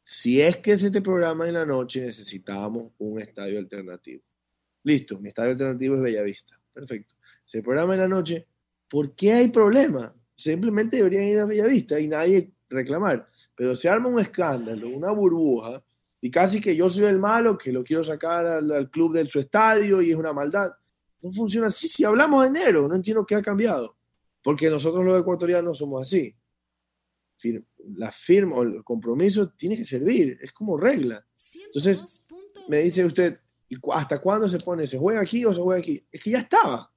si 0.03 0.40
es 0.40 0.57
que 0.57 0.78
se 0.78 0.90
te 0.90 1.03
programa 1.03 1.46
en 1.46 1.55
la 1.55 1.66
noche, 1.66 2.01
necesitamos 2.01 2.92
un 2.99 3.20
estadio 3.20 3.59
alternativo. 3.59 4.22
Listo, 4.84 5.18
mi 5.20 5.28
estadio 5.28 5.51
alternativo 5.53 5.96
es 5.96 6.01
Bellavista. 6.01 6.59
Perfecto. 6.72 7.14
Se 7.44 7.62
programa 7.62 7.94
en 7.94 8.01
la 8.01 8.09
noche, 8.09 8.46
¿por 8.88 9.14
qué 9.14 9.32
hay 9.32 9.49
problema? 9.49 10.14
Simplemente 10.34 10.96
deberían 10.96 11.24
ir 11.24 11.38
a 11.40 11.44
Bellavista 11.44 12.01
y 12.01 12.09
nadie 12.09 12.53
reclamar. 12.70 13.28
Pero 13.55 13.76
se 13.76 13.88
arma 13.88 14.09
un 14.09 14.20
escándalo, 14.20 14.88
una 14.88 15.11
burbuja, 15.11 15.84
y 16.20 16.30
casi 16.30 16.60
que 16.60 16.74
yo 16.74 16.90
soy 16.90 17.04
el 17.04 17.18
malo, 17.18 17.56
que 17.56 17.72
lo 17.72 17.84
quiero 17.84 18.02
sacar 18.02 18.44
al, 18.46 18.90
club 18.90 19.12
de 19.12 19.28
su 19.28 19.38
estadio 19.38 20.02
y 20.02 20.10
es 20.10 20.16
una 20.16 20.32
maldad. 20.32 20.70
No 21.22 21.32
funciona 21.32 21.68
así. 21.68 21.88
Si 21.88 22.04
hablamos 22.04 22.42
de 22.42 22.48
enero, 22.48 22.88
no 22.88 22.94
entiendo 22.94 23.24
qué 23.24 23.36
ha 23.36 23.42
cambiado. 23.42 23.96
Porque 24.42 24.68
nosotros 24.68 25.04
los 25.04 25.20
ecuatorianos 25.20 25.78
somos 25.78 26.02
así. 26.02 26.34
La 27.96 28.10
firma 28.10 28.56
o 28.56 28.62
el 28.62 28.82
compromiso 28.82 29.50
tiene 29.50 29.76
que 29.76 29.84
servir, 29.84 30.38
es 30.42 30.52
como 30.52 30.76
regla. 30.76 31.24
Entonces, 31.66 32.04
me 32.68 32.78
dice 32.78 33.04
usted, 33.04 33.40
¿y 33.68 33.76
hasta 33.92 34.18
cuándo 34.18 34.48
se 34.48 34.58
pone? 34.58 34.86
¿Se 34.86 34.98
juega 34.98 35.20
aquí 35.20 35.44
o 35.44 35.54
se 35.54 35.60
juega 35.60 35.80
aquí? 35.80 36.04
Es 36.10 36.20
que 36.20 36.30
ya 36.30 36.40
estaba, 36.40 36.92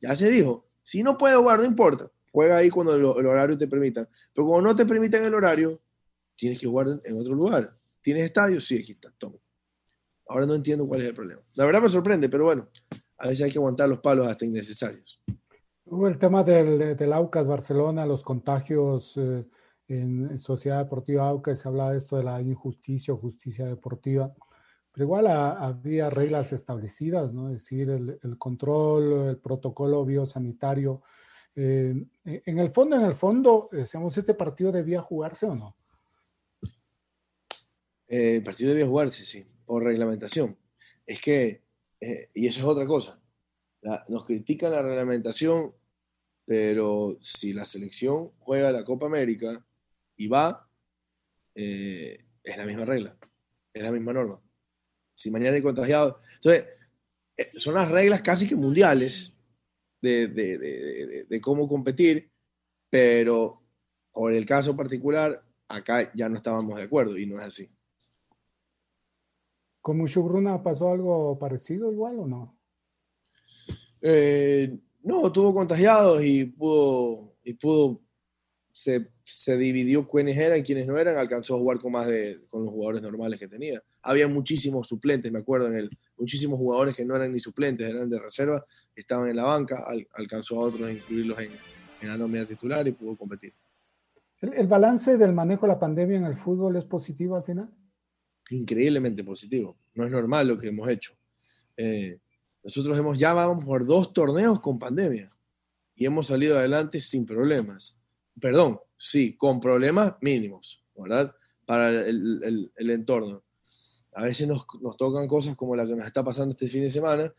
ya 0.00 0.14
se 0.14 0.30
dijo. 0.30 0.68
Si 0.82 1.02
no 1.02 1.18
puede 1.18 1.36
jugar, 1.36 1.58
no 1.58 1.64
importa. 1.64 2.10
Juega 2.30 2.56
ahí 2.58 2.70
cuando 2.70 2.94
el, 2.94 3.04
horario 3.04 3.58
te 3.58 3.68
permita. 3.68 4.08
Pero 4.32 4.46
como 4.46 4.62
no 4.62 4.74
te 4.74 4.86
permiten 4.86 5.24
el 5.24 5.34
horario, 5.34 5.80
tienes 6.36 6.58
que 6.58 6.66
jugar 6.66 7.00
en 7.04 7.18
otro 7.18 7.34
lugar. 7.34 7.76
¿Tienes 8.02 8.24
estadio? 8.24 8.60
Sí, 8.60 8.78
aquí 8.78 8.92
está, 8.92 9.10
toma. 9.16 9.38
Ahora 10.26 10.46
no 10.46 10.54
entiendo 10.54 10.86
cuál 10.86 11.02
es 11.02 11.08
el 11.08 11.14
problema. 11.14 11.42
La 11.54 11.64
verdad 11.64 11.82
me 11.82 11.88
sorprende, 11.88 12.28
pero 12.28 12.44
bueno, 12.44 12.68
a 13.18 13.28
veces 13.28 13.44
hay 13.44 13.52
que 13.52 13.58
aguantar 13.58 13.88
los 13.88 14.00
palos 14.00 14.26
hasta 14.26 14.44
innecesarios. 14.44 15.22
Hubo 15.84 16.08
el 16.08 16.18
tema 16.18 16.42
del, 16.42 16.96
del 16.96 17.12
Aucas 17.12 17.46
Barcelona, 17.46 18.06
los 18.06 18.22
contagios 18.22 19.16
eh, 19.16 19.44
en 19.88 20.38
Sociedad 20.38 20.78
Deportiva 20.78 21.28
Aucas, 21.28 21.60
se 21.60 21.68
hablaba 21.68 21.92
de 21.92 21.98
esto 21.98 22.16
de 22.16 22.24
la 22.24 22.40
injusticia 22.40 23.12
o 23.12 23.18
justicia 23.18 23.66
deportiva, 23.66 24.32
pero 24.92 25.04
igual 25.04 25.26
había 25.26 26.10
reglas 26.10 26.52
establecidas, 26.52 27.32
¿no? 27.32 27.48
Es 27.48 27.54
decir, 27.54 27.90
el, 27.90 28.18
el 28.22 28.38
control, 28.38 29.28
el 29.28 29.38
protocolo 29.38 30.04
biosanitario. 30.04 31.02
Eh, 31.54 32.06
en 32.24 32.58
el 32.58 32.70
fondo, 32.70 32.96
en 32.96 33.02
el 33.02 33.14
fondo, 33.14 33.68
decíamos, 33.72 34.16
¿este 34.16 34.34
partido 34.34 34.72
debía 34.72 35.02
jugarse 35.02 35.46
o 35.46 35.54
no? 35.54 35.76
Eh, 38.12 38.36
el 38.36 38.42
partido 38.42 38.68
debía 38.68 38.86
jugarse, 38.86 39.24
sí, 39.24 39.46
por 39.64 39.82
reglamentación. 39.82 40.58
Es 41.06 41.18
que, 41.18 41.62
eh, 41.98 42.28
y 42.34 42.46
eso 42.46 42.60
es 42.60 42.66
otra 42.66 42.86
cosa, 42.86 43.18
nos 44.08 44.24
critican 44.26 44.70
la 44.70 44.82
reglamentación, 44.82 45.74
pero 46.44 47.16
si 47.22 47.54
la 47.54 47.64
selección 47.64 48.30
juega 48.38 48.70
la 48.70 48.84
Copa 48.84 49.06
América 49.06 49.64
y 50.14 50.28
va, 50.28 50.68
eh, 51.54 52.18
es 52.44 52.56
la 52.58 52.66
misma 52.66 52.84
regla, 52.84 53.16
es 53.72 53.82
la 53.82 53.90
misma 53.90 54.12
norma. 54.12 54.42
Si 55.14 55.30
mañana 55.30 55.56
hay 55.56 55.62
contagiado. 55.62 56.20
Entonces, 56.34 56.66
son 57.56 57.74
las 57.74 57.90
reglas 57.90 58.20
casi 58.20 58.46
que 58.46 58.56
mundiales 58.56 59.34
de, 60.02 60.26
de 60.28 61.40
cómo 61.40 61.66
competir, 61.66 62.30
pero 62.90 63.62
por 64.12 64.34
el 64.34 64.44
caso 64.44 64.76
particular, 64.76 65.42
acá 65.66 66.12
ya 66.14 66.28
no 66.28 66.36
estábamos 66.36 66.76
de 66.76 66.82
acuerdo 66.82 67.16
y 67.16 67.26
no 67.26 67.38
es 67.38 67.46
así. 67.46 67.70
¿Con 69.82 69.98
Mushugruna 69.98 70.62
pasó 70.62 70.92
algo 70.92 71.36
parecido 71.40 71.92
igual 71.92 72.20
o 72.20 72.26
no? 72.26 72.56
Eh, 74.00 74.78
no, 75.02 75.30
tuvo 75.32 75.52
contagiados 75.52 76.24
y 76.24 76.44
pudo, 76.44 77.34
y 77.42 77.54
pudo 77.54 78.00
se, 78.72 79.10
se 79.24 79.56
dividió 79.56 80.08
quiénes 80.08 80.38
eran 80.38 80.60
y 80.60 80.62
quiénes 80.62 80.86
no 80.86 80.96
eran, 80.96 81.18
alcanzó 81.18 81.56
a 81.56 81.58
jugar 81.58 81.78
con 81.80 81.92
más 81.92 82.06
de 82.06 82.46
con 82.48 82.64
los 82.64 82.72
jugadores 82.72 83.02
normales 83.02 83.40
que 83.40 83.48
tenía. 83.48 83.82
Había 84.02 84.28
muchísimos 84.28 84.86
suplentes, 84.86 85.32
me 85.32 85.40
acuerdo, 85.40 85.66
en 85.66 85.74
el, 85.74 85.90
muchísimos 86.16 86.60
jugadores 86.60 86.94
que 86.94 87.04
no 87.04 87.16
eran 87.16 87.32
ni 87.32 87.40
suplentes, 87.40 87.90
eran 87.90 88.08
de 88.08 88.20
reserva, 88.20 88.64
estaban 88.94 89.30
en 89.30 89.36
la 89.36 89.44
banca, 89.44 89.84
alcanzó 90.14 90.60
a 90.60 90.66
otros 90.68 90.86
a 90.86 90.92
incluirlos 90.92 91.40
en, 91.40 91.50
en, 92.00 92.08
la 92.08 92.16
nómina 92.16 92.46
titular 92.46 92.86
y 92.86 92.92
pudo 92.92 93.16
competir. 93.16 93.52
¿El, 94.40 94.54
¿El 94.54 94.68
balance 94.68 95.16
del 95.16 95.32
manejo 95.32 95.66
de 95.66 95.72
la 95.72 95.80
pandemia 95.80 96.18
en 96.18 96.24
el 96.24 96.36
fútbol 96.36 96.76
es 96.76 96.84
positivo 96.84 97.34
al 97.34 97.42
final? 97.42 97.68
Increíblemente 98.50 99.24
positivo. 99.24 99.76
No 99.94 100.04
es 100.04 100.10
normal 100.10 100.48
lo 100.48 100.58
que 100.58 100.68
hemos 100.68 100.90
hecho. 100.90 101.12
Eh, 101.76 102.18
nosotros 102.62 102.96
hemos 102.98 103.18
ya 103.18 103.32
vamos 103.32 103.64
por 103.64 103.86
dos 103.86 104.12
torneos 104.12 104.60
con 104.60 104.78
pandemia 104.78 105.32
y 105.94 106.06
hemos 106.06 106.28
salido 106.28 106.58
adelante 106.58 107.00
sin 107.00 107.26
problemas. 107.26 107.96
Perdón, 108.40 108.80
sí, 108.96 109.36
con 109.36 109.60
problemas 109.60 110.14
mínimos, 110.20 110.82
¿verdad? 110.96 111.34
Para 111.66 111.90
el, 111.90 112.70
el, 112.76 112.90
entorno. 112.90 113.42
A 114.14 114.24
veces 114.24 114.46
nos, 114.46 114.66
nos, 114.80 114.96
tocan 114.96 115.26
cosas 115.26 115.56
como 115.56 115.76
la 115.76 115.86
que 115.86 115.94
nos 115.94 116.06
está 116.06 116.24
pasando 116.24 116.52
este 116.52 116.68
fin 116.68 116.82
de 116.82 116.90
semana, 116.90 117.32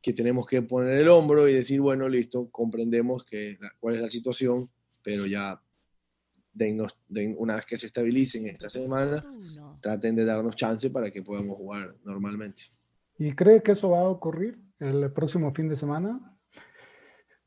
que 0.00 0.12
tenemos 0.12 0.46
que 0.46 0.62
poner 0.62 0.98
el 0.98 1.08
hombro 1.08 1.48
y 1.48 1.54
decir, 1.54 1.80
bueno, 1.80 2.08
listo, 2.08 2.48
comprendemos 2.50 3.24
que 3.24 3.58
cuál 3.78 3.96
es 3.96 4.00
la 4.00 4.08
situación, 4.08 4.68
pero 5.02 5.26
ya 5.26 5.60
una 7.36 7.56
vez 7.56 7.66
que 7.66 7.78
se 7.78 7.86
estabilicen 7.86 8.46
esta 8.46 8.68
semana, 8.68 9.24
traten 9.80 10.16
de 10.16 10.24
darnos 10.24 10.56
chance 10.56 10.90
para 10.90 11.10
que 11.10 11.22
podamos 11.22 11.56
jugar 11.56 11.88
normalmente. 12.04 12.64
¿Y 13.18 13.34
cree 13.34 13.62
que 13.62 13.72
eso 13.72 13.90
va 13.90 14.00
a 14.00 14.08
ocurrir 14.08 14.58
el 14.78 15.12
próximo 15.12 15.52
fin 15.54 15.68
de 15.68 15.76
semana? 15.76 16.38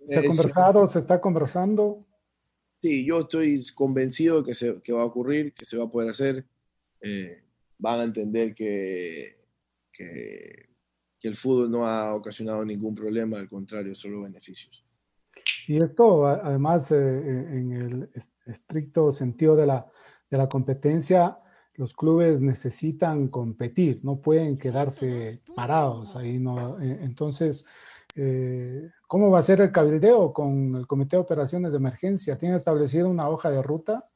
¿Se 0.06 0.20
ha 0.20 0.24
conversado? 0.24 0.88
¿Se 0.88 0.99
está 0.99 1.20
conversando? 1.20 2.06
Sí, 2.82 3.06
yo 3.06 3.22
estoy 3.22 3.64
convencido 3.74 4.41
de 4.41 4.47
que, 4.47 4.54
se, 4.54 4.82
que 4.82 4.93
va 4.93 5.01
a 5.01 5.06
ocurrir, 5.06 5.54
que 5.54 5.66
se 5.66 5.78
va 5.78 5.86
a 5.86 5.89
poder 5.89 6.10
hacer. 6.10 6.45
Eh, 7.01 7.43
van 7.78 7.99
a 7.99 8.04
entender 8.04 8.54
que, 8.54 9.38
que, 9.91 10.70
que 11.20 11.28
el 11.28 11.36
fútbol 11.36 11.72
no 11.72 11.88
ha 11.88 12.14
ocasionado 12.14 12.66
ningún 12.66 12.93
problema, 12.93 13.39
al 13.39 13.47
contrario, 13.47 13.95
solo 13.95 14.22
beneficios. 14.22 14.86
Y 15.68 15.82
esto, 15.82 16.28
además, 16.28 16.91
eh, 16.91 16.95
en 16.95 17.72
el 17.72 18.10
estricto 18.45 19.11
sentido 19.11 19.55
de 19.55 19.65
la, 19.65 19.85
de 20.29 20.37
la 20.37 20.47
competencia, 20.47 21.39
los 21.75 21.93
clubes 21.93 22.39
necesitan 22.41 23.27
competir, 23.29 23.99
no 24.03 24.21
pueden 24.21 24.57
quedarse 24.57 25.41
parados 25.55 26.15
ahí. 26.15 26.37
No, 26.37 26.79
eh, 26.79 26.99
entonces, 27.01 27.65
eh, 28.15 28.89
¿cómo 29.07 29.31
va 29.31 29.39
a 29.39 29.43
ser 29.43 29.61
el 29.61 29.71
cabildeo 29.71 30.33
con 30.33 30.75
el 30.75 30.87
Comité 30.87 31.15
de 31.15 31.23
Operaciones 31.23 31.71
de 31.71 31.77
Emergencia? 31.77 32.37
¿Tiene 32.37 32.57
establecido 32.57 33.09
una 33.09 33.27
hoja 33.27 33.49
de 33.49 33.61
ruta? 33.61 34.07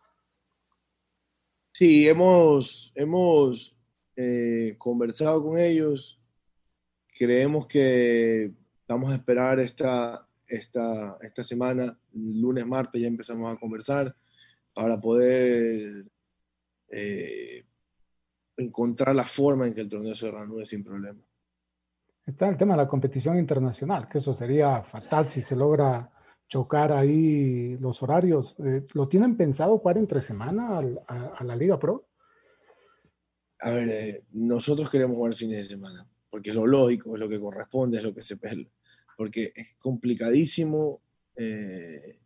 Sí, 1.73 2.07
hemos, 2.07 2.91
hemos 2.95 3.75
conversado 4.79 5.43
con 5.43 5.59
ellos. 5.59 6.19
Creemos 7.15 7.67
que 7.67 8.51
vamos 8.87 9.11
a 9.11 9.15
esperar 9.15 9.59
esta, 9.59 10.26
esta, 10.47 11.17
esta 11.21 11.43
semana, 11.43 11.97
lunes, 12.13 12.65
martes, 12.65 13.01
ya 13.01 13.07
empezamos 13.07 13.53
a 13.53 13.59
conversar 13.59 14.15
para 14.73 14.99
poder 14.99 16.05
eh, 16.89 17.65
encontrar 18.55 19.15
la 19.15 19.25
forma 19.25 19.67
en 19.67 19.73
que 19.73 19.81
el 19.81 19.89
torneo 19.89 20.15
se 20.15 20.31
reanude 20.31 20.65
sin 20.65 20.83
problema. 20.83 21.21
Está 22.25 22.49
el 22.49 22.57
tema 22.57 22.73
de 22.73 22.83
la 22.83 22.87
competición 22.87 23.37
internacional, 23.37 24.07
que 24.09 24.17
eso 24.17 24.33
sería 24.33 24.83
fatal 24.83 25.29
si 25.29 25.41
se 25.41 25.55
logra 25.55 26.11
chocar 26.47 26.91
ahí 26.91 27.77
los 27.77 28.01
horarios. 28.03 28.55
Eh, 28.59 28.85
¿Lo 28.93 29.07
tienen 29.07 29.37
pensado 29.37 29.77
jugar 29.77 29.97
entre 29.97 30.21
semana 30.21 30.77
a, 30.77 31.43
la 31.43 31.55
Liga 31.55 31.79
Pro? 31.79 32.07
A 33.59 33.71
ver, 33.71 33.89
eh, 33.89 34.23
nosotros 34.33 34.89
queremos 34.89 35.15
jugar 35.15 35.33
fines 35.33 35.59
de 35.59 35.65
semana, 35.65 36.05
porque 36.29 36.49
es 36.49 36.55
lo 36.55 36.67
lógico, 36.67 37.15
es 37.15 37.19
lo 37.19 37.29
que 37.29 37.39
corresponde, 37.39 37.97
es 37.97 38.03
lo 38.03 38.13
que 38.13 38.21
se, 38.21 38.37
porque 39.17 39.51
es 39.55 39.75
complicadísimo 39.79 41.01
eh, 41.35 42.19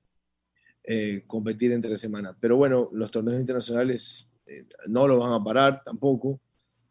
eh, 0.84 1.24
competir 1.26 1.72
entre 1.72 1.98
semanas. 1.98 2.36
Pero 2.40 2.58
bueno, 2.58 2.90
los 2.92 3.10
torneos 3.10 3.40
internacionales 3.40 4.30
eh, 4.46 4.66
no 4.88 5.08
lo 5.08 5.18
van 5.18 5.34
a 5.34 5.44
parar 5.44 5.82
tampoco. 5.84 6.40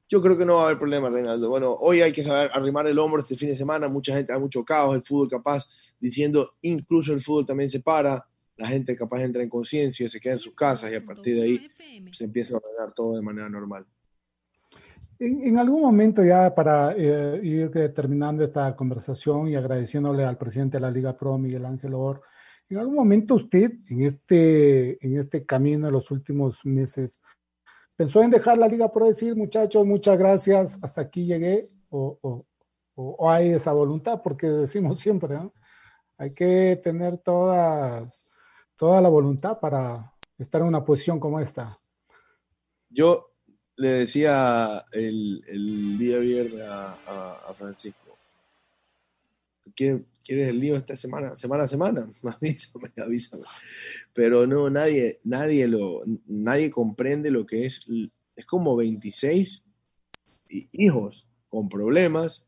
Yo 0.08 0.20
creo 0.20 0.36
que 0.36 0.44
no 0.44 0.56
va 0.56 0.62
a 0.62 0.64
haber 0.66 0.78
problema, 0.78 1.08
Reinaldo. 1.08 1.50
Bueno, 1.50 1.74
hoy 1.74 2.00
hay 2.00 2.10
que 2.10 2.24
saber 2.24 2.50
arrimar 2.52 2.86
el 2.88 2.98
hombro 2.98 3.20
este 3.20 3.36
fin 3.36 3.50
de 3.50 3.56
semana. 3.56 3.88
Mucha 3.88 4.16
gente, 4.16 4.32
hay 4.32 4.40
mucho 4.40 4.64
caos, 4.64 4.96
el 4.96 5.04
fútbol 5.04 5.28
capaz 5.28 5.66
diciendo, 6.00 6.54
incluso 6.62 7.12
el 7.12 7.20
fútbol 7.20 7.46
también 7.46 7.68
se 7.68 7.80
para. 7.80 8.26
La 8.56 8.66
gente 8.66 8.96
capaz 8.96 9.22
entra 9.22 9.42
en 9.42 9.48
conciencia, 9.48 10.08
se 10.08 10.20
queda 10.20 10.34
en 10.34 10.38
sus 10.38 10.54
casas 10.54 10.92
y 10.92 10.94
a 10.94 11.04
partir 11.04 11.36
de 11.36 11.42
ahí 11.42 11.70
se 12.12 12.24
empieza 12.24 12.54
a 12.54 12.58
ordenar 12.58 12.94
todo 12.94 13.16
de 13.16 13.22
manera 13.22 13.48
normal. 13.48 13.86
En, 15.20 15.42
en 15.46 15.58
algún 15.58 15.82
momento 15.82 16.24
ya 16.24 16.54
para 16.54 16.94
eh, 16.96 17.40
ir 17.42 17.70
terminando 17.94 18.42
esta 18.42 18.74
conversación 18.74 19.48
y 19.48 19.54
agradeciéndole 19.54 20.24
al 20.24 20.38
presidente 20.38 20.78
de 20.78 20.80
la 20.80 20.90
Liga 20.90 21.16
Pro, 21.16 21.36
Miguel 21.38 21.66
Ángel 21.66 21.92
Or, 21.94 22.22
en 22.70 22.78
algún 22.78 22.94
momento 22.94 23.34
usted 23.34 23.70
en 23.90 24.00
este, 24.06 25.04
en 25.06 25.18
este 25.18 25.44
camino 25.44 25.86
de 25.86 25.92
los 25.92 26.10
últimos 26.10 26.64
meses 26.64 27.20
pensó 27.96 28.22
en 28.22 28.30
dejar 28.30 28.56
la 28.56 28.66
Liga 28.68 28.90
Pro, 28.90 29.06
decir 29.06 29.36
muchachos, 29.36 29.84
muchas 29.84 30.16
gracias, 30.18 30.78
hasta 30.82 31.02
aquí 31.02 31.26
llegué, 31.26 31.68
o, 31.90 32.18
o, 32.22 32.46
o- 32.94 33.16
o 33.18 33.30
hay 33.30 33.50
esa 33.50 33.72
voluntad, 33.72 34.22
porque 34.22 34.46
decimos 34.46 34.98
siempre, 35.00 35.34
¿no? 35.34 35.52
hay 36.16 36.32
que 36.34 36.80
tener 36.82 37.18
toda, 37.18 38.02
toda 38.76 39.00
la 39.02 39.08
voluntad 39.10 39.58
para 39.60 40.12
estar 40.38 40.60
en 40.62 40.68
una 40.68 40.84
posición 40.84 41.18
como 41.20 41.40
esta. 41.40 41.78
Yo 42.88 43.29
le 43.80 43.88
decía 43.88 44.84
el, 44.92 45.42
el 45.48 45.96
día 45.98 46.18
viernes 46.18 46.60
a, 46.60 46.92
a- 47.48 47.54
Francisco, 47.54 48.16
¿quieres, 49.74 50.02
¿quieres 50.24 50.48
el 50.48 50.58
lío 50.60 50.76
esta 50.76 50.96
semana? 50.96 51.34
¿Semana 51.34 51.64
a 51.64 51.66
semana? 51.68 52.10
Avísame, 52.22 52.90
avísame. 52.96 53.42
Pero 54.12 54.46
no, 54.46 54.68
nadie, 54.70 55.20
nadie, 55.24 55.66
lo, 55.66 56.00
nadie 56.26 56.70
comprende 56.70 57.30
lo 57.30 57.46
que 57.46 57.66
es. 57.66 57.86
Es 58.36 58.46
como 58.46 58.76
26 58.76 59.64
hi- 60.48 60.68
hijos 60.72 61.26
con 61.48 61.68
problemas 61.68 62.46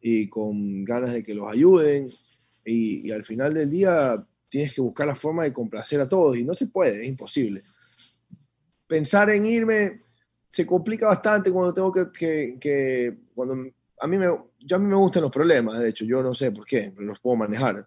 y 0.00 0.28
con 0.28 0.84
ganas 0.84 1.12
de 1.12 1.22
que 1.24 1.34
los 1.34 1.50
ayuden. 1.50 2.08
Y, 2.64 3.08
y 3.08 3.10
al 3.12 3.24
final 3.24 3.54
del 3.54 3.70
día 3.70 4.24
tienes 4.48 4.74
que 4.74 4.80
buscar 4.80 5.06
la 5.08 5.14
forma 5.14 5.42
de 5.44 5.52
complacer 5.52 6.00
a 6.00 6.08
todos 6.08 6.36
y 6.36 6.44
no 6.44 6.54
se 6.54 6.66
puede, 6.68 7.02
es 7.02 7.08
imposible. 7.08 7.62
Pensar 8.86 9.30
en 9.30 9.44
irme 9.46 10.07
se 10.48 10.66
complica 10.66 11.08
bastante 11.08 11.50
cuando 11.52 11.74
tengo 11.74 11.92
que, 11.92 12.10
que, 12.12 12.56
que- 12.60 13.18
cuando 13.34 13.54
a 14.00 14.06
mí 14.06 14.16
me 14.18 14.26
yo 14.60 14.76
a 14.76 14.78
mí 14.78 14.86
me 14.86 14.96
gustan 14.96 15.22
los 15.22 15.30
problemas 15.32 15.78
de 15.78 15.88
hecho 15.90 16.04
yo 16.04 16.22
no 16.22 16.32
sé 16.34 16.50
por 16.52 16.64
qué 16.64 16.92
los 16.98 17.18
puedo 17.20 17.36
manejar 17.36 17.86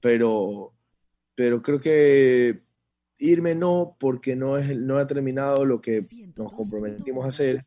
pero 0.00 0.72
pero 1.34 1.62
creo 1.62 1.80
que 1.80 2.62
irme 3.18 3.54
no 3.54 3.96
porque 4.00 4.34
no 4.34 4.56
es 4.56 4.74
no 4.76 4.96
ha 4.98 5.06
terminado 5.06 5.64
lo 5.64 5.80
que 5.80 6.06
nos 6.36 6.52
comprometimos 6.52 7.24
a 7.24 7.28
hacer. 7.28 7.64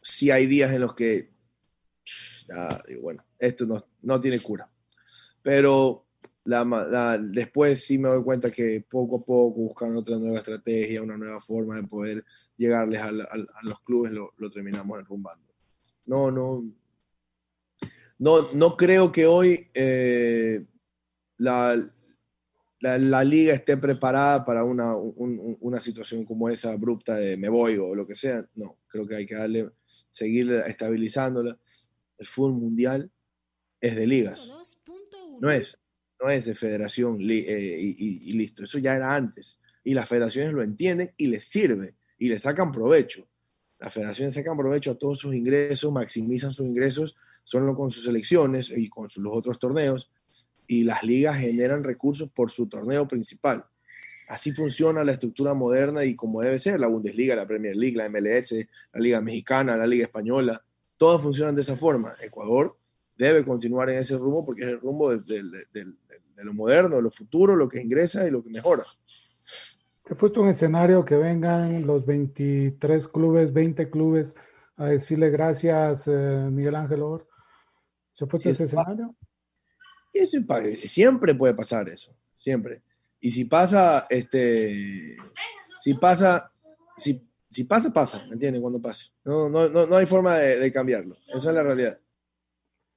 Sí 0.00 0.30
hay 0.30 0.46
días 0.46 0.72
en 0.72 0.80
los 0.80 0.94
que 0.94 1.30
ya, 2.48 2.82
bueno 3.00 3.24
esto 3.38 3.66
no, 3.66 3.84
no 4.02 4.20
tiene 4.20 4.40
cura 4.40 4.68
pero 5.42 6.04
la, 6.44 7.18
después 7.18 7.84
sí 7.84 7.98
me 7.98 8.08
doy 8.08 8.22
cuenta 8.22 8.50
que 8.50 8.84
poco 8.88 9.16
a 9.16 9.24
poco 9.24 9.60
buscando 9.60 10.00
otra 10.00 10.18
nueva 10.18 10.38
estrategia, 10.38 11.02
una 11.02 11.16
nueva 11.16 11.40
forma 11.40 11.76
de 11.76 11.84
poder 11.86 12.24
llegarles 12.56 13.00
a, 13.00 13.12
los 13.12 13.80
clubes, 13.84 14.12
lo, 14.12 14.32
terminamos 14.50 14.98
enrumbando. 14.98 15.46
No, 16.06 16.30
no, 16.30 16.64
no, 18.18 18.52
no 18.52 18.76
creo 18.76 19.12
que 19.12 19.26
hoy 19.26 19.70
eh, 19.72 20.64
la, 21.36 21.80
la, 22.80 23.24
liga 23.24 23.54
esté 23.54 23.76
preparada 23.76 24.44
para 24.44 24.64
una, 24.64 24.96
un- 24.96 25.38
un- 25.38 25.58
una 25.60 25.78
situación 25.78 26.24
como 26.24 26.48
esa 26.48 26.72
abrupta 26.72 27.14
de 27.14 27.36
me 27.36 27.48
voy 27.48 27.76
o 27.76 27.94
lo 27.94 28.04
que 28.06 28.16
sea. 28.16 28.44
No, 28.56 28.78
creo 28.88 29.06
que 29.06 29.14
hay 29.14 29.26
que 29.26 29.36
darle, 29.36 29.70
seguir 30.10 30.50
estabilizándola. 30.66 31.56
El 32.18 32.26
fútbol 32.26 32.54
mundial 32.54 33.12
es 33.80 33.94
de 33.94 34.06
ligas 34.06 34.52
no 35.42 35.50
es, 35.50 35.81
no 36.22 36.30
es 36.30 36.44
de 36.46 36.54
federación 36.54 37.18
eh, 37.20 37.78
y, 37.80 38.30
y- 38.30 38.32
listo. 38.34 38.64
Eso 38.64 38.78
ya 38.78 38.94
era 38.94 39.14
antes. 39.14 39.58
Y 39.84 39.94
las 39.94 40.08
federaciones 40.08 40.52
lo 40.52 40.62
entienden 40.62 41.10
y 41.16 41.26
les 41.26 41.44
sirve 41.44 41.94
y 42.18 42.28
le 42.28 42.38
sacan 42.38 42.70
provecho. 42.70 43.26
Las 43.80 43.92
federaciones 43.92 44.34
sacan 44.34 44.56
provecho 44.56 44.92
a 44.92 44.94
todos 44.94 45.18
sus 45.18 45.34
ingresos, 45.34 45.90
maximizan 45.92 46.52
sus 46.52 46.66
ingresos 46.66 47.16
solo 47.42 47.74
con 47.74 47.90
sus 47.90 48.04
selecciones 48.04 48.70
y 48.70 48.88
con 48.88 49.08
los 49.16 49.36
otros 49.36 49.58
torneos. 49.58 50.12
Y 50.68 50.84
las 50.84 51.02
ligas 51.02 51.38
generan 51.38 51.82
recursos 51.82 52.30
por 52.30 52.50
su 52.50 52.68
torneo 52.68 53.08
principal. 53.08 53.64
Así 54.28 54.52
funciona 54.52 55.02
la 55.02 55.12
estructura 55.12 55.52
moderna 55.52 56.04
y 56.04 56.14
como 56.14 56.40
debe 56.40 56.58
ser, 56.60 56.78
la 56.78 56.86
Bundesliga, 56.86 57.34
la 57.34 57.46
Premier 57.46 57.74
League, 57.76 57.96
la 57.96 58.08
MLS, 58.08 58.52
la 58.92 59.00
Liga 59.00 59.20
Mexicana, 59.20 59.76
la 59.76 59.86
Liga 59.86 60.04
Española, 60.04 60.64
todas 60.96 61.20
funcionan 61.20 61.56
de 61.56 61.62
esa 61.62 61.76
forma. 61.76 62.14
Ecuador 62.22 62.78
debe 63.22 63.44
continuar 63.44 63.90
en 63.90 63.98
ese 63.98 64.16
rumbo 64.18 64.44
porque 64.44 64.62
es 64.62 64.68
el 64.68 64.80
rumbo 64.80 65.10
del- 65.10 65.24
del- 65.24 65.50
del- 65.72 65.96
de 66.36 66.44
lo 66.44 66.54
moderno, 66.54 66.96
de 66.96 67.02
lo 67.02 67.10
futuro, 67.10 67.54
lo 67.56 67.68
que 67.68 67.80
ingresa 67.80 68.26
y 68.26 68.30
lo 68.30 68.42
que 68.42 68.50
mejora. 68.50 68.84
Te 70.04 70.14
he 70.14 70.16
puesto 70.16 70.42
un 70.42 70.48
escenario 70.48 71.04
que 71.04 71.14
vengan 71.14 71.86
los 71.86 72.04
23 72.04 73.06
clubes, 73.08 73.52
20 73.52 73.88
clubes 73.90 74.34
a 74.76 74.86
decirle 74.86 75.30
gracias, 75.30 76.04
eh, 76.08 76.48
Miguel 76.50 76.74
Ángel 76.74 77.02
Or. 77.02 77.26
¿Se 78.14 78.24
ha 78.24 78.26
puesto 78.28 78.50
ese 78.50 78.64
escenario? 78.64 79.14
Eso 80.12 80.38
siempre 80.84 81.34
puede 81.34 81.54
pasar 81.54 81.88
eso, 81.88 82.14
siempre. 82.34 82.82
Y 83.20 83.30
si 83.30 83.44
pasa, 83.44 84.06
este, 84.10 85.16
si 85.78 85.94
pasa, 85.94 86.52
si, 86.96 87.24
si 87.48 87.64
pasa, 87.64 87.92
pasa, 87.92 88.24
¿me 88.26 88.32
entiendes? 88.34 88.60
Cuando 88.60 88.82
pase. 88.82 89.10
No, 89.24 89.48
no, 89.48 89.68
no, 89.68 89.86
no 89.86 89.96
hay 89.96 90.06
forma 90.06 90.36
de, 90.36 90.58
de 90.58 90.72
cambiarlo. 90.72 91.16
Esa 91.28 91.50
es 91.50 91.54
la 91.54 91.62
realidad. 91.62 91.98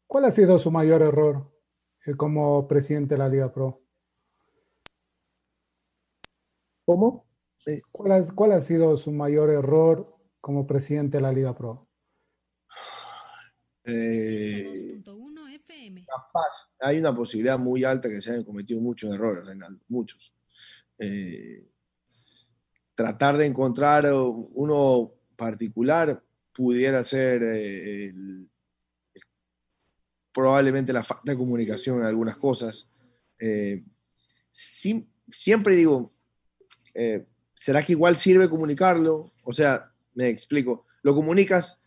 ¿Cuál 0.07 0.25
ha 0.25 0.31
sido 0.31 0.59
su 0.59 0.71
mayor 0.71 1.01
error 1.01 1.51
eh, 2.05 2.15
como 2.15 2.67
presidente 2.67 3.15
de 3.15 3.19
la 3.19 3.29
Liga 3.29 3.51
Pro? 3.51 3.81
¿Cómo? 6.85 7.25
¿Cuál 7.91 8.11
ha, 8.11 8.35
cuál 8.35 8.51
ha 8.51 8.61
sido 8.61 8.95
su 8.95 9.11
mayor 9.11 9.49
error 9.49 10.15
como 10.39 10.67
presidente 10.67 11.17
de 11.17 11.21
la 11.23 11.31
Liga 11.31 11.55
Pro? 11.55 11.87
Eh, 13.83 14.99
2.1 15.03 15.55
FM. 15.55 16.05
capaz, 16.05 16.69
hay 16.79 16.99
una 16.99 17.13
posibilidad 17.13 17.57
muy 17.57 17.83
alta 17.83 18.07
que 18.09 18.21
se 18.21 18.31
hayan 18.31 18.43
cometido 18.43 18.81
muchos 18.81 19.13
errores, 19.13 19.45
Reinaldo, 19.45 19.83
muchos. 19.87 20.33
Eh, 20.99 21.67
tratar 22.93 23.37
de 23.37 23.45
encontrar 23.47 24.05
uno 24.13 25.11
particular 25.35 26.23
pudiera 26.53 27.03
ser 27.03 27.43
eh, 27.43 28.05
el- 28.09 28.49
probablemente 30.35 30.91
la 30.91 31.01
falta 31.01 31.31
de 31.31 31.37
comunicación 31.37 31.99
en 31.99 32.03
algunas 32.03 32.35
cosas. 32.35 32.89
Eh, 33.39 33.85
siempre 34.51 35.77
digo, 35.77 36.11
eh, 36.93 37.25
¿será 37.53 37.81
que 37.81 37.93
igual 37.93 38.17
sirve 38.17 38.49
comunicarlo? 38.49 39.31
O 39.45 39.53
sea, 39.53 39.93
me 40.13 40.27
explico, 40.27 40.85
lo 41.03 41.15
comunicas, 41.15 41.79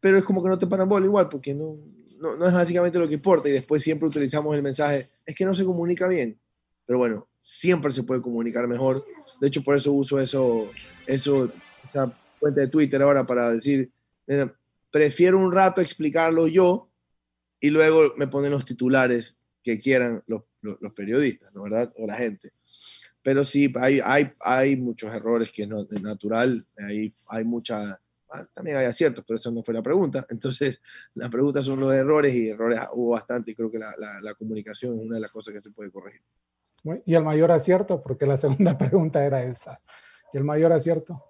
pero 0.00 0.18
es 0.18 0.24
como 0.24 0.42
que 0.42 0.48
no 0.48 0.58
te 0.58 0.66
paran 0.66 0.88
bola 0.88 1.06
igual, 1.06 1.28
porque 1.28 1.54
no, 1.54 1.78
no, 2.18 2.44
es 2.44 2.52
básicamente 2.52 2.98
lo 2.98 3.06
que 3.06 3.14
importa 3.14 3.48
y 3.48 3.52
después 3.52 3.84
siempre 3.84 4.08
utilizamos 4.08 4.56
el 4.56 4.62
mensaje, 4.62 5.08
es 5.24 5.36
que 5.36 5.44
no 5.44 5.54
se 5.54 5.64
comunica 5.64 6.08
bien. 6.08 6.36
Pero 6.84 6.98
bueno, 6.98 7.28
siempre 7.38 7.92
se 7.92 8.02
puede 8.02 8.20
comunicar 8.20 8.66
mejor. 8.66 9.06
De 9.40 9.46
hecho, 9.46 9.62
por 9.62 9.76
eso 9.76 9.92
uso 9.92 10.18
eso, 10.18 10.68
eso 11.06 11.52
esa 11.84 12.12
cuenta 12.40 12.62
de 12.62 12.66
Twitter 12.66 13.00
ahora 13.00 13.24
para 13.24 13.52
decir, 13.52 13.92
prefiero 14.90 15.38
un 15.38 15.52
rato 15.52 15.80
explicarlo 15.80 16.48
yo 16.48 16.91
y 17.62 17.70
luego 17.70 18.12
me 18.16 18.26
ponen 18.26 18.50
los 18.50 18.64
titulares 18.66 19.38
que 19.62 19.80
quieran 19.80 20.22
los, 20.26 20.42
los- 20.60 20.76
los 20.82 20.92
periodistas, 20.92 21.54
¿no 21.54 21.62
verdad? 21.62 21.90
O 21.96 22.06
la 22.06 22.16
gente. 22.16 22.52
Pero 23.22 23.44
sí, 23.44 23.72
hay, 23.80 24.00
hay, 24.04 24.32
hay 24.40 24.76
muchos 24.76 25.14
errores 25.14 25.52
que 25.52 25.66
no 25.66 25.80
es 25.88 26.02
natural, 26.02 26.66
hay, 26.76 27.14
hay 27.28 27.44
mucha, 27.44 28.00
ah, 28.30 28.46
también 28.52 28.76
hay 28.78 28.86
aciertos, 28.86 29.24
pero 29.26 29.36
eso 29.36 29.52
no 29.52 29.62
fue 29.62 29.72
la 29.74 29.82
pregunta. 29.82 30.26
Entonces, 30.30 30.80
la 31.14 31.30
pregunta 31.30 31.62
son 31.62 31.78
los 31.78 31.94
errores 31.94 32.34
y 32.34 32.48
errores 32.48 32.80
hubo 32.92 33.10
bastante 33.12 33.52
y 33.52 33.54
creo 33.54 33.70
que 33.70 33.78
la, 33.78 33.94
la- 33.96 34.20
la 34.20 34.34
comunicación 34.34 34.98
es 34.98 35.06
una 35.06 35.14
de 35.16 35.20
las 35.22 35.30
cosas 35.30 35.54
que 35.54 35.62
se 35.62 35.70
puede 35.70 35.90
corregir. 35.92 36.20
Y 37.06 37.14
el 37.14 37.22
mayor 37.22 37.52
acierto, 37.52 38.02
porque 38.02 38.26
la 38.26 38.36
segunda 38.36 38.76
pregunta 38.78 39.24
era 39.24 39.44
esa. 39.44 39.80
¿Y 40.32 40.38
el 40.38 40.44
mayor 40.44 40.72
acierto? 40.72 41.22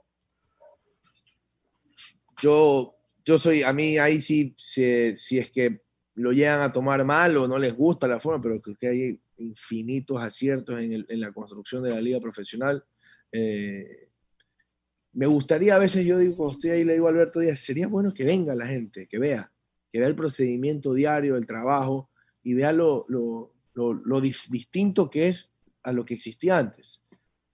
Yo, 2.41 2.97
yo 3.25 3.39
soy, 3.39 3.63
a 3.63 3.73
mí 3.73 3.99
ahí 3.99 4.19
sí, 4.21 4.55
si, 4.57 5.17
si 5.19 5.39
es 5.39 5.51
que 5.51 5.83
lo 6.15 6.33
llegan 6.33 6.61
a 6.61 6.73
tomar 6.73 7.05
mal 7.05 7.37
o 7.37 7.49
no 7.49 7.59
les 7.59 7.75
gusta 7.75 8.07
la 8.07 8.21
forma, 8.21 8.41
pero 8.41 8.61
creo 8.61 8.77
que 8.77 8.89
hay 8.89 9.21
infinitos 9.39 10.21
aciertos 10.23 10.79
en, 10.79 11.21
la 11.21 11.33
construcción 11.33 11.83
de 11.83 11.91
la 11.91 12.01
liga 12.01 12.21
profesional. 12.21 12.85
Eh, 13.31 14.11
me 15.13 15.27
gustaría 15.27 15.75
a 15.75 15.79
veces, 15.79 16.05
yo 16.07 16.19
digo, 16.19 16.51
estoy 16.51 16.71
ahí, 16.71 16.85
le 16.85 16.95
digo 16.95 17.07
a 17.07 17.11
Alberto 17.11 17.41
Díaz, 17.41 17.61
sería 17.61 17.87
bueno 17.87 18.13
que 18.13 18.25
venga 18.25 18.55
la 18.55 18.67
gente, 18.67 19.07
que 19.07 19.19
vea, 19.19 19.53
que 19.91 19.99
vea 19.99 20.09
el 20.09 20.15
procedimiento 20.15 20.95
diario, 20.95 21.37
el 21.37 21.47
trabajo 21.47 22.11
y 22.43 22.55
vea 22.55 22.73
lo, 22.73 23.07
distinto 24.51 25.11
que 25.11 25.29
es 25.29 25.53
a 25.83 25.93
lo 25.93 26.05
que 26.05 26.15
existía 26.15 26.59
antes. 26.59 27.03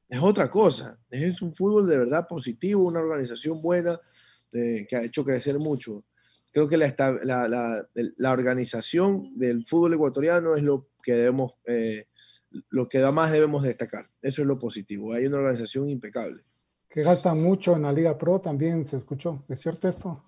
Es 0.09 0.21
otra 0.21 0.51
cosa, 0.51 0.99
es 1.11 1.43
un 1.43 1.55
fútbol 1.55 1.87
de 1.87 1.99
verdad 1.99 2.27
positivo, 2.29 2.85
una 2.85 3.01
organización 3.01 3.61
buena, 3.61 4.01
eh, 4.53 4.87
que 4.89 4.97
ha 4.97 5.05
hecho 5.05 5.25
crecer 5.25 5.59
mucho. 5.59 6.05
Creo 6.51 6.69
que 6.69 6.77
la, 6.77 6.87
esta- 6.87 7.13
la, 7.25 7.47
la- 7.49 8.33
organización 8.33 9.39
del 9.39 9.67
fútbol 9.67 9.95
ecuatoriano 9.95 10.57
es 10.57 10.63
lo 10.63 10.89
que 11.03 11.13
debemos, 11.13 11.53
eh, 11.67 12.07
lo 12.71 12.89
que 12.89 13.01
más 13.13 13.31
debemos 13.31 13.63
destacar. 13.63 14.09
Eso 14.23 14.43
es 14.43 14.49
lo 14.49 14.59
positivo. 14.59 15.13
Hay 15.13 15.27
una 15.27 15.37
organización 15.39 15.89
impecable. 15.89 16.43
Que 16.91 17.03
gastan 17.03 17.43
mucho 17.43 17.77
en 17.77 17.83
la 17.83 17.93
Liga 17.93 18.17
Pro, 18.17 18.41
también 18.41 18.85
se 18.85 18.97
escuchó. 18.97 19.45
¿Es 19.49 19.61
cierto 19.61 19.89
esto? 19.89 20.25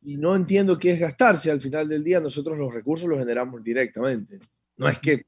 y 0.00 0.16
no 0.16 0.34
entiendo 0.36 0.78
qué 0.78 0.92
es 0.92 1.00
gastarse. 1.00 1.50
Al 1.50 1.60
final 1.60 1.88
del 1.88 2.02
día 2.04 2.20
nosotros 2.20 2.56
los 2.56 2.72
recursos 2.72 3.08
los 3.08 3.18
generamos 3.18 3.62
directamente. 3.62 4.38
No 4.76 4.88
es 4.88 4.98
que 5.00 5.26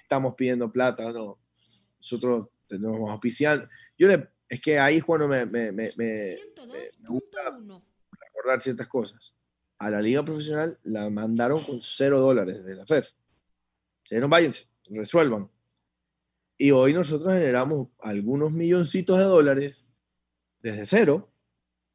estamos 0.00 0.34
pidiendo 0.36 0.70
plata, 0.70 1.12
no. 1.12 1.38
Nosotros 1.98 2.48
tenemos 2.66 3.10
auspiciar. 3.10 3.68
Yo 3.98 4.08
le, 4.08 4.28
es 4.48 4.60
que 4.60 4.78
ahí 4.78 4.96
es 4.98 5.04
cuando 5.04 5.26
me, 5.28 5.44
me, 5.46 5.72
me, 5.72 5.90
me- 5.96 6.36
me 7.00 7.08
gusta 7.08 7.58
recordar 8.44 8.60
ciertas 8.60 8.88
cosas. 8.88 9.34
A 9.78 9.90
la 9.90 10.00
liga 10.00 10.24
profesional 10.24 10.78
la 10.82 11.10
mandaron 11.10 11.64
con 11.64 11.80
cero 11.80 12.20
dólares 12.20 12.64
de 12.64 12.74
la 12.74 12.86
FEF. 12.86 13.08
Se 14.04 14.14
dijeron, 14.14 14.30
váyanse, 14.30 14.66
resuelvan. 14.90 15.50
Y 16.56 16.70
hoy 16.70 16.92
nosotros 16.92 17.32
generamos 17.32 17.88
algunos 18.00 18.52
milloncitos 18.52 19.18
de 19.18 19.24
dólares 19.24 19.86
desde 20.60 20.86
cero 20.86 21.30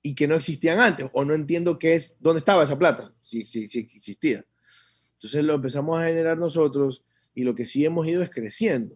y 0.01 0.15
que 0.15 0.27
no 0.27 0.35
existían 0.35 0.79
antes, 0.79 1.07
o 1.13 1.23
no 1.23 1.33
entiendo 1.33 1.77
qué 1.77 1.95
es, 1.95 2.15
dónde 2.19 2.39
estaba 2.39 2.63
esa 2.63 2.77
plata, 2.77 3.13
si, 3.21 3.45
si, 3.45 3.67
si 3.67 3.79
existía. 3.79 4.45
Entonces 5.13 5.43
lo 5.43 5.55
empezamos 5.55 5.99
a 5.99 6.05
generar 6.05 6.37
nosotros 6.37 7.03
y 7.33 7.43
lo 7.43 7.53
que 7.53 7.65
sí 7.65 7.85
hemos 7.85 8.07
ido 8.07 8.23
es 8.23 8.29
creciendo 8.29 8.95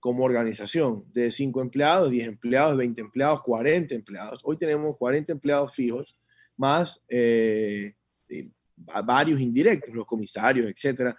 como 0.00 0.24
organización, 0.24 1.04
de 1.12 1.30
5 1.30 1.60
empleados, 1.60 2.10
10 2.10 2.28
empleados, 2.28 2.76
20 2.76 3.00
empleados, 3.00 3.42
40 3.42 3.94
empleados. 3.94 4.40
Hoy 4.44 4.56
tenemos 4.56 4.96
40 4.96 5.32
empleados 5.32 5.74
fijos, 5.74 6.16
más 6.58 7.00
eh, 7.08 7.94
eh, 8.28 8.50
va- 8.86 9.00
varios 9.00 9.40
indirectos, 9.40 9.94
los 9.94 10.04
comisarios, 10.04 10.66
etcétera. 10.66 11.16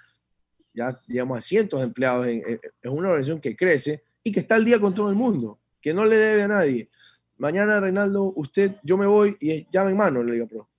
Ya 0.73 0.95
llegamos 1.07 1.37
a 1.37 1.41
cientos 1.41 1.79
de 1.79 1.87
empleados. 1.87 2.27
en- 2.27 2.43
es 2.45 2.91
una 2.91 3.09
organización 3.09 3.41
que 3.41 3.55
crece 3.55 4.03
y 4.23 4.31
que 4.31 4.41
está 4.41 4.55
al 4.55 4.65
día 4.65 4.79
con 4.79 4.93
todo 4.93 5.09
el 5.09 5.15
mundo, 5.15 5.59
que 5.81 5.93
no 5.93 6.05
le 6.05 6.17
debe 6.17 6.43
a 6.43 6.47
nadie. 6.47 6.89
Mañana, 7.37 7.79
Reinaldo, 7.79 8.33
usted, 8.35 8.75
yo 8.83 8.97
me 8.97 9.07
voy 9.07 9.35
y 9.39 9.51
es 9.51 9.65
llave 9.71 9.91
en 9.91 9.97
mano, 9.97 10.21
le 10.21 10.33
digo, 10.33 10.47
Pro. 10.47 10.69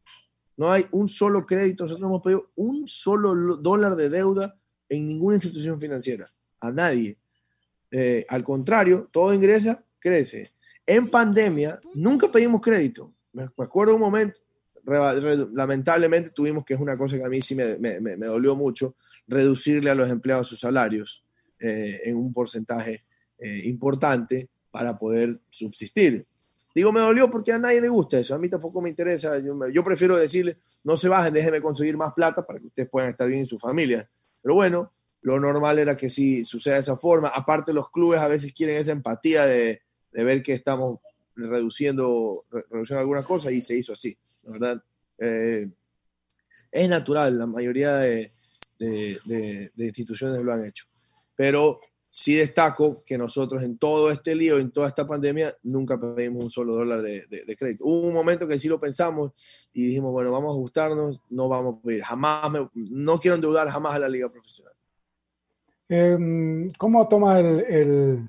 No 0.57 0.71
hay 0.71 0.85
un 0.93 1.09
solo 1.09 1.47
crédito, 1.47 1.85
nosotros 1.85 2.03
no 2.03 2.09
hemos 2.09 2.23
pedido 2.23 2.51
un 2.57 2.87
solo 2.87 3.35
lo- 3.35 3.57
dólar 3.57 3.97
de 3.97 4.11
deuda 4.11 4.55
en 4.91 5.07
ninguna 5.07 5.37
institución 5.37 5.81
financiera, 5.81 6.31
a 6.61 6.71
nadie. 6.71 7.17
Eh, 7.91 8.27
al 8.29 8.45
contrario, 8.45 9.09
todo 9.11 9.33
ingresa, 9.33 9.83
crece. 9.99 10.53
En 10.87 11.09
pandemia, 11.09 11.81
nunca 11.95 12.31
pedimos 12.31 12.61
crédito. 12.61 13.13
Me, 13.33 13.45
acuerdo 13.59 13.95
un 13.95 14.01
momento, 14.01 14.39
lamentablemente 15.53 16.31
tuvimos, 16.31 16.65
que 16.65 16.75
es 16.75 16.81
una 16.81 16.97
cosa 16.97 17.17
que 17.17 17.25
a 17.25 17.29
mí 17.29 17.41
sí 17.43 17.55
me, 17.55 17.79
me- 17.79 18.17
dolió 18.27 18.57
mucho, 18.57 18.97
reducirle 19.27 19.91
a 19.91 19.95
los 19.95 20.11
empleados 20.11 20.49
sus 20.49 20.61
salarios 20.61 21.25
eh, 21.59 22.01
en 22.05 22.17
un 22.17 22.33
porcentaje 22.33 23.05
eh, 23.39 23.63
importante 23.65 24.49
para 24.71 24.97
poder 24.99 25.41
subsistir. 25.49 26.27
Digo, 26.75 26.93
me 26.93 27.01
dolió 27.01 27.29
porque 27.29 27.53
a 27.53 27.59
nadie 27.59 27.81
le 27.81 27.89
gusta 27.89 28.19
eso, 28.19 28.35
a 28.35 28.39
mí 28.39 28.49
tampoco 28.49 28.81
me 28.81 28.89
interesa, 28.89 29.33
yo 29.73 29.85
prefiero 29.85 30.17
decirle, 30.17 30.59
no 30.85 30.97
se 30.97 31.09
bajen, 31.09 31.35
déjenme 31.35 31.61
conseguir 31.61 31.97
más 31.97 32.13
plata 32.15 32.47
para 32.47 32.61
que 32.61 32.67
ustedes 32.69 32.89
puedan 32.89 33.11
estar 33.11 33.27
bien 33.29 33.41
en 33.41 33.47
su 33.47 33.59
familia. 33.59 34.09
Pero 34.43 34.55
bueno, 34.55 34.93
lo 35.23 35.41
normal 35.41 35.81
era 35.81 35.97
que 35.97 36.09
sí 36.09 36.45
suceda 36.45 36.75
de 36.75 36.81
esa 36.81 36.97
forma. 36.97 37.29
Aparte, 37.29 37.73
los 37.73 37.91
clubes 37.91 38.21
a 38.21 38.29
veces 38.29 38.53
quieren 38.55 38.77
esa 38.77 38.93
empatía 38.93 39.47
de, 39.47 39.83
de 40.13 40.25
ver 40.25 40.43
que 40.43 40.55
estamos 40.55 41.01
reduciendo, 41.49 42.45
re- 42.51 42.65
reduciendo 42.71 43.01
algunas 43.01 43.25
cosas 43.25 43.53
y 43.53 43.61
se 43.61 43.77
hizo 43.77 43.93
así, 43.93 44.17
verdad. 44.43 44.83
Eh, 45.19 45.69
es 46.73 46.89
natural, 46.89 47.39
la 47.39 47.47
mayoría 47.47 47.97
de, 47.97 48.33
de- 48.79 49.71
instituciones 49.77 50.41
lo 50.41 50.53
han 50.53 50.65
hecho. 50.65 50.87
Pero 51.35 51.81
sí 52.09 52.35
destaco 52.35 53.03
que 53.05 53.17
nosotros 53.17 53.63
en 53.63 53.79
todo 53.79 54.11
este 54.11 54.35
lío, 54.35 54.59
en 54.59 54.71
toda 54.71 54.89
esta 54.89 55.07
pandemia, 55.07 55.57
nunca 55.63 55.99
pedimos 55.99 56.45
un 56.45 56.51
solo 56.51 56.75
dólar 56.75 57.03
de, 57.03 57.57
crédito. 57.59 57.85
Hubo 57.85 58.09
un 58.09 58.15
momento 58.15 58.47
que 58.47 58.59
sí 58.59 58.69
lo 58.69 58.81
pensamos 58.81 59.33
y 59.73 59.87
dijimos, 59.87 60.13
bueno, 60.13 60.33
vamos 60.33 60.51
a 60.51 60.53
ajustarnos, 60.53 61.23
no 61.31 61.49
vamos 61.49 61.77
a 61.79 61.83
pedir, 61.83 62.03
jamás, 62.03 62.53
no 62.75 63.19
quiero 63.19 63.37
endeudar 63.37 63.69
jamás 63.69 63.95
a 63.95 63.99
la 64.01 64.09
liga 64.09 64.29
profesional. 64.29 64.75
Em, 65.89 66.71
¿Cómo 66.79 67.09
toma 67.09 67.41
el- 67.41 68.29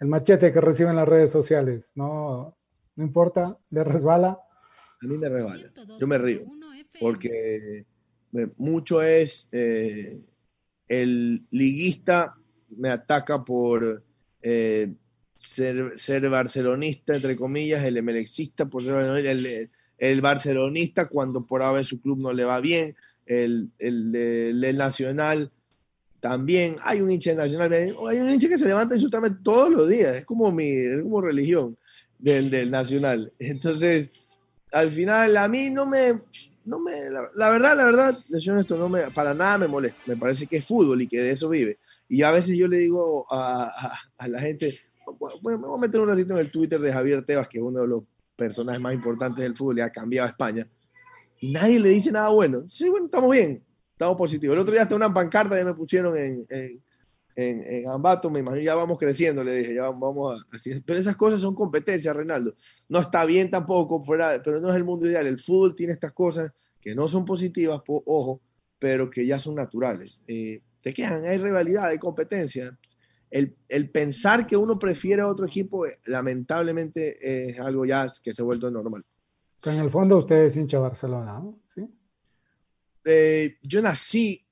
el 0.00 0.08
machete 0.08 0.52
que 0.52 0.60
recibe 0.60 0.90
en 0.90 0.96
las 0.96 1.08
redes 1.08 1.30
sociales? 1.30 1.92
No, 1.94 2.56
no 2.96 3.04
importa, 3.04 3.56
le 3.70 3.84
resbala. 3.84 4.38
A 5.02 5.06
mí 5.06 5.16
me 5.16 5.28
rebala, 5.28 5.72
yo 5.98 6.06
me 6.06 6.18
río, 6.18 6.40
porque 7.00 7.86
mucho 8.56 9.00
es 9.00 9.48
eh, 9.52 10.20
el 10.88 11.46
liguista 11.50 12.36
me 12.76 12.90
ataca 12.90 13.44
por 13.44 14.04
eh, 14.42 14.94
ser, 15.34 15.94
ser 15.96 16.28
barcelonista, 16.28 17.14
entre 17.14 17.36
comillas, 17.36 17.84
el 17.84 17.96
emelexista 17.96 18.66
por 18.66 18.84
ser 18.84 18.94
el, 18.94 19.70
el 19.98 20.20
barcelonista 20.20 21.08
cuando 21.08 21.46
por 21.46 21.62
haber 21.62 21.84
su 21.84 22.00
club 22.00 22.18
no 22.18 22.32
le 22.32 22.44
va 22.44 22.60
bien, 22.60 22.94
el, 23.26 23.70
el, 23.78 24.12
del 24.12 24.76
nacional 24.76 25.52
también. 26.20 26.76
Hay 26.82 27.00
un 27.00 27.10
hincha 27.10 27.34
nacional, 27.34 27.72
hay 27.72 28.18
un 28.18 28.30
hincha 28.30 28.48
que 28.48 28.58
se 28.58 28.66
levanta 28.66 28.94
a 28.94 28.96
insultarme 28.98 29.30
todos 29.42 29.70
los 29.70 29.88
días, 29.88 30.16
es 30.16 30.24
como 30.24 30.52
mi 30.52 30.68
es 30.68 31.02
como 31.02 31.20
religión 31.20 31.76
del, 32.18 32.50
del 32.50 32.70
nacional. 32.70 33.32
Entonces, 33.38 34.12
al 34.72 34.90
final 34.92 35.36
a 35.36 35.48
mí 35.48 35.70
no 35.70 35.86
me, 35.86 36.20
no 36.64 36.78
me 36.78 36.92
la, 37.10 37.50
verdad, 37.50 37.76
la 37.76 37.84
verdad, 37.84 38.18
honesto, 38.48 38.76
no 38.78 38.88
me, 38.88 39.10
para 39.10 39.34
nada 39.34 39.58
me 39.58 39.68
molesta. 39.68 39.98
Me 40.06 40.16
parece 40.16 40.46
que 40.46 40.58
es 40.58 40.64
fútbol 40.66 41.02
y 41.02 41.08
que 41.08 41.20
de 41.20 41.30
eso 41.30 41.48
vive. 41.48 41.78
Y 42.08 42.22
a 42.22 42.30
veces 42.30 42.56
yo 42.56 42.68
le 42.68 42.78
digo 42.78 43.26
a, 43.30 43.64
a- 43.64 43.98
a 44.18 44.28
la 44.28 44.40
gente, 44.40 44.78
bueno, 45.18 45.58
me 45.60 45.66
voy 45.68 45.78
a 45.78 45.80
meter 45.80 46.00
un 46.00 46.08
ratito 46.08 46.34
en 46.34 46.40
el 46.40 46.50
Twitter 46.52 46.78
de 46.80 46.92
Javier 46.92 47.24
Tebas, 47.24 47.48
que 47.48 47.58
es 47.58 47.64
uno 47.64 47.80
de 47.80 47.88
los 47.88 48.04
personajes 48.36 48.80
más 48.80 48.94
importantes 48.94 49.42
del 49.42 49.56
fútbol 49.56 49.78
y 49.78 49.82
ha 49.82 49.90
cambiado 49.90 50.26
a 50.26 50.30
España. 50.30 50.68
Y 51.40 51.50
nadie 51.50 51.80
le 51.80 51.88
dice 51.88 52.12
nada 52.12 52.28
bueno. 52.28 52.64
Sí, 52.68 52.88
bueno, 52.88 53.06
estamos 53.06 53.30
bien, 53.30 53.62
estamos 54.00 54.16
positivos. 54.16 54.54
El 54.54 54.60
otro 54.62 54.72
día 54.72 54.84
hasta 54.84 54.96
una 54.96 55.12
pancarta 55.12 55.58
ya 55.58 55.64
me 55.66 55.74
pusieron 55.74 56.16
en, 56.16 56.46
en, 56.48 56.82
en, 57.36 57.62
en 57.62 57.86
Ambato, 57.86 58.30
me 58.30 58.40
imagino, 58.40 58.64
ya 58.64 58.74
vamos 58.74 58.98
creciendo, 58.98 59.44
le 59.44 59.56
dije, 59.56 59.74
ya 59.74 59.90
vamos 59.90 60.42
a, 60.42 60.56
así. 60.56 60.80
Pero 60.80 60.98
esas 60.98 61.16
cosas 61.16 61.42
son 61.42 61.54
competencias, 61.54 62.16
Reinaldo. 62.16 62.54
No 62.88 63.00
está 63.00 63.26
bien 63.26 63.50
tampoco, 63.50 64.02
fuera, 64.02 64.40
pero 64.42 64.58
no 64.58 64.70
es 64.70 64.76
el 64.76 64.84
mundo 64.84 65.06
ideal. 65.06 65.26
El 65.26 65.38
fútbol 65.38 65.76
tiene 65.76 65.92
estas 65.92 66.14
cosas 66.14 66.50
que 66.80 66.94
no 66.94 67.08
son 67.08 67.26
positivas, 67.26 67.82
po- 67.84 68.02
ojo, 68.06 68.40
pero 68.78 69.10
que 69.10 69.26
ya 69.26 69.38
son 69.38 69.54
naturales. 69.56 70.22
Eh, 70.26 70.62
te 70.80 70.94
quejan, 70.94 71.26
hay 71.26 71.36
rivalidad, 71.36 71.88
hay 71.88 71.98
competencia. 71.98 72.74
El, 73.30 73.54
el 73.68 73.90
pensar 73.90 74.46
que 74.46 74.56
uno 74.56 74.78
prefiere 74.78 75.20
a 75.20 75.28
otro 75.28 75.44
equipo, 75.44 75.86
eh, 75.86 75.98
lamentablemente, 76.06 77.50
es 77.50 77.60
algo 77.60 77.84
ya 77.84 78.08
que 78.24 78.32
se 78.32 78.40
ha 78.40 78.46
vuelto 78.46 78.70
normal. 78.70 79.04
En 79.66 79.76
el 79.78 79.90
fondo 79.90 80.16
usted 80.16 80.44
es 80.46 80.56
hincha 80.56 80.78
Barcelona, 80.78 81.34
¿no? 81.34 81.60
¿Sí? 81.66 81.82
Eh, 83.04 83.56
yo 83.62 83.80
nací 83.82 84.46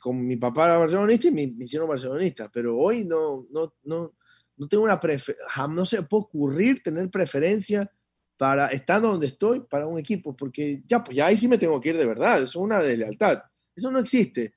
con 0.00 0.24
mi 0.26 0.36
papá 0.36 0.66
era 0.66 0.78
barcelonista 0.78 1.28
y 1.28 1.32
me, 1.32 1.46
me 1.48 1.64
hicieron 1.64 1.88
barcelonista, 1.88 2.50
pero 2.52 2.76
hoy 2.78 3.04
no, 3.04 3.46
no, 3.50 3.74
no, 3.82 4.12
no 4.56 4.68
tengo 4.68 4.84
una 4.84 4.98
preferencia, 5.00 5.66
no 5.68 5.84
se 5.84 5.98
me 6.00 6.02
puede 6.06 6.22
ocurrir 6.24 6.82
tener 6.82 7.10
preferencia 7.10 7.90
para, 8.36 8.68
estando 8.68 9.08
donde 9.08 9.26
estoy, 9.26 9.60
para 9.60 9.86
un 9.86 9.98
equipo, 9.98 10.34
porque 10.34 10.82
ya, 10.86 11.04
pues 11.04 11.16
ya 11.16 11.26
ahí 11.26 11.36
sí 11.36 11.48
me 11.48 11.58
tengo 11.58 11.78
que 11.80 11.90
ir 11.90 11.98
de 11.98 12.06
verdad, 12.06 12.36
eso 12.36 12.44
es 12.44 12.56
una 12.56 12.80
deslealtad, 12.80 13.42
eso 13.76 13.90
no 13.90 13.98
existe. 13.98 14.54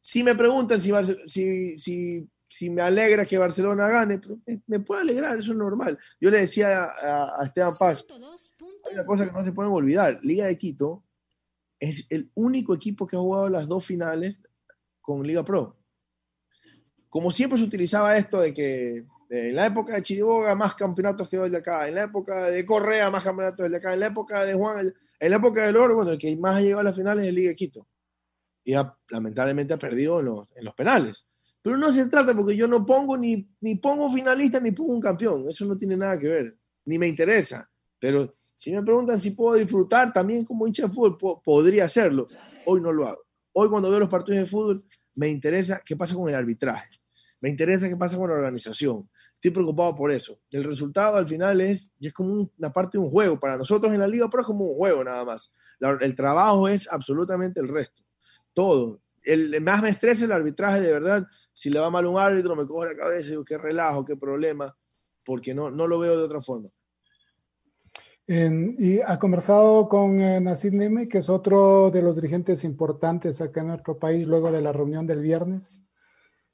Si 0.00 0.22
me 0.22 0.34
preguntan 0.34 0.78
si, 0.80 0.92
si, 1.24 1.78
si, 1.78 2.28
si 2.46 2.68
me 2.68 2.82
alegra 2.82 3.24
que 3.24 3.38
Barcelona 3.38 3.88
gane, 3.88 4.18
pero 4.18 4.38
me, 4.44 4.60
me 4.66 4.80
puede 4.80 5.00
alegrar, 5.02 5.38
eso 5.38 5.52
es 5.52 5.58
normal. 5.58 5.98
Yo 6.20 6.28
le 6.28 6.40
decía 6.40 6.84
a, 6.84 6.86
a- 6.86 7.42
a 7.42 7.46
Esteban 7.46 7.76
Paz, 7.78 8.04
hay 8.86 8.94
una 8.94 9.06
cosa 9.06 9.24
que 9.24 9.32
no 9.32 9.42
se 9.44 9.52
pueden 9.52 9.72
olvidar, 9.72 10.18
Liga 10.22 10.44
de 10.46 10.58
Quito 10.58 11.02
es 11.80 12.06
el 12.10 12.30
único 12.34 12.74
equipo 12.74 13.06
que 13.06 13.16
ha 13.16 13.20
jugado 13.20 13.48
las 13.48 13.68
dos 13.68 13.84
finales 13.84 14.40
con 15.00 15.26
Liga 15.26 15.44
Pro. 15.44 15.76
Como 17.08 17.30
siempre 17.30 17.58
se 17.58 17.64
utilizaba 17.64 18.16
esto 18.16 18.40
de 18.40 18.52
que 18.52 19.04
en 19.30 19.54
la 19.56 19.66
época 19.66 19.94
de 19.94 20.02
Chiriboga 20.02 20.54
más 20.54 20.74
campeonatos 20.74 21.28
que 21.28 21.36
el 21.36 21.50
de 21.50 21.58
acá, 21.58 21.88
en 21.88 21.94
la 21.94 22.04
época 22.04 22.46
de 22.50 22.64
Correa 22.66 23.10
más 23.10 23.22
campeonatos 23.24 23.70
de 23.70 23.76
acá, 23.76 23.94
en 23.94 24.00
la 24.00 24.06
época 24.06 24.44
de 24.44 24.54
Juan, 24.54 24.78
el- 24.80 24.94
en 25.20 25.30
la 25.30 25.36
época 25.36 25.66
del 25.66 25.76
Oro, 25.76 25.96
bueno, 25.96 26.10
el 26.12 26.18
que 26.18 26.36
más 26.36 26.56
ha 26.56 26.60
llegado 26.60 26.80
a 26.80 26.84
las 26.84 26.96
finales 26.96 27.24
es 27.24 27.28
el 27.28 27.34
Liga 27.36 27.54
Quito. 27.54 27.86
Y 28.64 28.74
ha- 28.74 28.96
lamentablemente 29.10 29.74
ha 29.74 29.78
perdido 29.78 30.20
en 30.20 30.26
los, 30.26 30.48
en 30.56 30.64
los 30.64 30.74
penales. 30.74 31.26
Pero 31.62 31.76
no 31.78 31.90
se 31.92 32.06
trata 32.08 32.34
porque 32.34 32.56
yo 32.56 32.68
no 32.68 32.84
pongo 32.84 33.16
ni, 33.16 33.48
ni 33.60 33.76
pongo 33.76 34.12
finalista 34.12 34.60
ni 34.60 34.72
pongo 34.72 34.92
un 34.94 35.00
campeón. 35.00 35.48
Eso 35.48 35.64
no 35.64 35.76
tiene 35.76 35.96
nada 35.96 36.18
que 36.18 36.28
ver. 36.28 36.56
Ni 36.84 36.98
me 36.98 37.06
interesa. 37.06 37.68
Pero 37.98 38.32
si 38.54 38.72
me 38.72 38.82
preguntan 38.82 39.18
si 39.20 39.30
puedo 39.30 39.56
disfrutar 39.56 40.12
también 40.12 40.44
como 40.44 40.66
hincha 40.66 40.84
de 40.86 40.92
fútbol, 40.92 41.18
po- 41.18 41.42
podría 41.42 41.84
hacerlo. 41.86 42.28
Hoy 42.66 42.80
no 42.80 42.92
lo 42.92 43.06
hago. 43.08 43.22
Hoy 43.52 43.68
cuando 43.68 43.90
veo 43.90 44.00
los 44.00 44.08
partidos 44.08 44.40
de 44.42 44.46
fútbol, 44.46 44.84
me 45.14 45.28
interesa 45.28 45.80
qué 45.84 45.96
pasa 45.96 46.14
con 46.14 46.28
el 46.28 46.34
arbitraje. 46.34 46.90
Me 47.40 47.50
interesa 47.50 47.88
qué 47.88 47.96
pasa 47.96 48.16
con 48.16 48.28
la 48.30 48.36
organización. 48.36 49.08
Estoy 49.34 49.50
preocupado 49.50 49.94
por 49.94 50.10
eso. 50.10 50.38
El 50.50 50.64
resultado 50.64 51.18
al 51.18 51.28
final 51.28 51.60
es, 51.60 51.92
es 52.00 52.12
como 52.12 52.32
un- 52.32 52.52
una 52.58 52.72
parte 52.72 52.96
de 52.96 53.04
un 53.04 53.10
juego. 53.10 53.38
Para 53.38 53.58
nosotros 53.58 53.92
en 53.92 53.98
la 54.00 54.06
liga, 54.08 54.28
pero 54.30 54.40
es 54.40 54.46
como 54.46 54.64
un 54.64 54.74
juego 54.76 55.04
nada 55.04 55.24
más. 55.24 55.50
El 56.00 56.14
trabajo 56.16 56.66
es 56.68 56.90
absolutamente 56.90 57.60
el 57.60 57.68
resto. 57.68 58.02
Todo. 58.54 59.00
El, 59.22 59.60
más 59.62 59.82
me 59.82 59.88
estresa 59.90 60.24
el 60.24 60.32
arbitraje 60.32 60.80
de 60.80 60.92
verdad. 60.92 61.26
Si 61.52 61.70
le 61.70 61.80
va 61.80 61.90
mal 61.90 62.06
un 62.06 62.18
árbitro, 62.18 62.56
me 62.56 62.66
coge 62.66 62.88
la 62.94 62.96
cabeza 62.96 63.26
y 63.28 63.30
digo, 63.32 63.44
qué 63.44 63.58
relajo, 63.58 64.04
qué 64.04 64.16
problema, 64.16 64.74
porque 65.24 65.54
no, 65.54 65.70
no 65.70 65.86
lo 65.86 65.98
veo 65.98 66.16
de 66.16 66.24
otra 66.24 66.40
forma. 66.40 66.68
En- 68.26 68.76
y 68.78 69.00
ha 69.00 69.18
conversado 69.18 69.88
con 69.88 70.20
eh, 70.20 70.40
Nasib 70.40 70.72
Neme, 70.72 71.08
que 71.08 71.18
es 71.18 71.28
otro 71.28 71.90
de 71.90 72.00
los 72.00 72.14
dirigentes 72.14 72.64
importantes 72.64 73.40
acá 73.40 73.60
en 73.60 73.68
nuestro 73.68 73.98
país, 73.98 74.26
luego 74.26 74.50
de 74.50 74.62
la 74.62 74.72
reunión 74.72 75.06
del 75.06 75.20
viernes. 75.20 75.82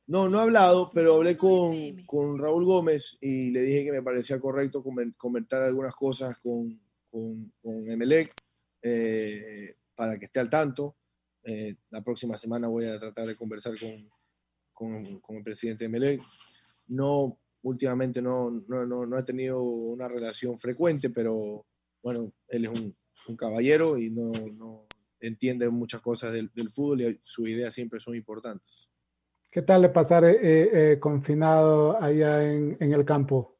No, 0.06 0.28
no 0.28 0.38
he 0.38 0.42
hablado, 0.42 0.90
pero 0.92 1.14
hablé 1.14 1.36
con, 1.36 2.04
con 2.04 2.36
Raúl 2.38 2.64
Gómez 2.64 3.16
y 3.20 3.52
le 3.52 3.62
dije 3.62 3.84
que 3.84 3.92
me 3.92 4.02
parecía 4.02 4.40
correcto 4.40 4.82
comen- 4.82 5.14
comentar 5.16 5.62
algunas 5.62 5.94
cosas 5.94 6.36
con, 6.40 6.80
con, 7.08 7.52
con 7.62 7.88
Emelec 7.88 8.34
eh, 8.82 9.74
para 9.94 10.18
que 10.18 10.24
esté 10.24 10.40
al 10.40 10.50
tanto. 10.50 10.96
Eh, 11.44 11.76
la 11.90 12.02
próxima 12.02 12.36
semana 12.36 12.66
voy 12.66 12.86
a 12.86 12.98
tratar 12.98 13.28
de 13.28 13.36
conversar 13.36 13.74
con, 13.78 14.10
con, 14.72 15.20
con 15.20 15.36
el 15.36 15.44
presidente 15.44 15.84
de 15.84 15.86
Emelec. 15.86 16.22
No, 16.88 17.38
últimamente 17.62 18.20
no, 18.22 18.50
no, 18.68 18.86
no, 18.86 19.06
no 19.06 19.18
he 19.18 19.22
tenido 19.22 19.62
una 19.62 20.08
relación 20.08 20.58
frecuente, 20.58 21.10
pero 21.10 21.64
bueno, 22.02 22.32
él 22.48 22.64
es 22.66 22.80
un, 22.80 22.96
un 23.28 23.36
caballero 23.36 23.98
y 23.98 24.10
no, 24.10 24.30
no 24.54 24.86
entiende 25.20 25.68
muchas 25.68 26.00
cosas 26.00 26.32
del, 26.32 26.50
del 26.54 26.70
fútbol 26.70 27.02
y 27.02 27.20
sus 27.22 27.48
ideas 27.48 27.74
siempre 27.74 28.00
son 28.00 28.14
importantes. 28.14 28.90
¿Qué 29.50 29.62
tal 29.62 29.82
le 29.82 29.88
pasar 29.88 30.24
eh, 30.24 30.92
eh, 30.92 30.98
confinado 31.00 32.00
allá 32.00 32.42
en, 32.50 32.76
en 32.80 32.92
el 32.92 33.04
campo? 33.04 33.56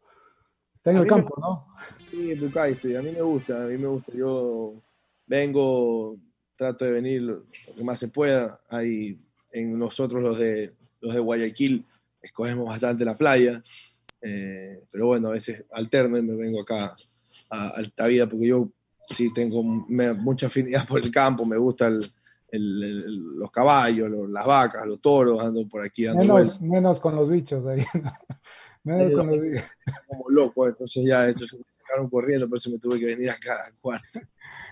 Está 0.77 0.91
en 0.93 0.97
A 0.97 1.01
el 1.01 1.05
mí 1.05 1.11
me- 1.11 1.17
campo, 1.17 1.35
¿no? 1.41 1.67
Sí, 2.11 2.31
en 2.33 2.41
Bucay 2.41 2.73
estoy. 2.73 2.95
A 2.97 3.03
mí 3.03 3.11
me 3.11 3.23
gusta, 3.23 3.65
a 3.65 3.67
mí 3.67 3.77
me 3.77 3.89
gusta. 3.89 4.13
Yo 4.15 4.81
vengo, 5.27 6.17
trato 6.57 6.85
de 6.85 6.93
venir 6.93 7.23
lo 7.23 7.45
que 7.77 7.85
más 7.85 7.99
se 7.99 8.09
pueda. 8.09 8.61
Hay 8.69 9.19
en 9.53 9.79
nosotros 9.79 10.23
los 10.23 10.39
de 10.39 10.73
los 11.01 11.15
de 11.15 11.21
Guayaquil 11.21 11.85
escogemos 12.23 12.67
bastante 12.67 13.05
la 13.05 13.15
playa, 13.15 13.63
eh, 14.23 14.83
pero 14.91 15.07
bueno, 15.07 15.29
a 15.29 15.33
veces 15.33 15.65
alterno 15.73 16.19
y 16.19 16.23
me 16.23 16.35
vengo 16.37 16.61
acá 16.61 16.95
a 17.51 17.69
Altavida 17.71 18.29
porque 18.29 18.47
yo 18.49 18.69
sí 19.07 19.33
tengo 19.33 19.63
me- 19.89 20.13
mucha 20.15 20.47
afinidad 20.47 20.87
por 20.87 21.01
el 21.05 21.11
campo, 21.11 21.45
me 21.47 21.57
gusta 21.57 21.87
el- 21.89 22.05
el- 22.53 22.83
el- 22.83 23.25
los 23.37 23.51
caballos, 23.51 24.11
los- 24.11 24.29
las 24.31 24.47
vacas, 24.47 24.87
los 24.87 25.01
toros, 25.01 25.41
ando 25.41 25.67
por 25.69 25.85
aquí 25.85 26.07
vueltas 26.07 26.27
Menos, 26.27 26.61
menos 26.61 27.01
con 27.01 27.15
los 27.17 27.29
bichos 27.29 27.65
ahí. 27.67 27.85
¿no? 27.95 28.13
Menos 28.83 29.09
Sí, 29.11 29.15
con 29.17 29.27
los 29.27 29.41
bichos. 29.43 29.71
como 30.07 30.31
loco, 30.31 30.67
entonces 30.69 31.05
ya 31.05 31.29
eso 31.29 31.47
se 31.47 31.57
me 31.59 31.65
sacaron 31.79 32.09
corriendo, 32.09 32.49
por 32.49 32.59
eso 32.59 32.71
me 32.71 32.79
tuve 32.79 32.99
que 32.99 33.07
venir 33.07 33.31
acá 33.31 33.65
al 33.67 33.75
cuarto. 33.81 34.21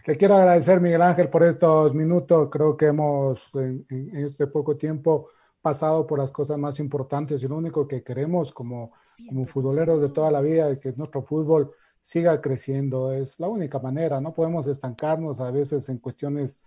Le 0.07 0.16
quiero 0.16 0.34
agradecer, 0.36 0.80
Miguel 0.80 1.03
Ángel, 1.03 1.28
por 1.28 1.42
estos 1.44 1.94
minutos. 1.94 2.49
Creo 2.51 2.76
que 2.76 2.86
hemos, 2.86 3.51
en, 3.55 3.84
en 3.90 4.16
este 4.24 4.46
poco 4.46 4.76
tiempo, 4.76 5.28
pasado 5.61 6.06
por 6.06 6.18
las 6.18 6.30
cosas 6.32 6.59
más 6.59 6.78
importantes 6.80 7.42
y 7.42 7.48
lo 7.48 7.56
único 7.56 7.86
que 7.86 8.02
queremos 8.02 8.52
como, 8.52 8.92
como 9.28 9.44
futboleros 9.46 10.00
de 10.00 10.09
toda 10.11 10.30
la 10.30 10.40
vida 10.40 10.70
es 10.70 10.78
que 10.78 10.92
nuestro 10.92 11.22
fútbol 11.22 11.72
siga 12.00 12.40
creciendo. 12.40 13.12
Es 13.12 13.38
la 13.40 13.48
única 13.48 13.78
manera. 13.78 14.20
No 14.20 14.32
podemos 14.32 14.66
estancarnos 14.66 15.40
a 15.40 15.50
veces 15.50 15.88
en 15.88 15.98
cuestiones, 15.98 16.61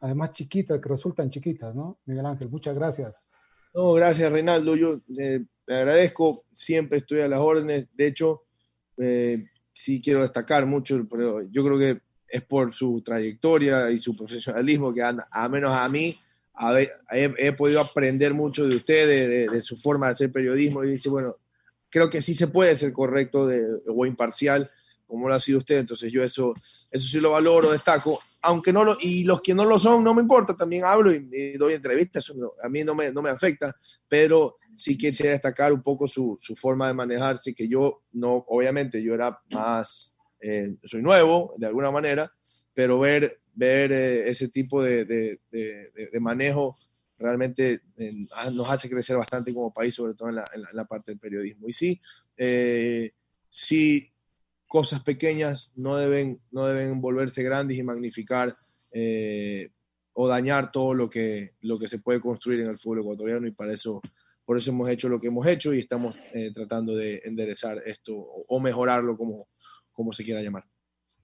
además 0.00 0.32
chiquitas, 0.32 0.80
que 0.80 0.88
resultan 0.88 1.30
chiquitas, 1.30 1.74
¿no? 1.74 1.98
Miguel 2.06 2.26
Ángel, 2.26 2.48
muchas 2.48 2.76
gracias. 2.76 3.24
No, 3.74 3.92
gracias 3.92 4.32
Reinaldo, 4.32 4.74
yo 4.76 5.00
eh, 5.18 5.44
le 5.66 5.76
agradezco, 5.76 6.44
siempre 6.52 6.98
estoy 6.98 7.20
a 7.20 7.28
las 7.28 7.38
órdenes, 7.38 7.86
de 7.94 8.06
hecho, 8.06 8.44
eh, 8.96 9.44
sí 9.72 10.00
quiero 10.00 10.22
destacar 10.22 10.64
mucho, 10.66 10.98
pero 11.08 11.42
yo 11.42 11.64
creo 11.64 11.78
que 11.78 12.00
es 12.26 12.42
por 12.42 12.72
su 12.72 13.02
trayectoria 13.02 13.90
y 13.90 13.98
su 13.98 14.16
profesionalismo 14.16 14.92
que 14.92 15.02
han- 15.02 15.20
a 15.30 15.48
menos 15.48 15.72
a 15.72 15.88
mí 15.88 16.16
he, 17.12 17.34
he 17.38 17.52
podido 17.52 17.80
aprender 17.80 18.34
mucho 18.34 18.66
de 18.66 18.76
usted, 18.76 19.06
de, 19.06 19.48
de- 19.48 19.62
su 19.62 19.76
forma 19.76 20.06
de 20.06 20.12
hacer 20.12 20.32
periodismo. 20.32 20.84
Y 20.84 20.90
dice, 20.90 21.08
bueno, 21.08 21.36
creo 21.90 22.10
que 22.10 22.20
sí 22.22 22.34
se 22.34 22.48
puede 22.48 22.76
ser 22.76 22.92
correcto 22.92 23.46
de- 23.46 23.66
o 23.88 24.06
imparcial 24.06 24.70
como 25.06 25.26
lo 25.26 25.34
ha 25.34 25.40
sido 25.40 25.56
usted, 25.58 25.78
entonces 25.78 26.12
yo 26.12 26.22
eso, 26.22 26.54
eso 26.90 27.08
sí 27.08 27.18
lo 27.18 27.30
valoro, 27.30 27.72
destaco, 27.72 28.20
aunque 28.42 28.74
no 28.74 28.84
lo, 28.84 28.98
y 29.00 29.24
los 29.24 29.40
que 29.40 29.54
no 29.54 29.64
lo 29.64 29.78
son, 29.78 30.04
no 30.04 30.12
me 30.12 30.20
importa, 30.20 30.54
también 30.54 30.84
hablo 30.84 31.10
y, 31.10 31.26
y 31.32 31.52
doy 31.54 31.72
entrevistas, 31.72 32.30
no- 32.36 32.52
a 32.62 32.68
mí 32.68 32.84
no 32.84 32.94
me, 32.94 33.10
no 33.10 33.22
me 33.22 33.30
afecta, 33.30 33.74
pero 34.06 34.58
sí 34.76 34.98
quisiera 34.98 35.32
destacar 35.32 35.72
un 35.72 35.82
poco 35.82 36.06
su, 36.06 36.36
su 36.38 36.54
forma 36.54 36.88
de 36.88 36.92
manejarse, 36.94 37.54
que 37.54 37.66
yo 37.66 38.02
no, 38.12 38.44
obviamente 38.48 39.02
yo 39.02 39.14
era 39.14 39.40
más, 39.50 40.12
eh, 40.42 40.76
soy 40.84 41.00
nuevo 41.00 41.52
de 41.56 41.66
alguna 41.68 41.90
manera, 41.90 42.30
pero 42.74 42.98
ver, 42.98 43.40
ver 43.58 43.92
eh, 43.92 44.28
ese 44.30 44.48
tipo 44.48 44.82
de, 44.82 45.04
de- 45.04 45.40
de- 45.50 45.90
de- 46.12 46.20
manejo 46.20 46.76
realmente 47.18 47.82
eh, 47.96 48.12
nos 48.52 48.70
hace 48.70 48.88
crecer 48.88 49.16
bastante 49.16 49.52
como 49.52 49.72
país, 49.72 49.94
sobre 49.94 50.14
todo 50.14 50.28
en 50.28 50.36
la, 50.36 50.48
en 50.54 50.62
la- 50.62 50.70
en 50.70 50.76
la 50.76 50.84
parte 50.84 51.10
del 51.10 51.18
periodismo. 51.18 51.68
Y 51.68 51.72
sí, 51.72 52.00
eh, 52.36 53.10
sí, 53.48 54.12
cosas 54.68 55.02
pequeñas 55.02 55.72
no 55.74 55.96
deben, 55.96 56.40
no 56.52 56.66
deben 56.66 57.00
volverse 57.00 57.42
grandes 57.42 57.76
y 57.78 57.82
magnificar 57.82 58.56
eh, 58.92 59.70
o 60.12 60.28
dañar 60.28 60.70
todo 60.70 60.94
lo 60.94 61.10
que, 61.10 61.54
lo 61.60 61.78
que 61.78 61.88
se 61.88 61.98
puede 61.98 62.20
construir 62.20 62.60
en 62.60 62.68
el 62.68 62.78
fútbol 62.78 63.00
ecuatoriano 63.00 63.46
y 63.46 63.52
para 63.52 63.72
eso, 63.72 64.00
por 64.44 64.56
eso 64.56 64.70
hemos 64.70 64.88
hecho 64.88 65.08
lo 65.08 65.20
que 65.20 65.28
hemos 65.28 65.46
hecho 65.46 65.74
y 65.74 65.80
estamos 65.80 66.16
eh, 66.34 66.52
tratando 66.54 66.94
de 66.94 67.20
enderezar 67.24 67.82
esto 67.84 68.14
o 68.16 68.60
mejorarlo 68.60 69.16
como, 69.16 69.48
como 69.92 70.12
se 70.12 70.22
quiera 70.24 70.42
llamar. 70.42 70.64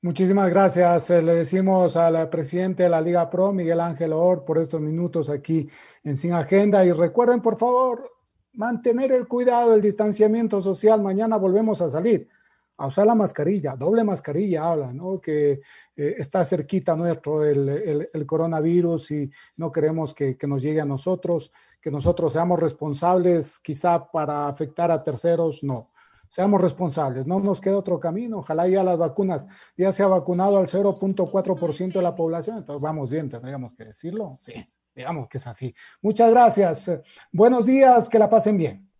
Muchísimas 0.04 0.50
gracias. 0.50 1.08
Eh, 1.08 1.22
Le 1.22 1.36
decimos 1.36 1.96
al 1.96 2.28
presidente 2.28 2.82
de 2.82 2.90
la 2.90 3.00
Liga 3.00 3.30
Pro, 3.30 3.54
Miguel 3.54 3.80
Ángel 3.80 4.12
Or, 4.12 4.44
por 4.44 4.58
estos 4.58 4.78
minutos 4.78 5.30
aquí 5.30 5.66
en 6.02 6.18
Sin 6.18 6.34
Agenda. 6.34 6.84
Y 6.84 6.92
recuerden, 6.92 7.40
por 7.40 7.56
favor, 7.56 8.12
mantener 8.52 9.12
el 9.12 9.26
cuidado, 9.26 9.72
el 9.72 9.80
distanciamiento 9.80 10.60
social. 10.60 11.00
Mañana 11.00 11.38
volvemos 11.38 11.80
a 11.80 11.88
salir 11.88 12.28
a 12.76 12.88
usar 12.88 13.06
la 13.06 13.14
mascarilla, 13.14 13.76
doble 13.76 14.04
mascarilla 14.04 14.68
habla, 14.68 14.92
¿no? 14.92 15.22
Que 15.22 15.62
eh, 15.96 16.14
está 16.18 16.44
cerquita 16.44 16.94
nuestro 16.94 17.42
el, 17.42 18.26
coronavirus 18.26 19.10
y 19.12 19.30
no 19.56 19.72
queremos 19.72 20.12
que, 20.12 20.36
que 20.36 20.46
nos 20.46 20.60
llegue 20.60 20.82
a 20.82 20.84
nosotros, 20.84 21.50
que 21.80 21.90
nosotros 21.90 22.30
seamos 22.34 22.60
responsables 22.60 23.58
quizá 23.58 24.10
para 24.12 24.48
afectar 24.48 24.90
a 24.90 25.02
terceros, 25.02 25.64
no. 25.64 25.93
Seamos 26.34 26.60
responsables, 26.60 27.28
no 27.28 27.38
nos 27.38 27.60
queda 27.60 27.76
otro 27.76 28.00
camino. 28.00 28.38
Ojalá 28.38 28.66
ya 28.66 28.82
las 28.82 28.98
vacunas 28.98 29.46
ya 29.76 29.92
se 29.92 30.02
ha 30.02 30.08
vacunado 30.08 30.58
al 30.58 30.66
0.4% 30.66 31.92
de 31.92 32.02
la 32.02 32.16
población, 32.16 32.56
entonces 32.56 32.82
vamos 32.82 33.08
bien, 33.08 33.28
tendríamos 33.28 33.72
que 33.72 33.84
decirlo. 33.84 34.36
Sí, 34.40 34.52
digamos 34.96 35.28
que 35.28 35.38
es 35.38 35.46
así. 35.46 35.72
Muchas 36.02 36.32
gracias. 36.32 36.90
Buenos 37.30 37.66
días, 37.66 38.08
que 38.08 38.18
la 38.18 38.28
pasen 38.28 38.58
bien. 38.58 38.90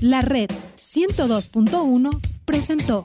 La 0.00 0.20
red 0.20 0.50
102.1 0.50 2.20
presentó 2.44 3.04